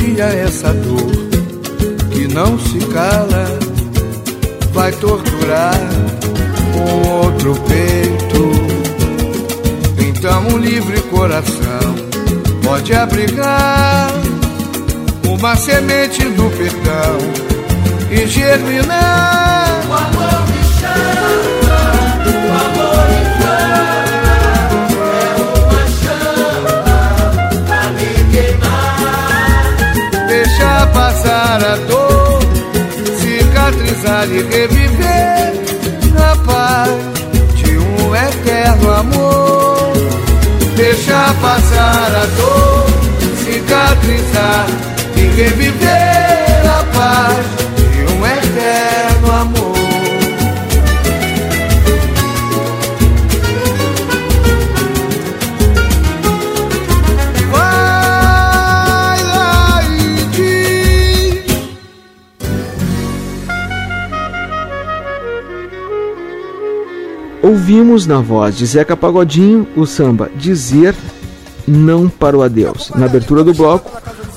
Dia 0.05 0.25
essa 0.25 0.73
dor 0.73 1.11
que 2.13 2.27
não 2.35 2.59
se 2.59 2.79
cala 2.87 3.47
vai 4.73 4.91
torturar 4.93 5.75
um 6.75 7.09
outro 7.09 7.55
peito. 7.69 8.53
Então 9.99 10.49
um 10.49 10.59
livre 10.59 11.01
coração 11.03 11.95
pode 12.65 12.93
abrigar 12.93 14.11
uma 15.29 15.55
semente 15.57 16.25
do 16.25 16.51
perdão 16.51 17.19
e 18.11 18.27
germinar. 18.27 19.83
Cicatrizar 34.03 34.27
e 34.29 34.43
reviver 34.43 35.53
na 36.15 36.37
paz 36.45 36.91
de 37.55 37.79
um 37.79 38.17
eterno 38.17 38.91
amor. 38.91 39.93
Deixa 40.77 41.35
passar 41.41 42.15
a 42.15 42.27
dor, 42.37 42.87
cicatrizar 43.45 44.67
e 45.17 45.43
reviver 45.43 46.12
Ouvimos 67.43 68.07
na 68.07 68.21
voz 68.21 68.57
de 68.57 68.65
Zeca 68.65 68.97
Pagodinho 68.97 69.67
o 69.77 69.85
samba 69.85 70.31
Dizer 70.37 70.95
Não 71.67 72.09
para 72.09 72.37
o 72.37 72.43
Adeus. 72.43 72.91
Na 72.95 73.07
abertura 73.07 73.43
do 73.43 73.53
bloco, 73.53 73.91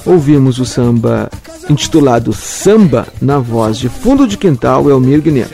ouvimos 0.05 0.57
o 0.57 0.65
samba 0.65 1.29
intitulado 1.69 2.33
Samba 2.33 3.07
na 3.21 3.37
voz 3.37 3.77
de 3.77 3.89
Fundo 3.89 4.27
de 4.27 4.37
Quintal 4.37 4.89
Elmir 4.89 5.21
Guiné. 5.21 5.45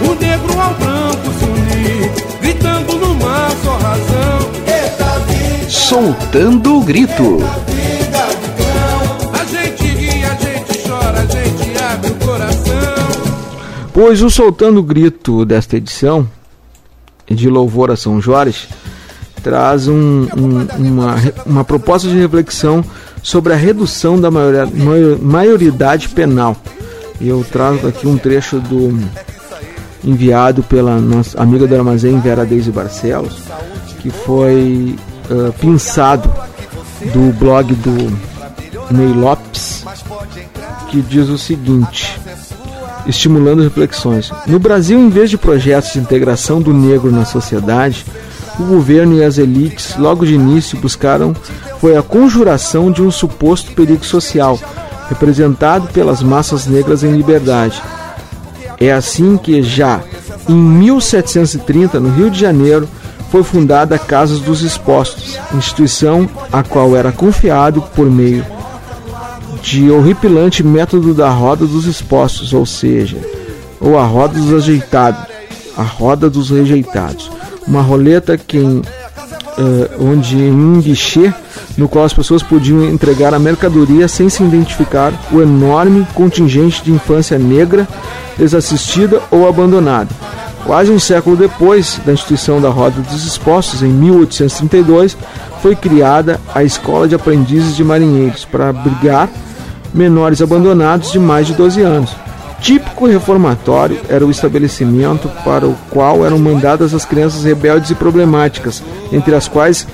O 0.00 0.14
negro 0.14 0.60
ao 0.60 0.74
branco 0.74 1.32
se 1.38 1.44
unir, 1.44 2.12
gritando 2.40 2.92
numa 2.98 3.50
só 3.64 3.76
razão. 3.78 4.38
Soltando 5.68 6.78
o 6.78 6.84
grito. 6.84 7.38
Pois 14.00 14.22
o 14.22 14.30
Soltando 14.30 14.78
o 14.78 14.82
Grito 14.84 15.44
desta 15.44 15.76
edição, 15.76 16.28
de 17.28 17.48
louvor 17.50 17.90
a 17.90 17.96
São 17.96 18.20
Jorge, 18.20 18.68
traz 19.42 19.88
um- 19.88 20.28
um- 20.36 20.68
uma, 20.78 21.16
uma 21.44 21.64
proposta 21.64 22.06
de 22.06 22.16
reflexão 22.16 22.84
sobre 23.24 23.52
a 23.52 23.56
redução 23.56 24.16
da 24.20 24.30
maioria- 24.30 24.66
maior- 24.66 25.18
maioridade 25.20 26.10
penal. 26.10 26.56
Eu 27.20 27.44
trago 27.50 27.88
aqui 27.88 28.06
um 28.06 28.16
trecho 28.16 28.60
do 28.60 28.96
enviado 30.04 30.62
pela 30.62 31.00
nossa 31.00 31.42
amiga 31.42 31.66
do 31.66 31.74
armazém 31.74 32.20
Vera 32.20 32.46
Deise 32.46 32.70
Barcelos, 32.70 33.40
que 33.98 34.10
foi 34.10 34.94
ah, 35.28 35.52
pinçado 35.60 36.32
do 37.12 37.32
blog 37.36 37.74
do 37.74 38.16
Ney 38.94 39.12
Lopes, 39.12 39.84
que 40.88 41.02
diz 41.02 41.28
o 41.28 41.36
seguinte: 41.36 42.16
estimulando 43.08 43.62
reflexões. 43.62 44.30
No 44.46 44.58
Brasil, 44.58 44.98
em 44.98 45.08
vez 45.08 45.30
de 45.30 45.38
projetos 45.38 45.92
de 45.92 45.98
integração 45.98 46.60
do 46.60 46.72
negro 46.74 47.10
na 47.10 47.24
sociedade, 47.24 48.04
o 48.60 48.64
governo 48.64 49.16
e 49.16 49.24
as 49.24 49.38
elites, 49.38 49.96
logo 49.96 50.26
de 50.26 50.34
início, 50.34 50.78
buscaram 50.78 51.34
foi 51.80 51.96
a 51.96 52.02
conjuração 52.02 52.90
de 52.90 53.02
um 53.02 53.10
suposto 53.10 53.72
perigo 53.72 54.04
social, 54.04 54.58
representado 55.08 55.88
pelas 55.88 56.22
massas 56.22 56.66
negras 56.66 57.02
em 57.02 57.16
liberdade. 57.16 57.80
É 58.78 58.92
assim 58.92 59.36
que 59.36 59.62
já 59.62 60.02
em 60.48 60.54
1730, 60.54 62.00
no 62.00 62.10
Rio 62.10 62.30
de 62.30 62.38
Janeiro, 62.38 62.88
foi 63.30 63.42
fundada 63.42 63.94
a 63.94 63.98
Casa 63.98 64.38
dos 64.38 64.62
Expostos, 64.62 65.38
instituição 65.54 66.28
a 66.50 66.62
qual 66.62 66.96
era 66.96 67.12
confiado 67.12 67.82
por 67.94 68.10
meio 68.10 68.44
de 69.62 69.90
horripilante 69.90 70.62
método 70.62 71.14
da 71.14 71.28
roda 71.30 71.66
dos 71.66 71.86
expostos, 71.86 72.52
ou 72.52 72.64
seja, 72.64 73.18
ou 73.80 73.98
a 73.98 74.04
roda 74.04 74.38
dos 74.38 74.52
ajeitados, 74.52 75.20
a 75.76 75.82
roda 75.82 76.28
dos 76.28 76.50
rejeitados. 76.50 77.30
Uma 77.66 77.82
roleta 77.82 78.36
que 78.38 78.56
em, 78.56 78.82
eh, 79.58 79.90
onde 80.00 80.36
em 80.36 80.52
um 80.52 80.80
guichê 80.80 81.32
no 81.76 81.88
qual 81.88 82.04
as 82.04 82.12
pessoas 82.12 82.42
podiam 82.42 82.84
entregar 82.84 83.34
a 83.34 83.38
mercadoria 83.38 84.08
sem 84.08 84.28
se 84.28 84.42
identificar 84.42 85.12
o 85.30 85.40
enorme 85.40 86.06
contingente 86.14 86.82
de 86.82 86.92
infância 86.92 87.38
negra 87.38 87.86
desassistida 88.36 89.20
ou 89.30 89.48
abandonada. 89.48 90.10
Quase 90.64 90.90
um 90.90 90.98
século 90.98 91.36
depois 91.36 92.00
da 92.04 92.12
instituição 92.12 92.60
da 92.60 92.68
Roda 92.68 93.00
dos 93.00 93.26
Expostos, 93.26 93.82
em 93.82 93.88
1832, 93.88 95.16
foi 95.62 95.74
criada 95.74 96.40
a 96.54 96.62
Escola 96.62 97.08
de 97.08 97.14
Aprendizes 97.14 97.74
de 97.76 97.82
Marinheiros 97.82 98.44
para 98.44 98.68
abrigar 98.68 99.28
menores 99.92 100.42
abandonados 100.42 101.12
de 101.12 101.18
mais 101.18 101.46
de 101.46 101.54
12 101.54 101.82
anos. 101.82 102.16
Típico 102.60 103.06
reformatório 103.06 104.00
era 104.08 104.26
o 104.26 104.30
estabelecimento 104.30 105.30
para 105.44 105.66
o 105.66 105.76
qual 105.90 106.26
eram 106.26 106.38
mandadas 106.38 106.92
as 106.92 107.04
crianças 107.04 107.44
rebeldes 107.44 107.90
e 107.90 107.94
problemáticas, 107.94 108.82
entre 109.12 109.34
as 109.34 109.46
quais 109.46 109.86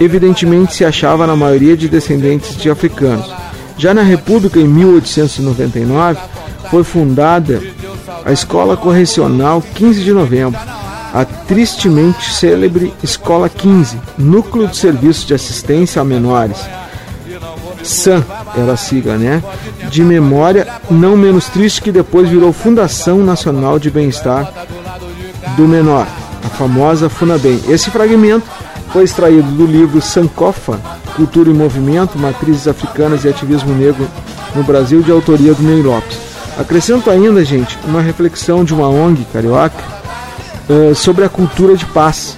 evidentemente 0.00 0.74
se 0.74 0.84
achava 0.84 1.26
na 1.26 1.36
maioria 1.36 1.76
de 1.76 1.88
descendentes 1.88 2.56
de 2.56 2.70
africanos. 2.70 3.32
Já 3.76 3.94
na 3.94 4.02
República, 4.02 4.58
em 4.58 4.66
1899, 4.66 6.18
foi 6.70 6.82
fundada 6.82 7.62
a 8.24 8.32
Escola 8.32 8.76
Correcional 8.76 9.62
15 9.74 10.02
de 10.02 10.12
Novembro, 10.12 10.60
a 11.14 11.24
tristemente 11.24 12.32
célebre 12.34 12.92
Escola 13.02 13.48
15, 13.48 13.98
Núcleo 14.18 14.66
de 14.66 14.76
Serviço 14.76 15.26
de 15.26 15.34
Assistência 15.34 16.02
a 16.02 16.04
Menores. 16.04 16.58
SAM 17.88 18.24
era 18.56 18.72
a 18.72 18.76
sigla, 18.76 19.16
né? 19.16 19.42
De 19.90 20.02
memória, 20.02 20.66
não 20.90 21.16
menos 21.16 21.46
triste 21.46 21.82
que 21.82 21.90
depois 21.90 22.28
virou 22.28 22.52
Fundação 22.52 23.18
Nacional 23.18 23.78
de 23.78 23.90
Bem-Estar 23.90 24.52
do 25.56 25.66
Menor, 25.66 26.06
a 26.44 26.48
famosa 26.50 27.08
FUNABEM. 27.08 27.60
Esse 27.68 27.90
fragmento 27.90 28.46
foi 28.92 29.04
extraído 29.04 29.50
do 29.52 29.66
livro 29.66 30.00
Sankofa, 30.00 30.78
Cultura 31.16 31.50
e 31.50 31.54
Movimento, 31.54 32.18
Matrizes 32.18 32.68
Africanas 32.68 33.24
e 33.24 33.28
Ativismo 33.28 33.74
Negro 33.74 34.08
no 34.54 34.62
Brasil, 34.62 35.02
de 35.02 35.10
autoria 35.10 35.54
do 35.54 35.62
Ney 35.62 35.82
Lopes. 35.82 36.18
Acrescento 36.58 37.10
ainda, 37.10 37.44
gente, 37.44 37.78
uma 37.84 38.00
reflexão 38.00 38.64
de 38.64 38.74
uma 38.74 38.88
ONG 38.88 39.24
carioca 39.32 39.82
uh, 40.68 40.94
sobre 40.94 41.24
a 41.24 41.28
cultura 41.28 41.76
de 41.76 41.86
paz, 41.86 42.36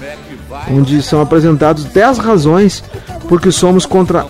onde 0.71 1.03
são 1.03 1.21
apresentados 1.21 1.85
10 1.85 2.19
razões 2.19 2.85
por 3.29 3.41
que 3.41 3.51
somos 3.51 3.87
contra 3.87 4.27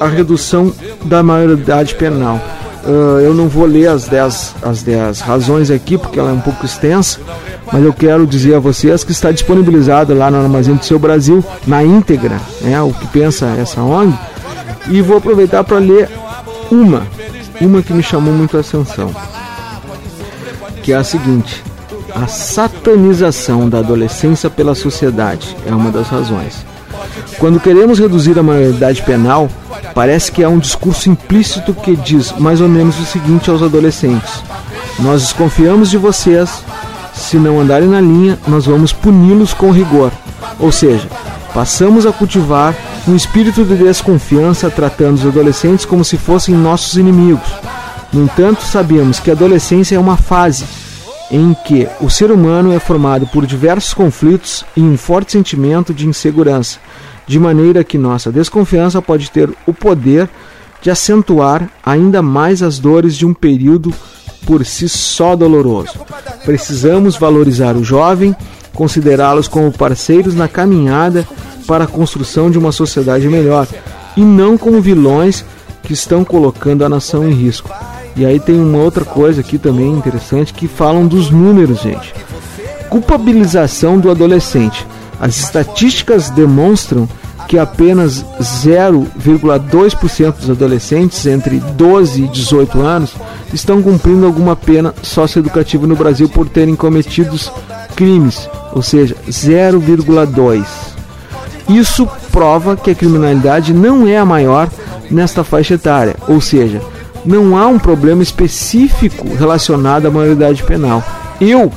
a 0.00 0.06
redução 0.06 0.72
da 1.04 1.22
maioridade 1.22 1.94
penal. 1.94 2.40
Uh, 2.84 3.20
eu 3.20 3.34
não 3.34 3.48
vou 3.48 3.66
ler 3.66 3.88
as 3.88 4.06
10 4.06 4.54
as 4.62 4.82
dez 4.82 5.20
razões 5.20 5.70
aqui, 5.72 5.98
porque 5.98 6.20
ela 6.20 6.30
é 6.30 6.32
um 6.32 6.40
pouco 6.40 6.64
extensa, 6.64 7.18
mas 7.72 7.82
eu 7.82 7.92
quero 7.92 8.24
dizer 8.26 8.54
a 8.54 8.60
vocês 8.60 9.02
que 9.02 9.10
está 9.10 9.32
disponibilizado 9.32 10.14
lá 10.14 10.30
no 10.30 10.40
Armazém 10.40 10.76
do 10.76 10.84
Seu 10.84 10.98
Brasil, 10.98 11.44
na 11.66 11.82
íntegra, 11.82 12.40
né, 12.60 12.80
o 12.80 12.92
que 12.92 13.06
pensa 13.08 13.46
essa 13.58 13.82
ONG, 13.82 14.16
e 14.88 15.02
vou 15.02 15.16
aproveitar 15.16 15.64
para 15.64 15.78
ler 15.78 16.08
uma, 16.70 17.02
uma 17.60 17.82
que 17.82 17.92
me 17.92 18.04
chamou 18.04 18.32
muito 18.32 18.56
a 18.56 18.60
atenção, 18.60 19.10
que 20.80 20.92
é 20.92 20.96
a 20.96 21.02
seguinte: 21.02 21.64
a 22.14 22.28
satanização 22.28 23.68
da 23.68 23.78
adolescência 23.78 24.48
pela 24.48 24.76
sociedade 24.76 25.56
é 25.66 25.74
uma 25.74 25.90
das 25.90 26.06
razões. 26.06 26.64
Quando 27.38 27.60
queremos 27.60 27.98
reduzir 27.98 28.38
a 28.38 28.42
maioridade 28.42 29.02
penal, 29.02 29.48
parece 29.94 30.32
que 30.32 30.42
há 30.42 30.48
um 30.48 30.58
discurso 30.58 31.10
implícito 31.10 31.74
que 31.74 31.96
diz 31.96 32.32
mais 32.38 32.60
ou 32.60 32.68
menos 32.68 32.98
o 32.98 33.04
seguinte 33.04 33.50
aos 33.50 33.62
adolescentes: 33.62 34.42
Nós 34.98 35.22
desconfiamos 35.22 35.90
de 35.90 35.98
vocês, 35.98 36.62
se 37.14 37.36
não 37.36 37.60
andarem 37.60 37.88
na 37.88 38.00
linha, 38.00 38.38
nós 38.46 38.66
vamos 38.66 38.92
puni-los 38.92 39.52
com 39.52 39.70
rigor. 39.70 40.12
Ou 40.58 40.72
seja, 40.72 41.08
passamos 41.52 42.06
a 42.06 42.12
cultivar 42.12 42.74
um 43.08 43.14
espírito 43.14 43.64
de 43.64 43.76
desconfiança 43.76 44.70
tratando 44.70 45.16
os 45.16 45.26
adolescentes 45.26 45.84
como 45.84 46.04
se 46.04 46.16
fossem 46.16 46.54
nossos 46.54 46.96
inimigos. 46.96 47.48
No 48.12 48.24
entanto, 48.24 48.62
sabemos 48.62 49.18
que 49.18 49.30
a 49.30 49.34
adolescência 49.34 49.96
é 49.96 49.98
uma 49.98 50.16
fase 50.16 50.64
em 51.30 51.54
que 51.64 51.88
o 52.00 52.08
ser 52.08 52.30
humano 52.30 52.72
é 52.72 52.78
formado 52.78 53.26
por 53.26 53.46
diversos 53.46 53.92
conflitos 53.92 54.64
e 54.76 54.80
um 54.80 54.96
forte 54.96 55.32
sentimento 55.32 55.92
de 55.92 56.06
insegurança, 56.06 56.78
de 57.26 57.38
maneira 57.38 57.82
que 57.82 57.98
nossa 57.98 58.30
desconfiança 58.30 59.02
pode 59.02 59.30
ter 59.30 59.50
o 59.66 59.74
poder 59.74 60.28
de 60.80 60.90
acentuar 60.90 61.68
ainda 61.84 62.22
mais 62.22 62.62
as 62.62 62.78
dores 62.78 63.16
de 63.16 63.26
um 63.26 63.34
período 63.34 63.92
por 64.46 64.64
si 64.64 64.88
só 64.88 65.34
doloroso. 65.34 65.98
Precisamos 66.44 67.16
valorizar 67.16 67.76
o 67.76 67.82
jovem, 67.82 68.34
considerá-los 68.72 69.48
como 69.48 69.72
parceiros 69.72 70.34
na 70.34 70.46
caminhada 70.46 71.26
para 71.66 71.84
a 71.84 71.88
construção 71.88 72.50
de 72.50 72.58
uma 72.58 72.70
sociedade 72.70 73.26
melhor 73.28 73.66
e 74.16 74.20
não 74.20 74.56
como 74.56 74.80
vilões 74.80 75.44
que 75.82 75.92
estão 75.92 76.24
colocando 76.24 76.84
a 76.84 76.88
nação 76.88 77.28
em 77.28 77.32
risco. 77.32 77.70
E 78.16 78.24
aí 78.24 78.40
tem 78.40 78.58
uma 78.58 78.78
outra 78.78 79.04
coisa 79.04 79.40
aqui 79.40 79.58
também 79.58 79.90
interessante 79.90 80.54
que 80.54 80.66
falam 80.66 81.06
dos 81.06 81.30
números, 81.30 81.80
gente. 81.80 82.14
Culpabilização 82.88 83.98
do 83.98 84.10
adolescente. 84.10 84.86
As 85.20 85.38
estatísticas 85.38 86.30
demonstram 86.30 87.08
que 87.48 87.58
apenas 87.58 88.24
0,2% 88.40 90.32
dos 90.32 90.50
adolescentes 90.50 91.24
entre 91.26 91.58
12 91.60 92.24
e 92.24 92.28
18 92.28 92.80
anos 92.80 93.14
estão 93.52 93.82
cumprindo 93.82 94.26
alguma 94.26 94.56
pena 94.56 94.94
socioeducativa 95.02 95.86
no 95.86 95.94
Brasil 95.94 96.28
por 96.28 96.48
terem 96.48 96.74
cometido 96.74 97.38
crimes, 97.94 98.48
ou 98.72 98.82
seja, 98.82 99.14
0,2. 99.28 100.64
Isso 101.68 102.08
prova 102.30 102.76
que 102.76 102.90
a 102.90 102.94
criminalidade 102.94 103.72
não 103.72 104.06
é 104.06 104.18
a 104.18 104.24
maior 104.24 104.68
nesta 105.10 105.42
faixa 105.44 105.74
etária, 105.74 106.16
ou 106.28 106.40
seja, 106.40 106.80
não 107.24 107.56
há 107.56 107.66
um 107.66 107.78
problema 107.78 108.22
específico 108.22 109.26
relacionado 109.34 110.06
à 110.06 110.10
maioridade 110.10 110.62
penal. 110.62 111.02
Eu, 111.40 111.72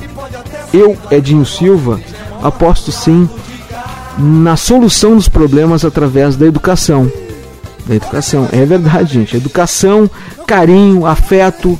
eu, 0.72 0.96
Edinho 1.10 1.44
Silva, 1.44 2.00
aposto 2.42 2.90
sim 2.90 3.28
na 4.18 4.56
solução 4.56 5.16
dos 5.16 5.28
problemas 5.28 5.84
através 5.84 6.36
da 6.36 6.46
educação. 6.46 7.10
Da 7.86 7.94
educação, 7.94 8.48
é 8.52 8.64
verdade, 8.64 9.14
gente. 9.14 9.36
Educação, 9.36 10.10
carinho, 10.46 11.06
afeto, 11.06 11.78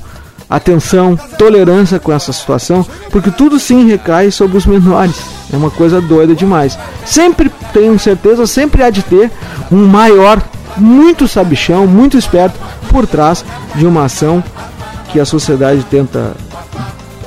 atenção, 0.49 1.17
tolerância 1.39 2.01
com 2.01 2.13
essa 2.13 2.33
situação, 2.33 2.85
porque 3.11 3.31
tudo 3.31 3.61
sim 3.61 3.87
recai 3.89 4.33
sobre 4.33 4.57
os 4.57 4.67
menores. 4.67 5.17
É 5.53 5.57
uma 5.57 5.71
coisa 5.71 6.01
doida 6.01 6.35
demais. 6.35 6.77
Sempre 7.05 7.51
tenho 7.73 7.97
certeza, 7.99 8.47
sempre 8.47 8.83
há 8.83 8.91
de 8.91 9.03
ter 9.03 9.31
um 9.71 9.87
maior, 9.87 10.43
muito 10.77 11.29
sabichão, 11.29 11.87
muito 11.87 12.17
esperto 12.17 12.59
por 12.89 13.07
trás 13.07 13.45
de 13.75 13.87
uma 13.87 14.05
ação 14.05 14.43
que 15.13 15.21
a 15.21 15.25
sociedade 15.25 15.85
tenta 15.85 16.37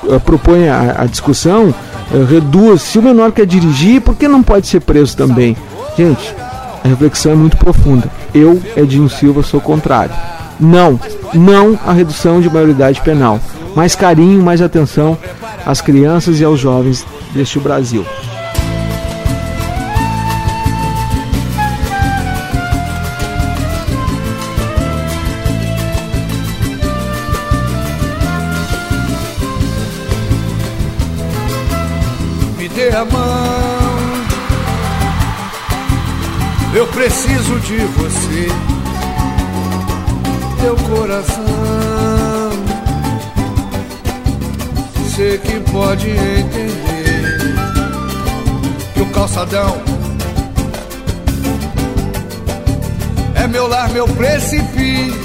uh, 0.04 0.20
propõe 0.22 0.68
a, 0.70 1.02
a 1.02 1.06
discussão, 1.06 1.74
reduz. 2.22 2.81
Se 2.81 2.99
o 2.99 3.03
menor 3.03 3.31
quer 3.31 3.45
dirigir, 3.45 4.02
por 4.02 4.15
que 4.15 4.27
não 4.27 4.44
pode 4.44 4.68
ser 4.68 4.81
preso 4.81 5.18
também? 5.18 5.57
Gente, 5.98 6.35
a 6.84 6.88
reflexão 6.88 7.31
é 7.31 7.35
muito 7.35 7.57
profunda. 7.57 8.10
Eu, 8.34 8.61
Edinho 8.76 9.10
Silva, 9.10 9.41
sou 9.41 9.61
contrário. 9.61 10.14
Não, 10.60 10.99
não 11.34 11.77
a 11.85 11.94
redução 11.94 12.41
de 12.41 12.49
maioridade 12.49 13.02
penal. 13.02 13.40
Mais 13.76 13.95
carinho, 13.95 14.41
mais 14.41 14.61
atenção 14.61 15.18
às 15.65 15.81
crianças 15.81 16.40
e 16.40 16.44
aos 16.44 16.60
jovens 16.60 17.06
deste 17.34 17.60
Brasil. 17.60 18.06
Preciso 37.04 37.60
de 37.60 37.78
você, 37.80 38.48
teu 40.62 40.76
coração. 40.96 41.44
Você 44.96 45.38
que 45.40 45.60
pode 45.70 46.10
entender 46.10 47.38
que 48.94 49.02
o 49.02 49.06
calçadão 49.08 49.82
é 53.36 53.48
meu 53.48 53.68
lar, 53.68 53.90
meu 53.90 54.08
precipício. 54.08 55.22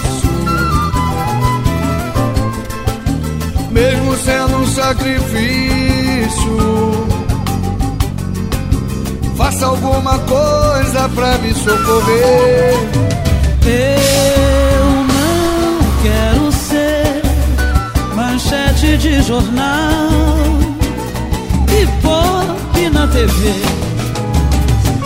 Mesmo 3.71 4.17
sendo 4.17 4.57
um 4.57 4.67
sacrifício. 4.67 6.19
Faça 9.39 9.66
alguma 9.66 10.19
coisa 10.19 11.09
pra 11.15 11.39
me 11.39 11.55
socorrer. 11.55 12.74
Eu 13.65 14.85
não 15.06 15.78
quero 16.02 16.51
ser 16.51 17.23
manchete 18.16 18.98
de 18.98 19.23
jornal 19.23 20.09
e 21.70 21.86
pop 22.02 22.90
na 22.90 23.06
TV. 23.06 23.55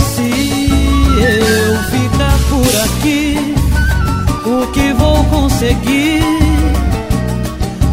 Se 0.00 0.70
eu 1.20 1.78
ficar 1.90 2.38
por 2.48 2.80
aqui, 2.86 3.54
o 4.46 4.66
que 4.68 4.94
vou 4.94 5.22
conseguir? 5.24 6.24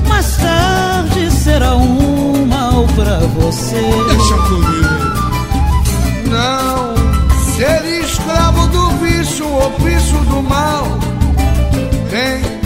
Mais 0.08 0.38
tarde 0.38 1.30
será 1.32 1.76
um 1.76 2.46
mal 2.46 2.86
pra 2.96 3.20
você. 3.36 3.82
Deixa 4.08 4.36
comigo. 4.48 4.99
Não 6.30 6.96
ser 7.56 7.84
escravo 8.04 8.68
do 8.68 8.90
vício 8.98 9.48
ou 9.48 9.72
vício 9.80 10.20
do 10.26 10.42
mal. 10.44 10.86
Tem 12.10 12.60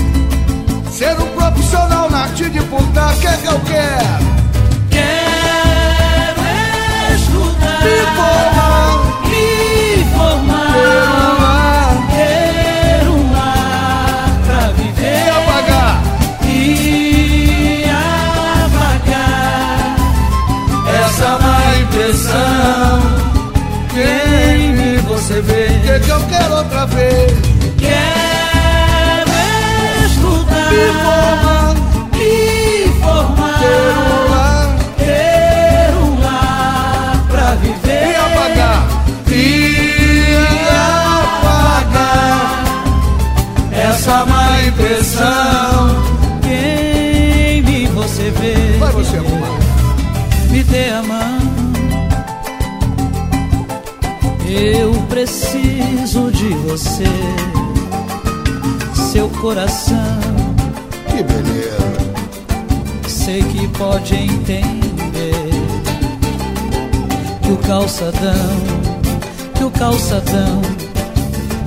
ser 0.92 1.20
um 1.20 1.28
profissional 1.36 2.10
na 2.10 2.24
arte 2.24 2.50
de 2.50 2.62
putar. 2.62 3.16
Que 3.18 3.28
é 3.28 3.38
que 3.38 3.48
eu 3.48 3.60
quero? 3.62 4.34
Quero 4.90 6.44
estudar, 7.16 7.80
ver? 25.42 25.82
Que 25.82 26.00
que 26.00 26.10
eu 26.10 26.20
quero 26.28 26.56
outra 26.56 26.86
vez? 26.88 27.32
Quero 27.78 29.32
estudar, 30.06 30.72
Me 30.72 30.84
formar, 31.04 31.76
me 32.14 32.32
formar, 33.02 33.58
ter 33.60 33.94
um 34.00 34.30
lar 34.32 34.68
ter 34.98 35.94
um 35.98 36.22
lar 36.22 37.26
pra 37.30 37.56
viver. 37.56 38.06
e 38.10 38.16
apagar. 38.16 38.82
E 39.30 39.38
apagar 41.36 42.64
essa 43.72 44.26
má 44.26 44.62
impressão. 44.64 46.04
Quem 46.42 47.88
você 47.94 48.30
vê? 48.32 48.78
Vai 48.80 48.92
você 48.92 49.18
arrumar. 49.18 49.60
Me 50.50 50.64
dê 50.64 50.90
a 50.90 51.04
mão. 51.04 51.43
Eu 54.56 54.94
preciso 55.10 56.30
de 56.32 56.50
você, 56.50 57.06
seu 59.12 59.28
coração. 59.28 60.20
Que 61.08 61.24
beleza. 61.24 61.74
Sei 63.08 63.42
que 63.42 63.68
pode 63.70 64.14
entender 64.14 65.34
que 67.42 67.52
o 67.52 67.58
calçadão, 67.68 68.62
que 69.56 69.64
o 69.64 69.72
calçadão 69.72 70.62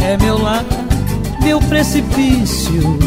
é 0.01 0.17
meu 0.19 0.41
lar, 0.41 0.65
meu 1.43 1.59
precipício. 1.59 3.01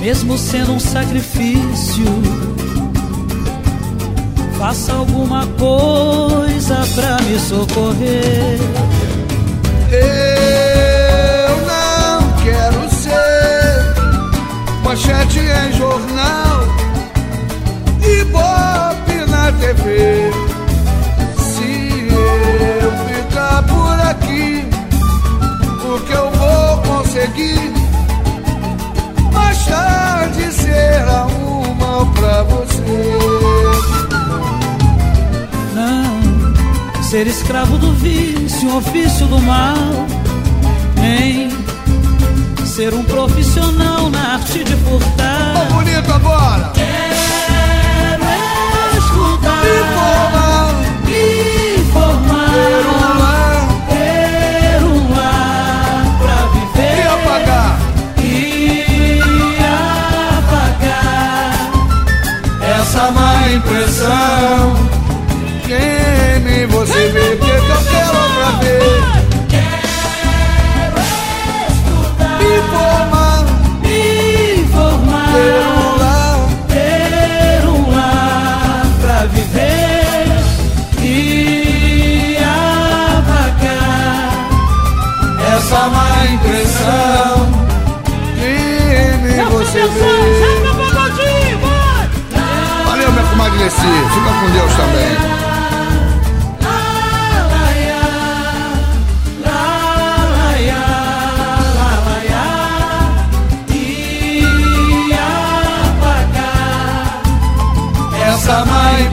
Mesmo 0.00 0.38
sendo 0.38 0.72
um 0.72 0.78
sacrifício, 0.78 2.04
faça 4.58 4.92
alguma 4.92 5.46
coisa 5.56 6.74
pra 6.96 7.16
me 7.22 7.38
socorrer. 7.38 8.58
Eu 9.92 11.56
não 11.64 12.32
quero 12.42 12.90
ser 12.90 13.94
manchete 14.82 15.38
em 15.38 15.72
jornal 15.74 16.64
e 18.02 18.24
bobe 18.24 19.30
na 19.30 19.52
TV. 19.52 20.32
Se 21.38 22.08
eu 22.82 22.90
ficar 23.06 23.62
por 23.62 24.00
aqui, 24.10 24.68
o 25.84 26.00
que 26.00 26.12
eu 26.12 26.30
vou 26.32 26.78
conseguir? 26.82 27.72
Mais 29.32 29.64
tarde 29.66 30.52
será 30.52 31.26
um 31.26 31.74
mal 31.74 32.04
pra 32.06 32.42
você. 32.42 33.37
Ser 37.08 37.26
escravo 37.26 37.78
do 37.78 37.94
vício, 37.94 38.68
um 38.68 38.76
ofício 38.76 39.26
do 39.28 39.40
mal, 39.40 39.74
nem 40.96 41.48
ser 42.66 42.92
um 42.92 43.02
profissional 43.02 44.10
na 44.10 44.34
arte 44.34 44.62
de 44.62 44.76
furtar. 44.76 45.54
Ô, 45.56 45.64
bonito 45.72 46.12
agora! 46.12 46.70
Quero 46.74 48.24
escutar, 48.98 49.64
Me 49.64 49.78
formar, 49.94 50.74
me 51.06 51.78
formar, 51.94 52.60
ter 52.60 52.84
um 52.84 52.98
lar 53.08 53.68
ter 53.88 54.84
um 54.84 54.98
lar 55.16 56.04
pra 56.20 56.36
viver 56.52 56.92
e 56.94 57.06
apagar. 57.08 57.80
e 58.22 59.56
apagar 60.36 61.56
essa 62.78 63.10
má 63.12 63.48
impressão. 63.50 64.87
Você 66.88 67.08
vê 67.08 67.36
que 67.36 67.36
que 67.36 67.50
eu 67.50 67.60
quero 67.90 68.16
outra 68.16 68.50
vez. 68.62 68.82
Me 72.38 72.52
formar, 72.70 73.44
Me 73.82 74.66
formar, 74.72 75.28
ter 76.72 77.68
um 77.68 77.90
lar 77.90 78.86
um 78.86 78.90
pra 79.02 79.18
viver 79.26 80.28
e 81.02 82.38
apagar 83.18 83.68
essa 85.58 85.80
má 85.90 86.08
impressão. 86.24 87.34
Queime 88.34 89.44
você 89.50 89.82
vê. 89.88 90.16
Valeu, 92.86 93.12
minha 93.12 93.24
comadre. 93.24 93.68
Fica 93.68 94.32
com 94.40 94.50
Deus 94.52 94.72
também. 94.72 95.37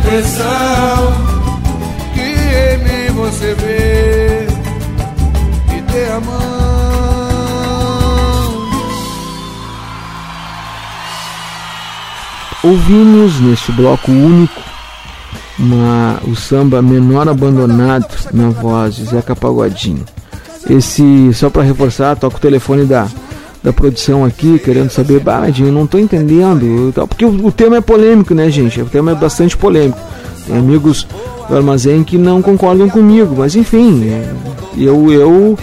Impressão 0.05 1.13
Que 2.13 2.21
em 2.21 2.77
mim 2.77 3.13
você 3.15 3.55
vê 3.55 4.47
e 5.75 5.81
dê 5.81 6.11
a 6.11 6.19
mão. 6.19 6.45
Ouvimos 12.63 13.39
neste 13.41 13.71
bloco 13.71 14.11
único 14.11 14.61
uma, 15.57 16.19
o 16.27 16.35
samba 16.35 16.81
Menor 16.81 17.27
Abandonado 17.29 18.13
na 18.33 18.49
voz 18.49 18.95
de 18.95 19.05
Zeca 19.05 19.35
Pagodinho. 19.35 20.03
Esse, 20.69 21.33
só 21.33 21.49
para 21.49 21.63
reforçar, 21.63 22.15
toca 22.17 22.37
o 22.37 22.39
telefone 22.39 22.85
da, 22.85 23.07
da 23.65 23.73
produção 23.73 24.23
aqui, 24.23 24.57
querendo 24.59 24.91
saber, 24.91 25.19
bah, 25.19 25.47
não 25.59 25.87
tô 25.87 25.97
entendendo, 25.97 26.93
porque 27.09 27.25
o, 27.25 27.47
o 27.47 27.51
tema 27.51 27.77
é 27.77 27.81
polêmico, 27.81 28.35
né, 28.35 28.51
gente? 28.51 28.79
O 28.79 28.85
tema 28.85 29.11
é 29.11 29.15
bastante 29.15 29.57
polêmico. 29.57 29.97
Tem 30.45 30.55
amigos 30.55 31.07
do 31.49 31.55
armazém 31.55 32.03
que 32.03 32.15
não 32.15 32.43
concordam 32.43 32.87
comigo, 32.87 33.33
mas 33.39 33.55
enfim, 33.55 34.07
é, 34.07 34.31
eu, 34.77 35.11
eu 35.11 35.57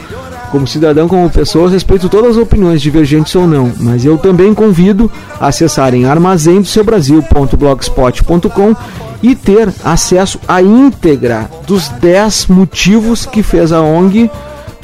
como 0.50 0.66
cidadão, 0.66 1.06
como 1.06 1.30
pessoa, 1.30 1.70
respeito 1.70 2.08
todas 2.08 2.32
as 2.32 2.38
opiniões, 2.42 2.82
divergentes 2.82 3.32
ou 3.36 3.46
não, 3.46 3.70
mas 3.78 4.04
eu 4.04 4.18
também 4.18 4.52
convido 4.52 5.08
a 5.40 5.46
acessarem 5.46 6.04
armazém-do-seu-brasil.blogspot.com 6.04 8.74
e 9.22 9.36
ter 9.36 9.72
acesso 9.84 10.40
à 10.48 10.60
íntegra 10.60 11.48
dos 11.68 11.88
10 11.88 12.48
motivos 12.48 13.24
que 13.24 13.44
fez 13.44 13.70
a 13.70 13.80
ONG 13.80 14.28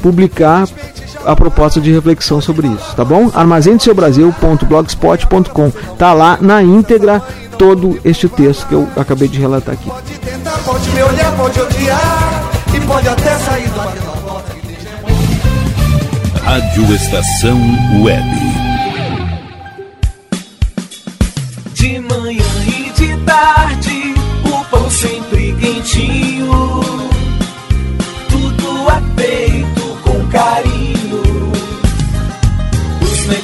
publicar 0.00 0.68
a 1.24 1.36
proposta 1.36 1.80
de 1.80 1.92
reflexão 1.92 2.40
sobre 2.40 2.66
isso, 2.68 2.96
tá 2.96 3.04
bom? 3.04 3.30
armazém-do-seu-brasil.blogspot.com 3.34 5.70
tá 5.96 6.12
lá 6.12 6.38
na 6.40 6.60
íntegra 6.62 7.20
todo 7.58 7.98
este 8.04 8.28
texto 8.28 8.66
que 8.66 8.74
eu 8.74 8.88
acabei 8.96 9.28
de 9.28 9.38
relatar 9.38 9.74
aqui. 9.74 9.90
Tentar, 10.24 10.58
pode 10.64 10.90
me 10.90 11.02
olhar, 11.02 11.36
pode 11.36 11.60
odiar 11.60 12.50
e 12.74 12.80
pode 12.80 13.08
até 13.08 13.38
sair 13.38 13.68
do 13.68 14.18
Rádio 16.48 16.94
Estação 16.94 17.60
Web. 18.02 18.24
De 21.74 22.00
manhã 22.00 22.42
e 22.66 22.90
de 22.92 23.16
tarde, 23.24 24.14
o 24.44 24.64
pão 24.70 24.90
sempre 24.90 25.54
quentinho. 25.60 26.87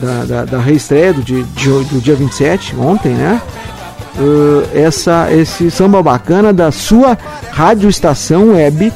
da, 0.00 0.24
da, 0.24 0.44
da 0.44 0.58
reestreia 0.58 1.12
do 1.12 1.22
dia, 1.22 1.44
do 1.44 2.00
dia 2.00 2.14
27, 2.14 2.74
ontem, 2.76 3.12
né? 3.12 3.40
Uh, 4.18 4.76
essa, 4.76 5.32
esse 5.32 5.70
samba 5.70 6.02
bacana 6.02 6.52
da 6.52 6.72
sua 6.72 7.16
rádio 7.52 7.88
estação 7.88 8.48
web. 8.48 8.92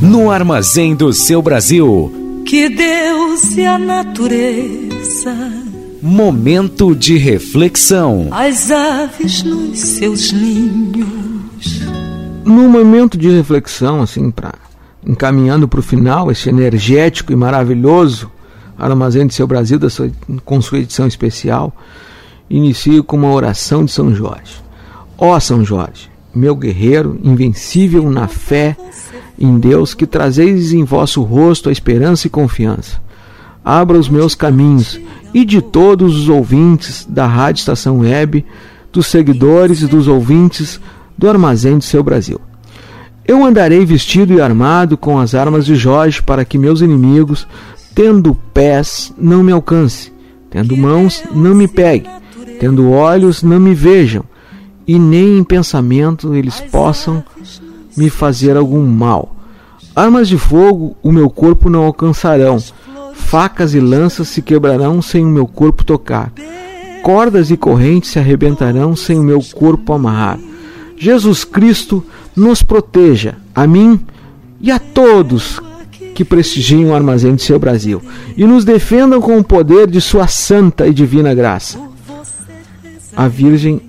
No 0.00 0.30
Armazém 0.30 0.94
do 0.94 1.12
seu 1.12 1.42
Brasil. 1.42 2.42
Que 2.46 2.70
Deus 2.70 3.56
e 3.56 3.66
a 3.66 3.78
natureza. 3.78 5.67
Momento 6.00 6.94
de 6.94 7.16
reflexão. 7.16 8.28
As 8.30 8.70
aves 8.70 9.42
nos 9.42 9.78
seus 9.78 10.32
ninhos. 10.32 11.80
No 12.44 12.68
momento 12.68 13.18
de 13.18 13.28
reflexão, 13.28 14.00
assim, 14.02 14.30
para 14.30 14.54
encaminhando 15.06 15.66
para 15.66 15.80
o 15.80 15.82
final, 15.82 16.30
esse 16.30 16.48
energético 16.48 17.32
e 17.32 17.36
maravilhoso 17.36 18.30
Armazém 18.78 19.26
do 19.26 19.32
seu 19.32 19.46
Brasil, 19.46 19.78
da 19.78 19.90
sua, 19.90 20.10
com 20.44 20.60
sua 20.62 20.78
edição 20.78 21.06
especial, 21.06 21.74
inicio 22.48 23.02
com 23.02 23.16
uma 23.16 23.32
oração 23.32 23.84
de 23.84 23.90
São 23.90 24.14
Jorge. 24.14 24.62
Ó 25.16 25.38
São 25.40 25.64
Jorge, 25.64 26.08
meu 26.32 26.54
guerreiro, 26.54 27.18
invencível 27.24 28.08
na 28.08 28.28
fé 28.28 28.76
em 29.36 29.58
Deus, 29.58 29.94
que 29.94 30.06
trazeis 30.06 30.72
em 30.72 30.84
vosso 30.84 31.22
rosto 31.22 31.68
a 31.68 31.72
esperança 31.72 32.28
e 32.28 32.30
confiança. 32.30 33.00
abra 33.64 33.98
os 33.98 34.08
meus 34.08 34.34
caminhos 34.34 34.98
e 35.32 35.44
de 35.44 35.60
todos 35.60 36.16
os 36.16 36.28
ouvintes 36.28 37.06
da 37.08 37.26
Rádio 37.26 37.60
Estação 37.60 38.00
Web, 38.00 38.44
dos 38.92 39.06
seguidores 39.06 39.82
e 39.82 39.86
dos 39.86 40.08
ouvintes 40.08 40.80
do 41.16 41.28
Armazém 41.28 41.78
do 41.78 41.84
Seu 41.84 42.02
Brasil. 42.02 42.40
Eu 43.26 43.44
andarei 43.44 43.84
vestido 43.84 44.32
e 44.32 44.40
armado 44.40 44.96
com 44.96 45.18
as 45.18 45.34
armas 45.34 45.66
de 45.66 45.74
Jorge 45.74 46.22
para 46.22 46.44
que 46.44 46.56
meus 46.56 46.80
inimigos, 46.80 47.46
tendo 47.94 48.34
pés, 48.54 49.12
não 49.18 49.42
me 49.42 49.52
alcance, 49.52 50.10
tendo 50.48 50.76
mãos, 50.76 51.22
não 51.34 51.54
me 51.54 51.68
pegue, 51.68 52.08
tendo 52.58 52.90
olhos, 52.90 53.42
não 53.42 53.60
me 53.60 53.74
vejam, 53.74 54.24
e 54.86 54.98
nem 54.98 55.38
em 55.38 55.44
pensamento 55.44 56.34
eles 56.34 56.58
possam 56.58 57.22
me 57.94 58.08
fazer 58.08 58.56
algum 58.56 58.86
mal. 58.86 59.36
Armas 59.94 60.28
de 60.28 60.38
fogo 60.38 60.96
o 61.02 61.12
meu 61.12 61.28
corpo 61.28 61.68
não 61.68 61.84
alcançarão, 61.84 62.56
facas 63.18 63.74
e 63.74 63.80
lanças 63.80 64.28
se 64.28 64.40
quebrarão 64.40 65.02
sem 65.02 65.24
o 65.24 65.28
meu 65.28 65.46
corpo 65.46 65.84
tocar, 65.84 66.32
cordas 67.02 67.50
e 67.50 67.56
correntes 67.56 68.10
se 68.10 68.18
arrebentarão 68.18 68.96
sem 68.96 69.18
o 69.18 69.22
meu 69.22 69.40
corpo 69.54 69.92
amarrar. 69.92 70.38
Jesus 70.96 71.44
Cristo 71.44 72.04
nos 72.34 72.62
proteja, 72.62 73.36
a 73.54 73.66
mim 73.66 74.00
e 74.60 74.70
a 74.70 74.78
todos 74.78 75.60
que 76.14 76.24
prestigiam 76.24 76.90
o 76.90 76.94
armazém 76.94 77.34
de 77.34 77.42
seu 77.42 77.58
Brasil, 77.58 78.02
e 78.36 78.44
nos 78.44 78.64
defendam 78.64 79.20
com 79.20 79.38
o 79.38 79.44
poder 79.44 79.88
de 79.88 80.00
sua 80.00 80.26
santa 80.26 80.86
e 80.88 80.94
divina 80.94 81.34
graça. 81.34 81.78
A 83.14 83.28
Virgem 83.28 83.80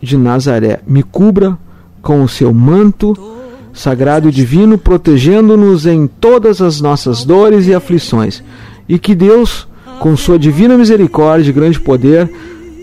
de 0.00 0.16
Nazaré 0.16 0.80
me 0.86 1.02
cubra 1.02 1.58
com 2.02 2.22
o 2.22 2.28
seu 2.28 2.52
manto 2.52 3.35
sagrado 3.76 4.28
e 4.28 4.32
divino, 4.32 4.78
protegendo-nos 4.78 5.86
em 5.86 6.06
todas 6.06 6.62
as 6.62 6.80
nossas 6.80 7.24
dores 7.24 7.66
e 7.66 7.74
aflições, 7.74 8.42
e 8.88 8.98
que 8.98 9.14
Deus, 9.14 9.68
com 10.00 10.16
sua 10.16 10.38
divina 10.38 10.78
misericórdia 10.78 11.50
e 11.50 11.52
grande 11.52 11.78
poder, 11.78 12.28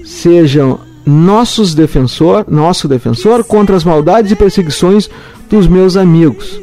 seja 0.06 0.78
nossos 1.06 1.74
defensor, 1.74 2.46
nosso 2.48 2.88
defensor 2.88 3.44
contra 3.44 3.76
as 3.76 3.84
maldades 3.84 4.32
e 4.32 4.36
perseguições 4.36 5.10
dos 5.50 5.68
meus 5.68 5.98
amigos. 5.98 6.62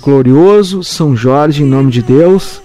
Glorioso 0.00 0.82
São 0.82 1.16
Jorge, 1.16 1.62
em 1.62 1.66
nome 1.66 1.92
de 1.92 2.02
Deus, 2.02 2.60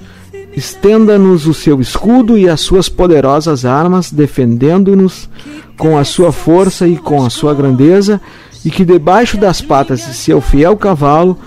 estenda-nos 0.55 1.45
o 1.45 1.53
seu 1.53 1.79
escudo 1.79 2.35
e 2.35 2.49
as 2.49 2.61
suas 2.61 2.89
poderosas 2.89 3.63
armas, 3.63 4.11
defendendo-nos 4.11 5.29
com 5.77 5.97
a 5.97 6.03
sua 6.03 6.31
força 6.31 6.88
e 6.88 6.97
com 6.97 7.23
a 7.23 7.29
sua 7.29 7.53
grandeza, 7.53 8.19
e 8.63 8.69
que 8.69 8.85
debaixo 8.85 9.38
das 9.38 9.61
patas 9.61 10.05
de 10.05 10.13
seu 10.13 10.41
fiel 10.41 10.75
cavalo, 10.75 11.38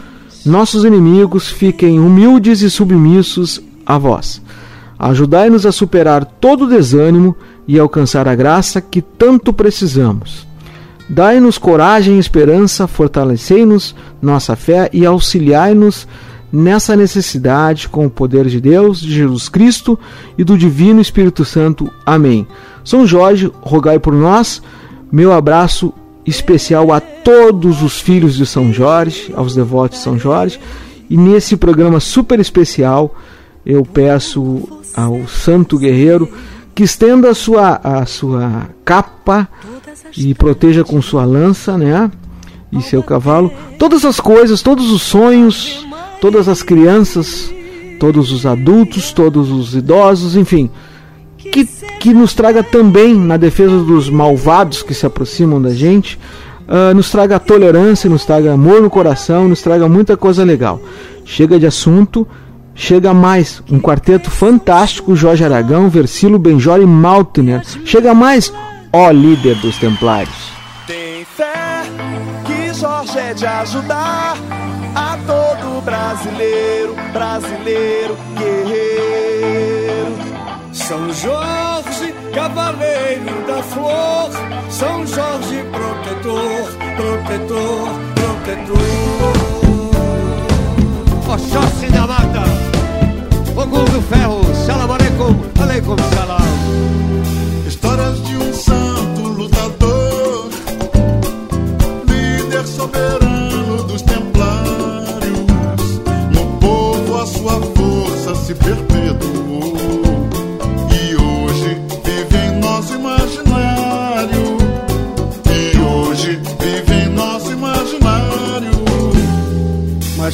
nossos 0.45 0.85
inimigos 0.85 1.49
fiquem 1.49 2.01
humildes 2.01 2.63
e 2.63 2.71
submissos 2.71 3.61
a 3.85 3.99
vós. 3.99 4.41
Ajudai-nos 4.99 5.65
a 5.65 5.73
superar 5.73 6.25
todo 6.25 6.67
desânimo 6.67 7.37
e 7.67 7.79
alcançar 7.79 8.29
a 8.29 8.35
graça 8.35 8.81
que 8.81 9.01
tanto 9.01 9.53
precisamos. 9.53 10.47
Dai-nos 11.09 11.59
coragem 11.59 12.17
e 12.17 12.21
esperança, 12.21 12.87
fortalecei-nos 12.87 13.95
nossa 14.23 14.55
fé 14.55 14.89
e 14.93 15.05
auxiliai-nos 15.05 16.07
nessa 16.53 16.97
necessidade 16.97 17.89
com 17.89 18.07
o 18.07 18.11
poder 18.11 18.47
de 18.47 18.61
Deus, 18.61 19.01
de 19.01 19.13
Jesus 19.13 19.49
Cristo 19.49 19.99
e 20.37 20.45
do 20.45 20.57
Divino 20.57 21.01
Espírito 21.01 21.45
Santo. 21.45 21.91
Amém. 22.05 22.47
São 22.85 23.07
Jorge, 23.07 23.51
rogai 23.61 23.99
por 23.99 24.13
nós. 24.13 24.63
Meu 25.11 25.33
abraço 25.33 25.93
especial 26.31 26.93
a 26.93 27.01
todos 27.01 27.83
os 27.83 28.01
filhos 28.01 28.37
de 28.37 28.47
São 28.47 28.73
Jorge, 28.73 29.33
aos 29.37 29.55
devotos 29.55 29.99
de 29.99 30.05
São 30.05 30.19
Jorge. 30.19 30.59
E 31.09 31.17
nesse 31.17 31.57
programa 31.57 32.01
super 32.01 32.39
especial, 32.39 33.15
eu 33.67 33.85
peço 33.85 34.69
ao 34.95 35.27
Santo 35.27 35.79
Guerreiro 35.79 36.29
que 36.75 36.85
estenda 36.85 37.31
a 37.31 37.35
sua, 37.35 37.81
a 37.83 38.07
sua 38.07 38.69
capa 38.85 39.49
e 40.17 40.35
proteja 40.35 40.85
com 40.85 41.03
sua 41.03 41.25
lança, 41.25 41.77
né? 41.77 42.11
E 42.73 42.81
seu 42.81 43.03
cavalo, 43.03 43.53
todas 43.79 44.05
as 44.05 44.21
coisas, 44.21 44.63
todos 44.63 44.91
os 44.91 45.03
sonhos, 45.03 45.87
todas 46.21 46.49
as 46.49 46.63
crianças, 46.63 47.53
todos 47.99 48.31
os 48.31 48.47
adultos, 48.47 49.13
todos 49.13 49.51
os 49.51 49.75
idosos, 49.75 50.37
enfim, 50.37 50.71
que, 51.41 51.65
que 51.99 52.13
nos 52.13 52.35
traga 52.35 52.63
também 52.63 53.15
na 53.15 53.37
defesa 53.37 53.79
dos 53.79 54.11
malvados 54.11 54.83
que 54.83 54.95
se 54.95 55.07
aproximam 55.07 55.61
da 55.61 55.71
gente, 55.71 56.19
uh, 56.69 56.95
nos 56.95 57.11
traga 57.11 57.39
tolerância, 57.39 58.11
nos 58.11 58.25
traga 58.25 58.53
amor 58.53 58.83
no 58.83 58.91
coração, 58.91 59.49
nos 59.49 59.63
traga 59.63 59.89
muita 59.89 60.17
coisa 60.17 60.45
legal. 60.45 60.81
Chega 61.25 61.59
de 61.59 61.67
assunto, 61.67 62.27
chega 62.75 63.15
mais 63.15 63.63
um 63.71 63.81
quarteto 63.81 64.31
fantástico: 64.31 65.17
Jorge 65.17 65.45
Aragão, 65.45 65.89
Versilo, 65.89 66.39
Benjor 66.39 66.81
e 66.81 66.87
Maltner. 66.87 67.63
Chega 67.85 68.15
mais, 68.15 68.53
ó 68.93 69.11
líder 69.11 69.57
dos 69.57 69.79
Templários. 69.79 70.51
Tem 70.87 71.25
fé 71.25 71.83
que 72.45 72.75
Jorge 72.75 73.19
é 73.19 73.35
de 73.35 73.47
ajudar 73.47 74.37
a 74.95 75.19
todo 75.27 75.83
brasileiro, 75.83 76.95
brasileiro 77.13 78.17
guerreiro. 78.37 79.20
São 80.91 81.07
Jorge, 81.15 82.13
cavaleiro 82.35 83.47
da 83.47 83.63
flor, 83.63 84.29
São 84.69 85.07
Jorge, 85.07 85.63
protetor, 85.71 86.67
protetor, 86.97 87.91
protetor. 88.17 89.33
Oxóssi 91.33 91.87
da 91.93 92.09
mata, 92.09 92.43
Ogum 93.55 93.85
do 93.85 94.03
ferro, 94.03 94.43
salam 94.67 94.91
aleikum, 94.91 95.63
aleikum 95.63 95.97
salam. 96.13 96.41
Histórias 97.69 98.21
de 98.25 98.37
um 98.37 98.53
santo 98.53 99.29
lutador, 99.29 100.51
líder 102.09 102.67
soberano 102.67 103.85
dos 103.85 104.03
templários. 104.03 106.01
No 106.35 106.59
povo 106.59 107.17
a 107.17 107.27
sua 107.27 107.61
força 107.77 108.35
se 108.35 108.57
perpetuou. 108.57 109.10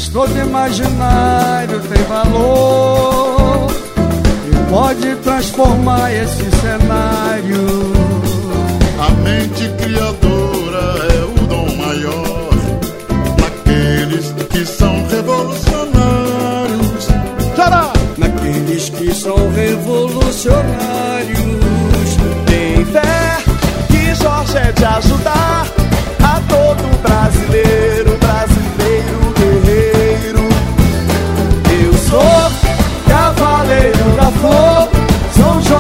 Mas 0.07 0.13
todo 0.13 0.39
imaginário 0.39 1.81
tem 1.81 2.05
valor 2.05 3.67
e 4.47 4.53
pode 4.71 5.17
transformar 5.17 6.13
esse 6.13 6.49
cenário. 6.61 7.67
A 9.01 9.11
mente 9.23 9.69
criadora 9.83 11.09
é 11.13 11.25
o 11.25 11.35
dom 11.47 11.75
maior 11.77 12.51
naqueles 13.41 14.33
que 14.49 14.65
são 14.65 15.05
revolucionários. 15.09 17.09
Naqueles 18.17 18.89
que 18.91 19.13
são 19.13 19.51
revolucionários. 19.51 22.17
Tem 22.47 22.85
fé 22.85 23.39
que 23.89 24.15
Jorge 24.15 24.57
é 24.57 24.71
de 24.71 24.85
ajudar 24.85 25.67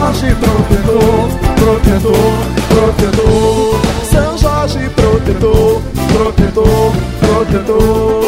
Jorge 0.06 0.36
protetor, 0.36 1.28
protetor, 1.56 2.14
protetor. 2.68 3.80
São 4.08 4.38
Jorge 4.38 4.88
protetor, 4.90 5.82
protetor, 6.12 6.92
protetor. 7.18 8.22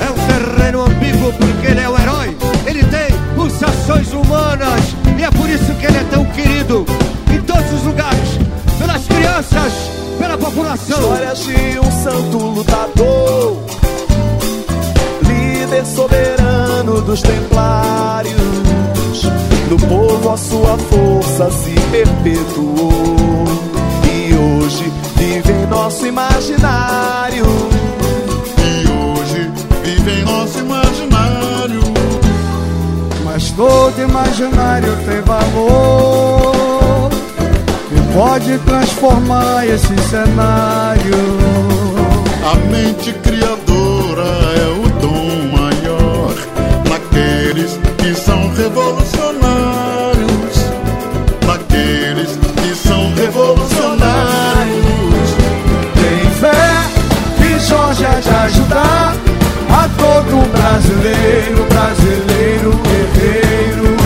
É 0.00 0.10
um 0.10 0.14
terreno 0.54 0.80
ambíguo 0.80 1.30
porque 1.34 1.66
ele 1.66 1.80
é 1.80 1.88
o 1.90 2.00
herói. 2.00 2.34
Ele 2.66 2.84
tem 2.84 3.08
pulsações 3.34 4.10
humanas 4.14 4.80
e 5.18 5.22
é 5.22 5.30
por 5.30 5.50
isso 5.50 5.74
que 5.74 5.84
ele 5.84 5.98
é 5.98 6.04
tão 6.04 6.24
querido 6.24 6.86
em 7.30 7.42
todos 7.42 7.70
os 7.74 7.82
lugares, 7.82 8.38
pelas 8.78 9.04
crianças, 9.04 9.72
pela 10.18 10.38
população. 10.38 10.98
Histórias 10.98 11.38
de 11.40 11.78
um 11.78 12.02
santo 12.02 12.38
lutador, 12.38 13.58
líder 15.22 15.84
soberano 15.84 17.02
dos 17.02 17.20
templários. 17.20 17.55
Sua 20.36 20.76
força 20.76 21.50
se 21.50 21.74
perpetuou. 21.90 23.44
E 24.04 24.34
hoje 24.34 24.92
vive 25.16 25.52
em 25.52 25.66
nosso 25.66 26.06
imaginário. 26.06 27.46
E 28.58 29.18
hoje 29.18 29.50
vive 29.82 30.10
em 30.10 30.24
nosso 30.24 30.58
imaginário. 30.58 31.80
Mas 33.24 33.50
todo 33.52 34.00
imaginário 34.00 34.96
tem 35.06 35.20
valor 35.22 37.10
e 37.90 38.14
pode 38.14 38.58
transformar 38.58 39.66
esse 39.66 39.96
cenário. 40.08 41.16
A 42.44 42.54
mente 42.68 43.12
criadora 43.14 44.28
é 44.54 44.68
o 44.68 44.88
dom 45.00 45.56
maior 45.56 46.34
naqueles 46.88 47.78
que 47.98 48.14
brasileiro, 60.96 61.66
brasileiro 61.68 62.70
guerreiro. 62.84 63.96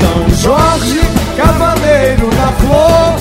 São 0.00 0.30
Jorge, 0.40 1.00
cavaleiro 1.36 2.30
da 2.30 2.48
flor. 2.58 3.16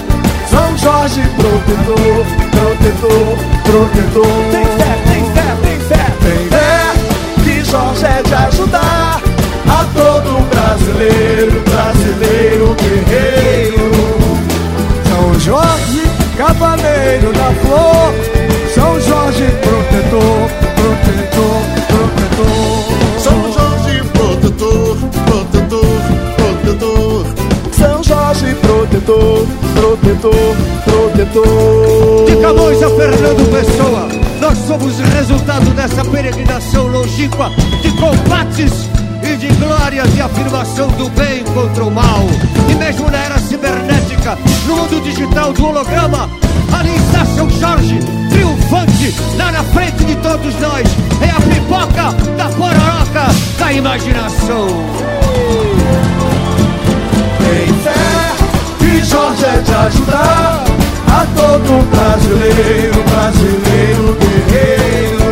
São 0.49 0.77
Jorge, 0.77 1.21
protetor, 1.35 2.25
protetor, 2.51 3.37
protetor. 3.63 4.27
Tem 4.51 4.65
fé, 4.65 4.91
tem 5.07 5.23
fé, 5.33 5.57
tem 5.63 5.79
fé. 5.79 6.03
Tem 6.23 6.47
fé 6.49 7.43
que 7.43 7.65
Jorge 7.69 8.05
é 8.05 8.23
de 8.23 8.33
ajudar 8.33 9.21
a 9.67 9.85
todo 9.93 10.29
brasileiro, 10.49 11.61
brasileiro 11.61 12.75
guerreiro. 12.79 13.91
São 15.09 15.39
Jorge, 15.39 16.03
cavaleiro 16.37 17.33
da 17.33 17.51
flor. 17.61 18.32
Protetor, 29.03 29.45
protetor, 29.75 30.55
protetor. 30.85 32.25
De 32.25 32.35
Camões 32.37 32.81
a 32.81 32.89
Fernando 32.89 33.51
Pessoa, 33.51 34.07
nós 34.39 34.57
somos 34.59 34.97
resultado 34.99 35.69
dessa 35.71 36.03
peregrinação 36.05 36.87
longínqua 36.87 37.51
de 37.81 37.91
combates 37.91 38.89
e 39.21 39.35
de 39.37 39.47
glórias 39.55 40.07
e 40.15 40.21
afirmação 40.21 40.87
do 40.91 41.09
bem 41.09 41.43
contra 41.53 41.83
o 41.83 41.91
mal. 41.91 42.23
E 42.69 42.75
mesmo 42.75 43.09
na 43.09 43.17
era 43.17 43.37
cibernética, 43.39 44.37
no 44.67 44.75
mundo 44.75 45.01
digital 45.03 45.51
do 45.51 45.65
holograma, 45.65 46.29
ali 46.77 46.95
está 46.95 47.25
São 47.25 47.49
Jorge, 47.49 47.99
triunfante, 48.29 49.13
lá 49.37 49.51
na 49.51 49.63
frente 49.63 50.03
de 50.05 50.15
todos 50.17 50.55
nós. 50.59 50.87
É 51.21 51.29
a 51.29 51.41
pipoca 51.41 52.11
da 52.37 52.49
pororoca 52.49 53.27
da 53.59 53.73
imaginação. 53.73 54.67
Tem 57.39 57.73
fé 57.81 58.32
Jorge 59.03 59.45
é 59.45 59.61
de 59.61 59.73
ajudar 59.73 60.63
a 61.07 61.25
todo 61.35 61.83
brasileiro, 61.91 63.03
brasileiro 63.09 64.17
guerreiro. 64.19 65.31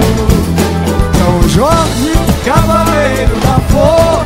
São 1.18 1.50
Jorge, 1.50 2.14
cavaleiro 2.44 3.36
da 3.40 3.60
flor, 3.70 4.26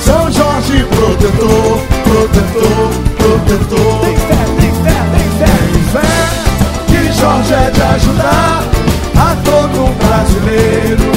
São 0.00 0.32
Jorge 0.32 0.84
protetor, 0.84 1.80
protetor, 2.04 2.90
protetor. 3.18 4.00
Tem 4.00 4.16
fé, 4.16 4.40
tem 4.60 4.72
fé, 4.82 4.98
tem 5.12 5.82
fé. 5.92 6.10
Que 6.86 7.12
Jorge 7.12 7.52
é 7.52 7.70
de 7.70 7.82
ajudar 7.82 8.62
a 9.14 9.36
todo 9.44 9.94
brasileiro 9.98 11.15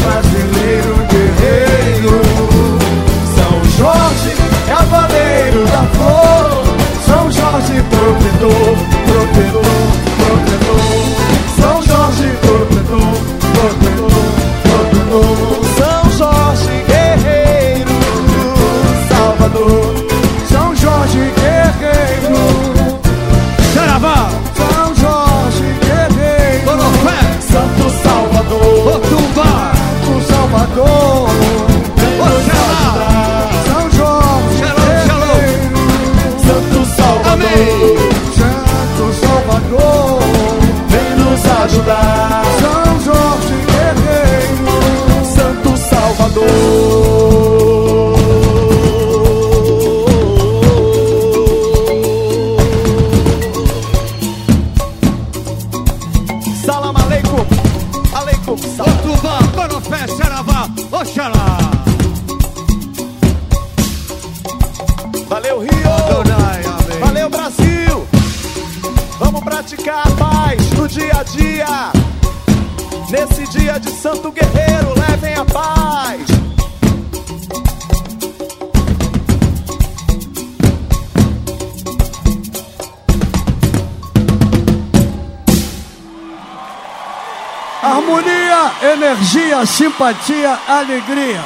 simpatia, 89.66 90.58
alegria. 90.68 91.42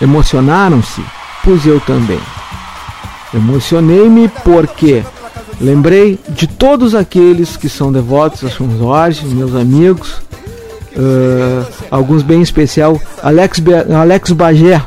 Emocionaram-se? 0.00 1.02
Pois 1.42 1.64
eu 1.66 1.80
também. 1.80 2.20
Emocionei-me 3.32 4.28
porque 4.28 5.04
lembrei 5.60 6.18
de 6.28 6.46
todos 6.46 6.94
aqueles 6.94 7.56
que 7.56 7.68
são 7.68 7.92
devotos 7.92 8.44
a 8.44 8.50
São 8.50 8.78
Jorge, 8.78 9.26
meus 9.26 9.54
amigos, 9.54 10.22
uh, 10.96 11.66
alguns 11.90 12.22
bem 12.22 12.42
especial, 12.42 13.00
Alex, 13.22 13.62
Alex 13.94 14.32
Bagé, 14.32 14.82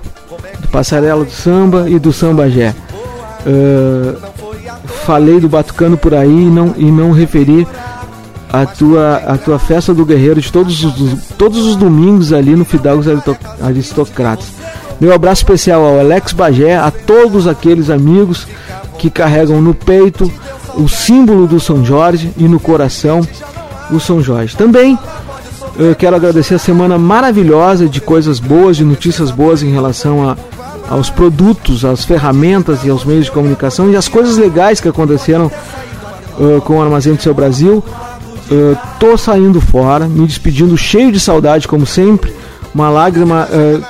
do 0.60 0.68
Passarela 0.70 1.24
do 1.24 1.32
Samba 1.32 1.90
e 1.90 2.00
do 2.00 2.12
Sambagé. 2.14 2.74
Uh, 3.46 4.18
falei 5.06 5.40
do 5.40 5.48
Batucano 5.48 5.98
por 5.98 6.14
aí 6.14 6.28
e 6.28 6.50
não, 6.50 6.74
e 6.78 6.86
não 6.86 7.12
referi 7.12 7.68
a 8.52 8.66
tua, 8.66 9.18
a 9.18 9.38
tua 9.38 9.60
festa 9.60 9.94
do 9.94 10.06
guerreiro 10.06 10.40
de 10.40 10.52
todos 10.52 10.84
os, 10.84 11.24
todos 11.38 11.66
os 11.66 11.76
domingos 11.76 12.32
ali 12.32 12.56
no 12.56 12.66
Fidalgos 12.66 13.08
Aristocratas. 13.62 14.48
Meu 15.00 15.14
abraço 15.14 15.42
especial 15.42 15.84
ao 15.84 16.00
Alex 16.00 16.34
Bagé, 16.34 16.76
a 16.76 16.90
todos 16.90 17.48
aqueles 17.48 17.90
amigos 17.90 18.48
que 18.98 19.10
carregam 19.10 19.62
no 19.62 19.74
peito 19.74 20.32
o 20.76 20.88
símbolo 20.88 21.48
do 21.48 21.60
São 21.60 21.84
Jorge 21.84 22.32
e 22.38 22.48
no 22.48 22.60
coração 22.60 23.22
o 23.92 24.00
São 24.00 24.22
Jorge. 24.22 24.56
Também 24.56 24.98
eu 25.78 25.94
quero 25.96 26.16
agradecer 26.16 26.56
a 26.56 26.60
semana 26.60 26.98
maravilhosa 26.98 27.88
de 27.88 28.02
coisas 28.02 28.40
boas, 28.40 28.78
de 28.78 28.84
notícias 28.84 29.30
boas 29.30 29.62
em 29.62 29.70
relação 29.70 30.28
a, 30.28 30.36
aos 30.90 31.10
produtos, 31.10 31.86
às 31.86 32.04
ferramentas 32.04 32.84
e 32.84 32.90
aos 32.90 33.06
meios 33.06 33.26
de 33.26 33.32
comunicação 33.32 33.92
e 33.92 33.96
as 33.96 34.08
coisas 34.08 34.38
legais 34.38 34.82
que 34.82 34.88
aconteceram 34.88 35.52
uh, 36.40 36.62
com 36.62 36.78
o 36.78 36.82
Armazém 36.82 37.14
do 37.14 37.22
Seu 37.22 37.34
Brasil. 37.34 37.84
Uh, 38.50 38.78
tô 39.00 39.18
saindo 39.18 39.60
fora, 39.60 40.08
me 40.08 40.26
despedindo 40.26 40.78
cheio 40.78 41.12
de 41.12 41.20
saudade, 41.20 41.68
como 41.68 41.86
sempre. 41.86 42.34
Uma 42.74 42.90
lágrima 42.90 43.48
uh, 43.52 43.84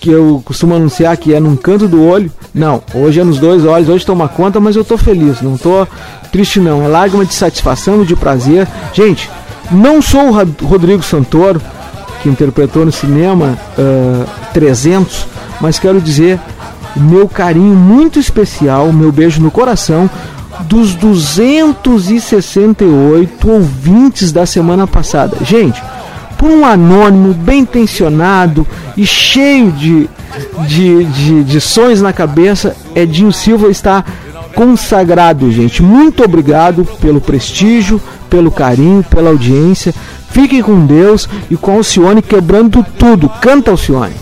que 0.00 0.10
eu 0.10 0.42
costumo 0.44 0.74
anunciar 0.74 1.16
que 1.16 1.32
é 1.32 1.40
num 1.40 1.56
canto 1.56 1.88
do 1.88 2.04
olho. 2.04 2.30
Não, 2.54 2.82
hoje 2.94 3.20
é 3.20 3.24
nos 3.24 3.38
dois 3.38 3.64
olhos, 3.64 3.88
hoje 3.88 4.04
toma 4.04 4.28
conta, 4.28 4.60
mas 4.60 4.76
eu 4.76 4.84
tô 4.84 4.98
feliz, 4.98 5.40
não 5.40 5.56
tô 5.56 5.86
triste 6.30 6.60
não. 6.60 6.82
É 6.82 6.88
lágrima 6.88 7.24
de 7.24 7.32
satisfação, 7.32 8.04
de 8.04 8.14
prazer. 8.14 8.68
Gente, 8.92 9.30
não 9.70 10.02
sou 10.02 10.28
o 10.28 10.66
Rodrigo 10.66 11.02
Santoro, 11.02 11.62
que 12.22 12.28
interpretou 12.28 12.84
no 12.84 12.92
cinema 12.92 13.58
uh, 13.78 14.26
300, 14.52 15.26
mas 15.60 15.78
quero 15.78 16.00
dizer 16.00 16.38
meu 16.94 17.26
carinho 17.26 17.74
muito 17.74 18.18
especial, 18.18 18.92
meu 18.92 19.10
beijo 19.10 19.40
no 19.40 19.50
coração 19.50 20.10
dos 20.72 20.94
268 20.94 23.50
ouvintes 23.50 24.32
da 24.32 24.46
semana 24.46 24.86
passada. 24.86 25.36
Gente, 25.44 25.82
por 26.38 26.50
um 26.50 26.64
anônimo, 26.64 27.34
bem 27.34 27.60
intencionado 27.60 28.66
e 28.96 29.04
cheio 29.04 29.70
de, 29.70 30.08
de, 30.66 31.04
de, 31.04 31.44
de 31.44 31.60
sonhos 31.60 32.00
na 32.00 32.10
cabeça, 32.10 32.74
Edinho 32.94 33.32
Silva 33.32 33.68
está 33.68 34.02
consagrado, 34.54 35.52
gente. 35.52 35.82
Muito 35.82 36.24
obrigado 36.24 36.86
pelo 37.02 37.20
prestígio, 37.20 38.00
pelo 38.30 38.50
carinho, 38.50 39.02
pela 39.02 39.28
audiência. 39.28 39.94
Fiquem 40.30 40.62
com 40.62 40.86
Deus 40.86 41.28
e 41.50 41.56
com 41.56 41.72
Alcione 41.72 42.22
quebrando 42.22 42.82
tudo. 42.98 43.28
Canta, 43.28 43.72
Alcione. 43.72 44.14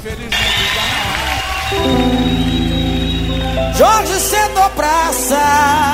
Jorge 3.78 4.14
sentou 4.14 4.68
praça 4.70 5.89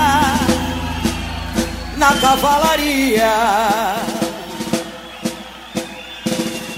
na 1.96 2.14
cavalaria. 2.14 3.32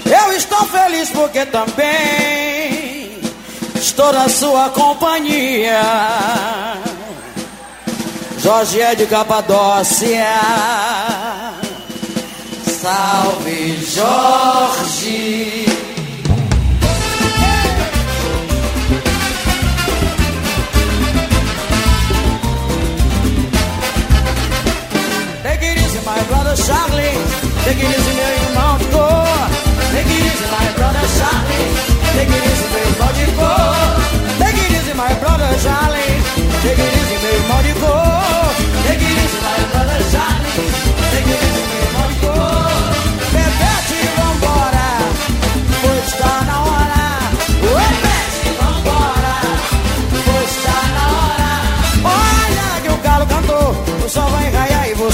Eu 0.05 0.33
estou 0.33 0.65
feliz 0.65 1.09
porque 1.11 1.45
também 1.45 3.19
estou 3.75 4.11
na 4.11 4.27
sua 4.27 4.69
companhia. 4.69 5.81
Jorge 8.39 8.81
é 8.81 8.95
de 8.95 9.05
Capadócia. 9.05 10.25
Salve 12.81 13.77
Jorge. 13.85 15.68
my 26.19 26.27
brother 26.27 26.55
Charlie. 26.55 27.15
Take 27.63 27.79
it 27.79 27.91
easy, 27.95 28.13
meu 28.19 28.31
irmão 28.43 28.77
de 28.77 28.85
cor. 28.91 29.47
Take 29.93 30.11
it 30.15 30.25
easy, 30.27 30.45
my 30.51 30.67
brother 30.77 31.05
Charlie. 31.17 31.67
Take 32.15 32.33
it 32.35 32.43
easy, 32.49 32.67
meu 32.73 32.83
irmão 32.89 33.11
de 33.17 33.25
cor. 33.39 33.87
Take 34.39 34.59
it 34.59 34.71
easy, 34.75 34.93
my 35.01 35.13
brother 35.21 35.51
Charlie. 35.63 36.15
Take 36.63 36.81
it 36.81 36.93
easy, 36.99 37.17
meu 37.23 37.33
irmão 37.39 37.61
de 37.63 37.73
cor. 37.81 38.47
Take 38.85 39.03
it 39.05 39.17
easy, 39.23 39.39
my 39.47 39.59
brother 39.71 40.01
Charlie. 40.11 40.69
Take 41.11 41.29
it 41.33 41.41
easy, 41.47 41.63
meu 41.71 41.81
irmão 41.87 42.07
de 42.11 42.15
cor. 42.23 42.67
Bebete, 43.33 43.99
vambora. 44.17 44.89
Pois 45.81 46.05
está 46.11 46.33
na 46.49 46.57
hora. 46.67 47.03
Bebete, 47.63 48.49
vambora. 48.59 49.35
Pois 50.25 50.49
está 50.57 50.79
na 50.95 51.05
hora. 51.15 51.51
Olha 52.19 52.67
que 52.83 52.89
o 52.89 52.97
galo 53.07 53.25
cantou. 53.25 53.67
O 54.05 54.09
sol 54.09 54.29
vai 54.31 54.58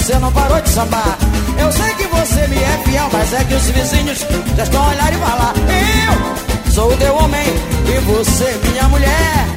você 0.06 0.20
não 0.20 0.32
parou 0.32 0.62
de 0.62 0.70
sambar. 0.70 1.18
Eu 1.58 1.72
sei 1.72 1.96
que 1.96 2.04
você 2.04 2.48
me 2.48 2.58
é 2.58 2.82
fiel, 2.86 3.10
mas 3.12 3.34
é 3.34 3.44
que 3.44 3.56
os 3.56 3.64
vizinhos 3.64 4.20
já 4.56 4.64
estão 4.64 4.84
a 4.84 4.90
olhar 4.90 5.12
e 5.12 5.16
falar. 5.18 5.54
Eu 6.68 6.72
sou 6.72 6.94
o 6.94 6.98
teu 6.98 7.16
homem 7.16 7.48
e 7.88 8.00
você 8.02 8.60
minha 8.70 8.88
mulher. 8.88 9.48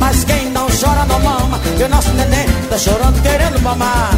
Mas 0.00 0.24
quem 0.24 0.50
não 0.50 0.66
chora 0.68 1.04
não 1.04 1.20
mama, 1.20 1.60
e 1.78 1.82
o 1.82 1.88
nosso 1.90 2.10
neném 2.14 2.46
tá 2.70 2.78
chorando 2.78 3.20
querendo 3.20 3.60
mamar. 3.60 4.12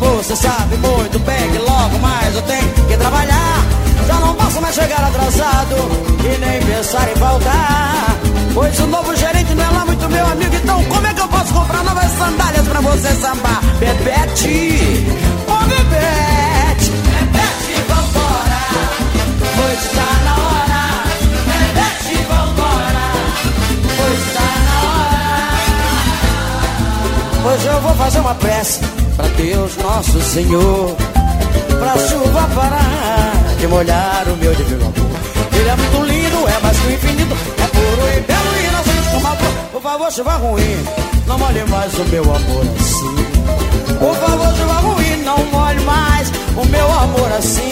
Você 0.00 0.34
sabe 0.34 0.76
muito 0.78 1.18
bem 1.20 1.50
que 1.52 1.58
logo 1.58 1.98
mais 2.00 2.34
eu 2.34 2.42
tenho 2.42 2.68
que 2.88 2.96
trabalhar. 2.96 3.66
Já 4.08 4.14
não 4.14 4.34
posso 4.34 4.60
mais 4.60 4.74
chegar 4.74 5.04
atrasado 5.04 5.76
e 6.24 6.38
nem 6.38 6.60
pensar 6.60 7.08
em 7.08 7.14
voltar. 7.14 8.16
Pois 8.52 8.80
o 8.80 8.86
novo 8.88 9.14
gerente 9.14 9.54
não 9.54 9.64
é 9.64 9.70
meu 10.10 10.26
amigo, 10.26 10.54
então 10.56 10.84
como 10.84 11.06
é 11.06 11.14
que 11.14 11.20
eu 11.20 11.28
posso 11.28 11.54
comprar 11.54 11.84
novas 11.84 12.10
sandálias 12.12 12.68
pra 12.68 12.80
você 12.80 13.08
sambar? 13.14 13.60
Bebete, 13.78 15.06
ô 15.46 15.52
oh, 15.52 15.64
Bebete, 15.66 16.90
Bebete, 16.90 17.82
vambora, 17.88 18.62
pois 19.56 19.82
tá 19.94 20.10
na 20.24 20.34
hora. 20.46 20.82
Bebete, 21.46 22.14
vambora, 22.28 23.06
pois 23.96 24.22
tá 24.34 24.50
na 24.66 24.76
hora. 27.44 27.54
Hoje 27.54 27.66
eu 27.66 27.80
vou 27.80 27.94
fazer 27.94 28.20
uma 28.20 28.34
prece 28.34 28.80
pra 29.16 29.28
Deus 29.28 29.76
Nosso 29.76 30.20
Senhor, 30.22 30.96
pra 31.78 31.98
chuva 32.08 32.48
parar 32.54 33.32
de 33.58 33.66
molhar 33.66 34.24
o 34.28 34.36
meu 34.36 34.54
divino 34.54 34.82
amor. 34.82 35.10
Ele 35.52 35.68
é 35.68 35.76
muito 35.76 36.02
lindo, 36.04 36.48
é 36.48 36.60
mais 36.60 36.78
que 36.78 36.86
o 36.86 36.92
infinito, 36.92 37.36
é 37.58 37.66
puro 37.66 38.08
e 38.16 38.20
belo 38.20 38.49
Por 39.80 39.92
favor, 39.92 40.12
chuva 40.12 40.32
ruim, 40.32 40.84
não 41.26 41.38
molhe 41.38 41.64
mais 41.64 41.94
o 41.94 42.04
meu 42.04 42.22
amor 42.22 42.66
assim. 42.78 43.96
Por 43.98 44.14
favor, 44.14 44.54
chuva 44.54 44.74
ruim, 44.74 45.16
não 45.24 45.38
molhe 45.46 45.80
mais 45.80 46.30
o 46.54 46.66
meu 46.66 46.86
amor 46.86 47.32
assim. 47.32 47.70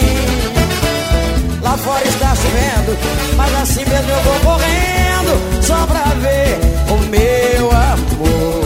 Lá 1.61 1.77
fora 1.77 2.07
está 2.07 2.35
chovendo, 2.35 2.97
mas 3.37 3.53
assim 3.61 3.85
mesmo 3.85 4.09
eu 4.09 4.23
vou 4.23 4.39
correndo 4.39 5.61
só 5.61 5.85
pra 5.85 6.01
ver 6.15 6.59
o 6.89 6.97
meu 7.09 7.69
amor. 7.69 8.63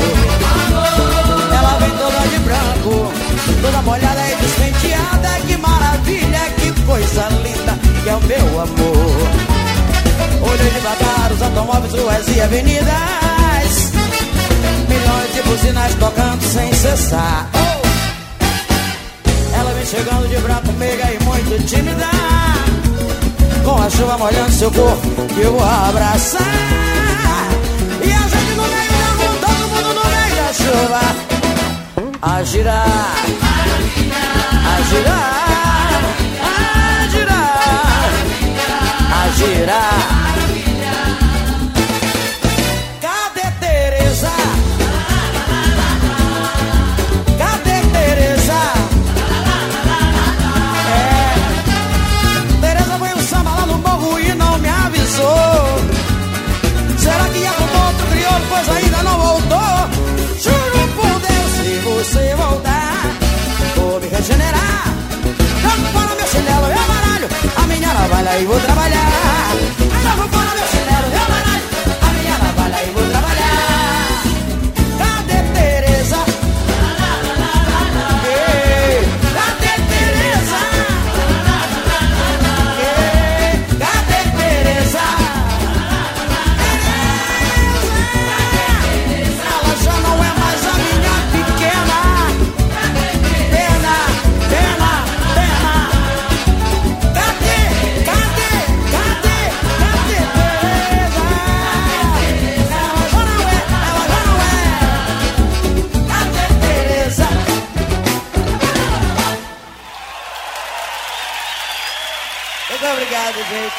Ela 1.52 1.80
vem 1.80 1.92
toda 1.98 2.28
de 2.30 2.40
branco, 2.40 3.12
toda 3.62 3.82
molhada 3.82 4.22
e 4.26 4.36
despenteada, 4.38 5.42
que 5.46 5.58
maravilha, 5.58 6.40
que 6.62 6.72
coisa 6.86 7.28
linda 7.44 7.78
que 8.04 8.10
é 8.10 8.16
o 8.16 8.22
meu 8.22 8.62
amor. 8.62 9.53
Olhei 10.42 10.70
devagar 10.72 11.32
os 11.32 11.42
automóveis, 11.42 11.94
ruas 11.94 12.28
e 12.36 12.42
avenidas, 12.42 13.92
milhões 14.88 15.34
de 15.34 15.42
buzinas 15.44 15.96
tocando 15.96 16.44
sem 16.44 16.74
cessar. 16.74 17.50
Ela 19.58 19.72
vem 19.74 19.86
chegando 19.86 20.28
de 20.28 20.38
branco, 20.42 20.72
meiga 20.74 21.12
e 21.12 21.24
muito 21.24 21.66
tímida, 21.66 22.10
com 23.64 23.82
a 23.82 23.90
chuva 23.90 24.18
molhando 24.18 24.52
seu 24.52 24.72
corpo, 24.72 25.28
que 25.34 25.42
eu 25.42 25.52
vou 25.54 25.64
abraçar. 25.64 26.42
E 28.04 28.12
a 28.12 28.28
gente 28.28 28.54
no 28.56 28.64
meio 28.64 28.92
da 28.92 29.10
rua, 29.18 29.36
todo 29.42 29.68
mundo 29.70 29.94
no 29.94 30.06
meio 30.10 30.36
da 30.36 30.54
chuva. 30.54 31.02
A 32.22 32.44
girar, 32.44 33.16
a 34.66 34.82
girar, 34.90 35.43
girar. 39.44 39.94
Cadê 43.02 43.48
Teresa? 43.60 44.32
Cadê 47.38 47.78
Teresa? 47.94 48.62
É, 50.90 51.36
Teresa 52.62 52.98
foi 53.00 53.14
um 53.14 53.22
samba 53.22 53.52
lá 53.52 53.66
no 53.66 53.78
morro 53.80 54.20
e 54.20 54.34
não 54.36 54.58
me 54.60 54.70
avisou. 54.70 55.80
Será 56.98 57.26
que 57.34 57.46
arrumou 57.46 57.86
outro 57.88 58.08
crioulo, 58.08 58.46
pois 58.50 58.70
ainda 58.70 59.04
não 59.04 59.18
voltou? 59.20 59.74
Juro 60.44 60.88
por 60.96 61.20
Deus, 61.28 61.52
se 61.58 61.70
você 61.80 62.36
voltar, 62.36 62.63
a 68.04 68.08
minha 68.08 68.08
navalha 68.08 68.40
e 68.40 68.46
vou 68.46 68.60
trabalhar. 68.60 70.43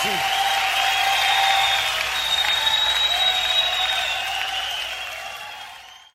Muito 0.04 0.16
obrigado, 0.16 0.28
gente. 0.28 0.33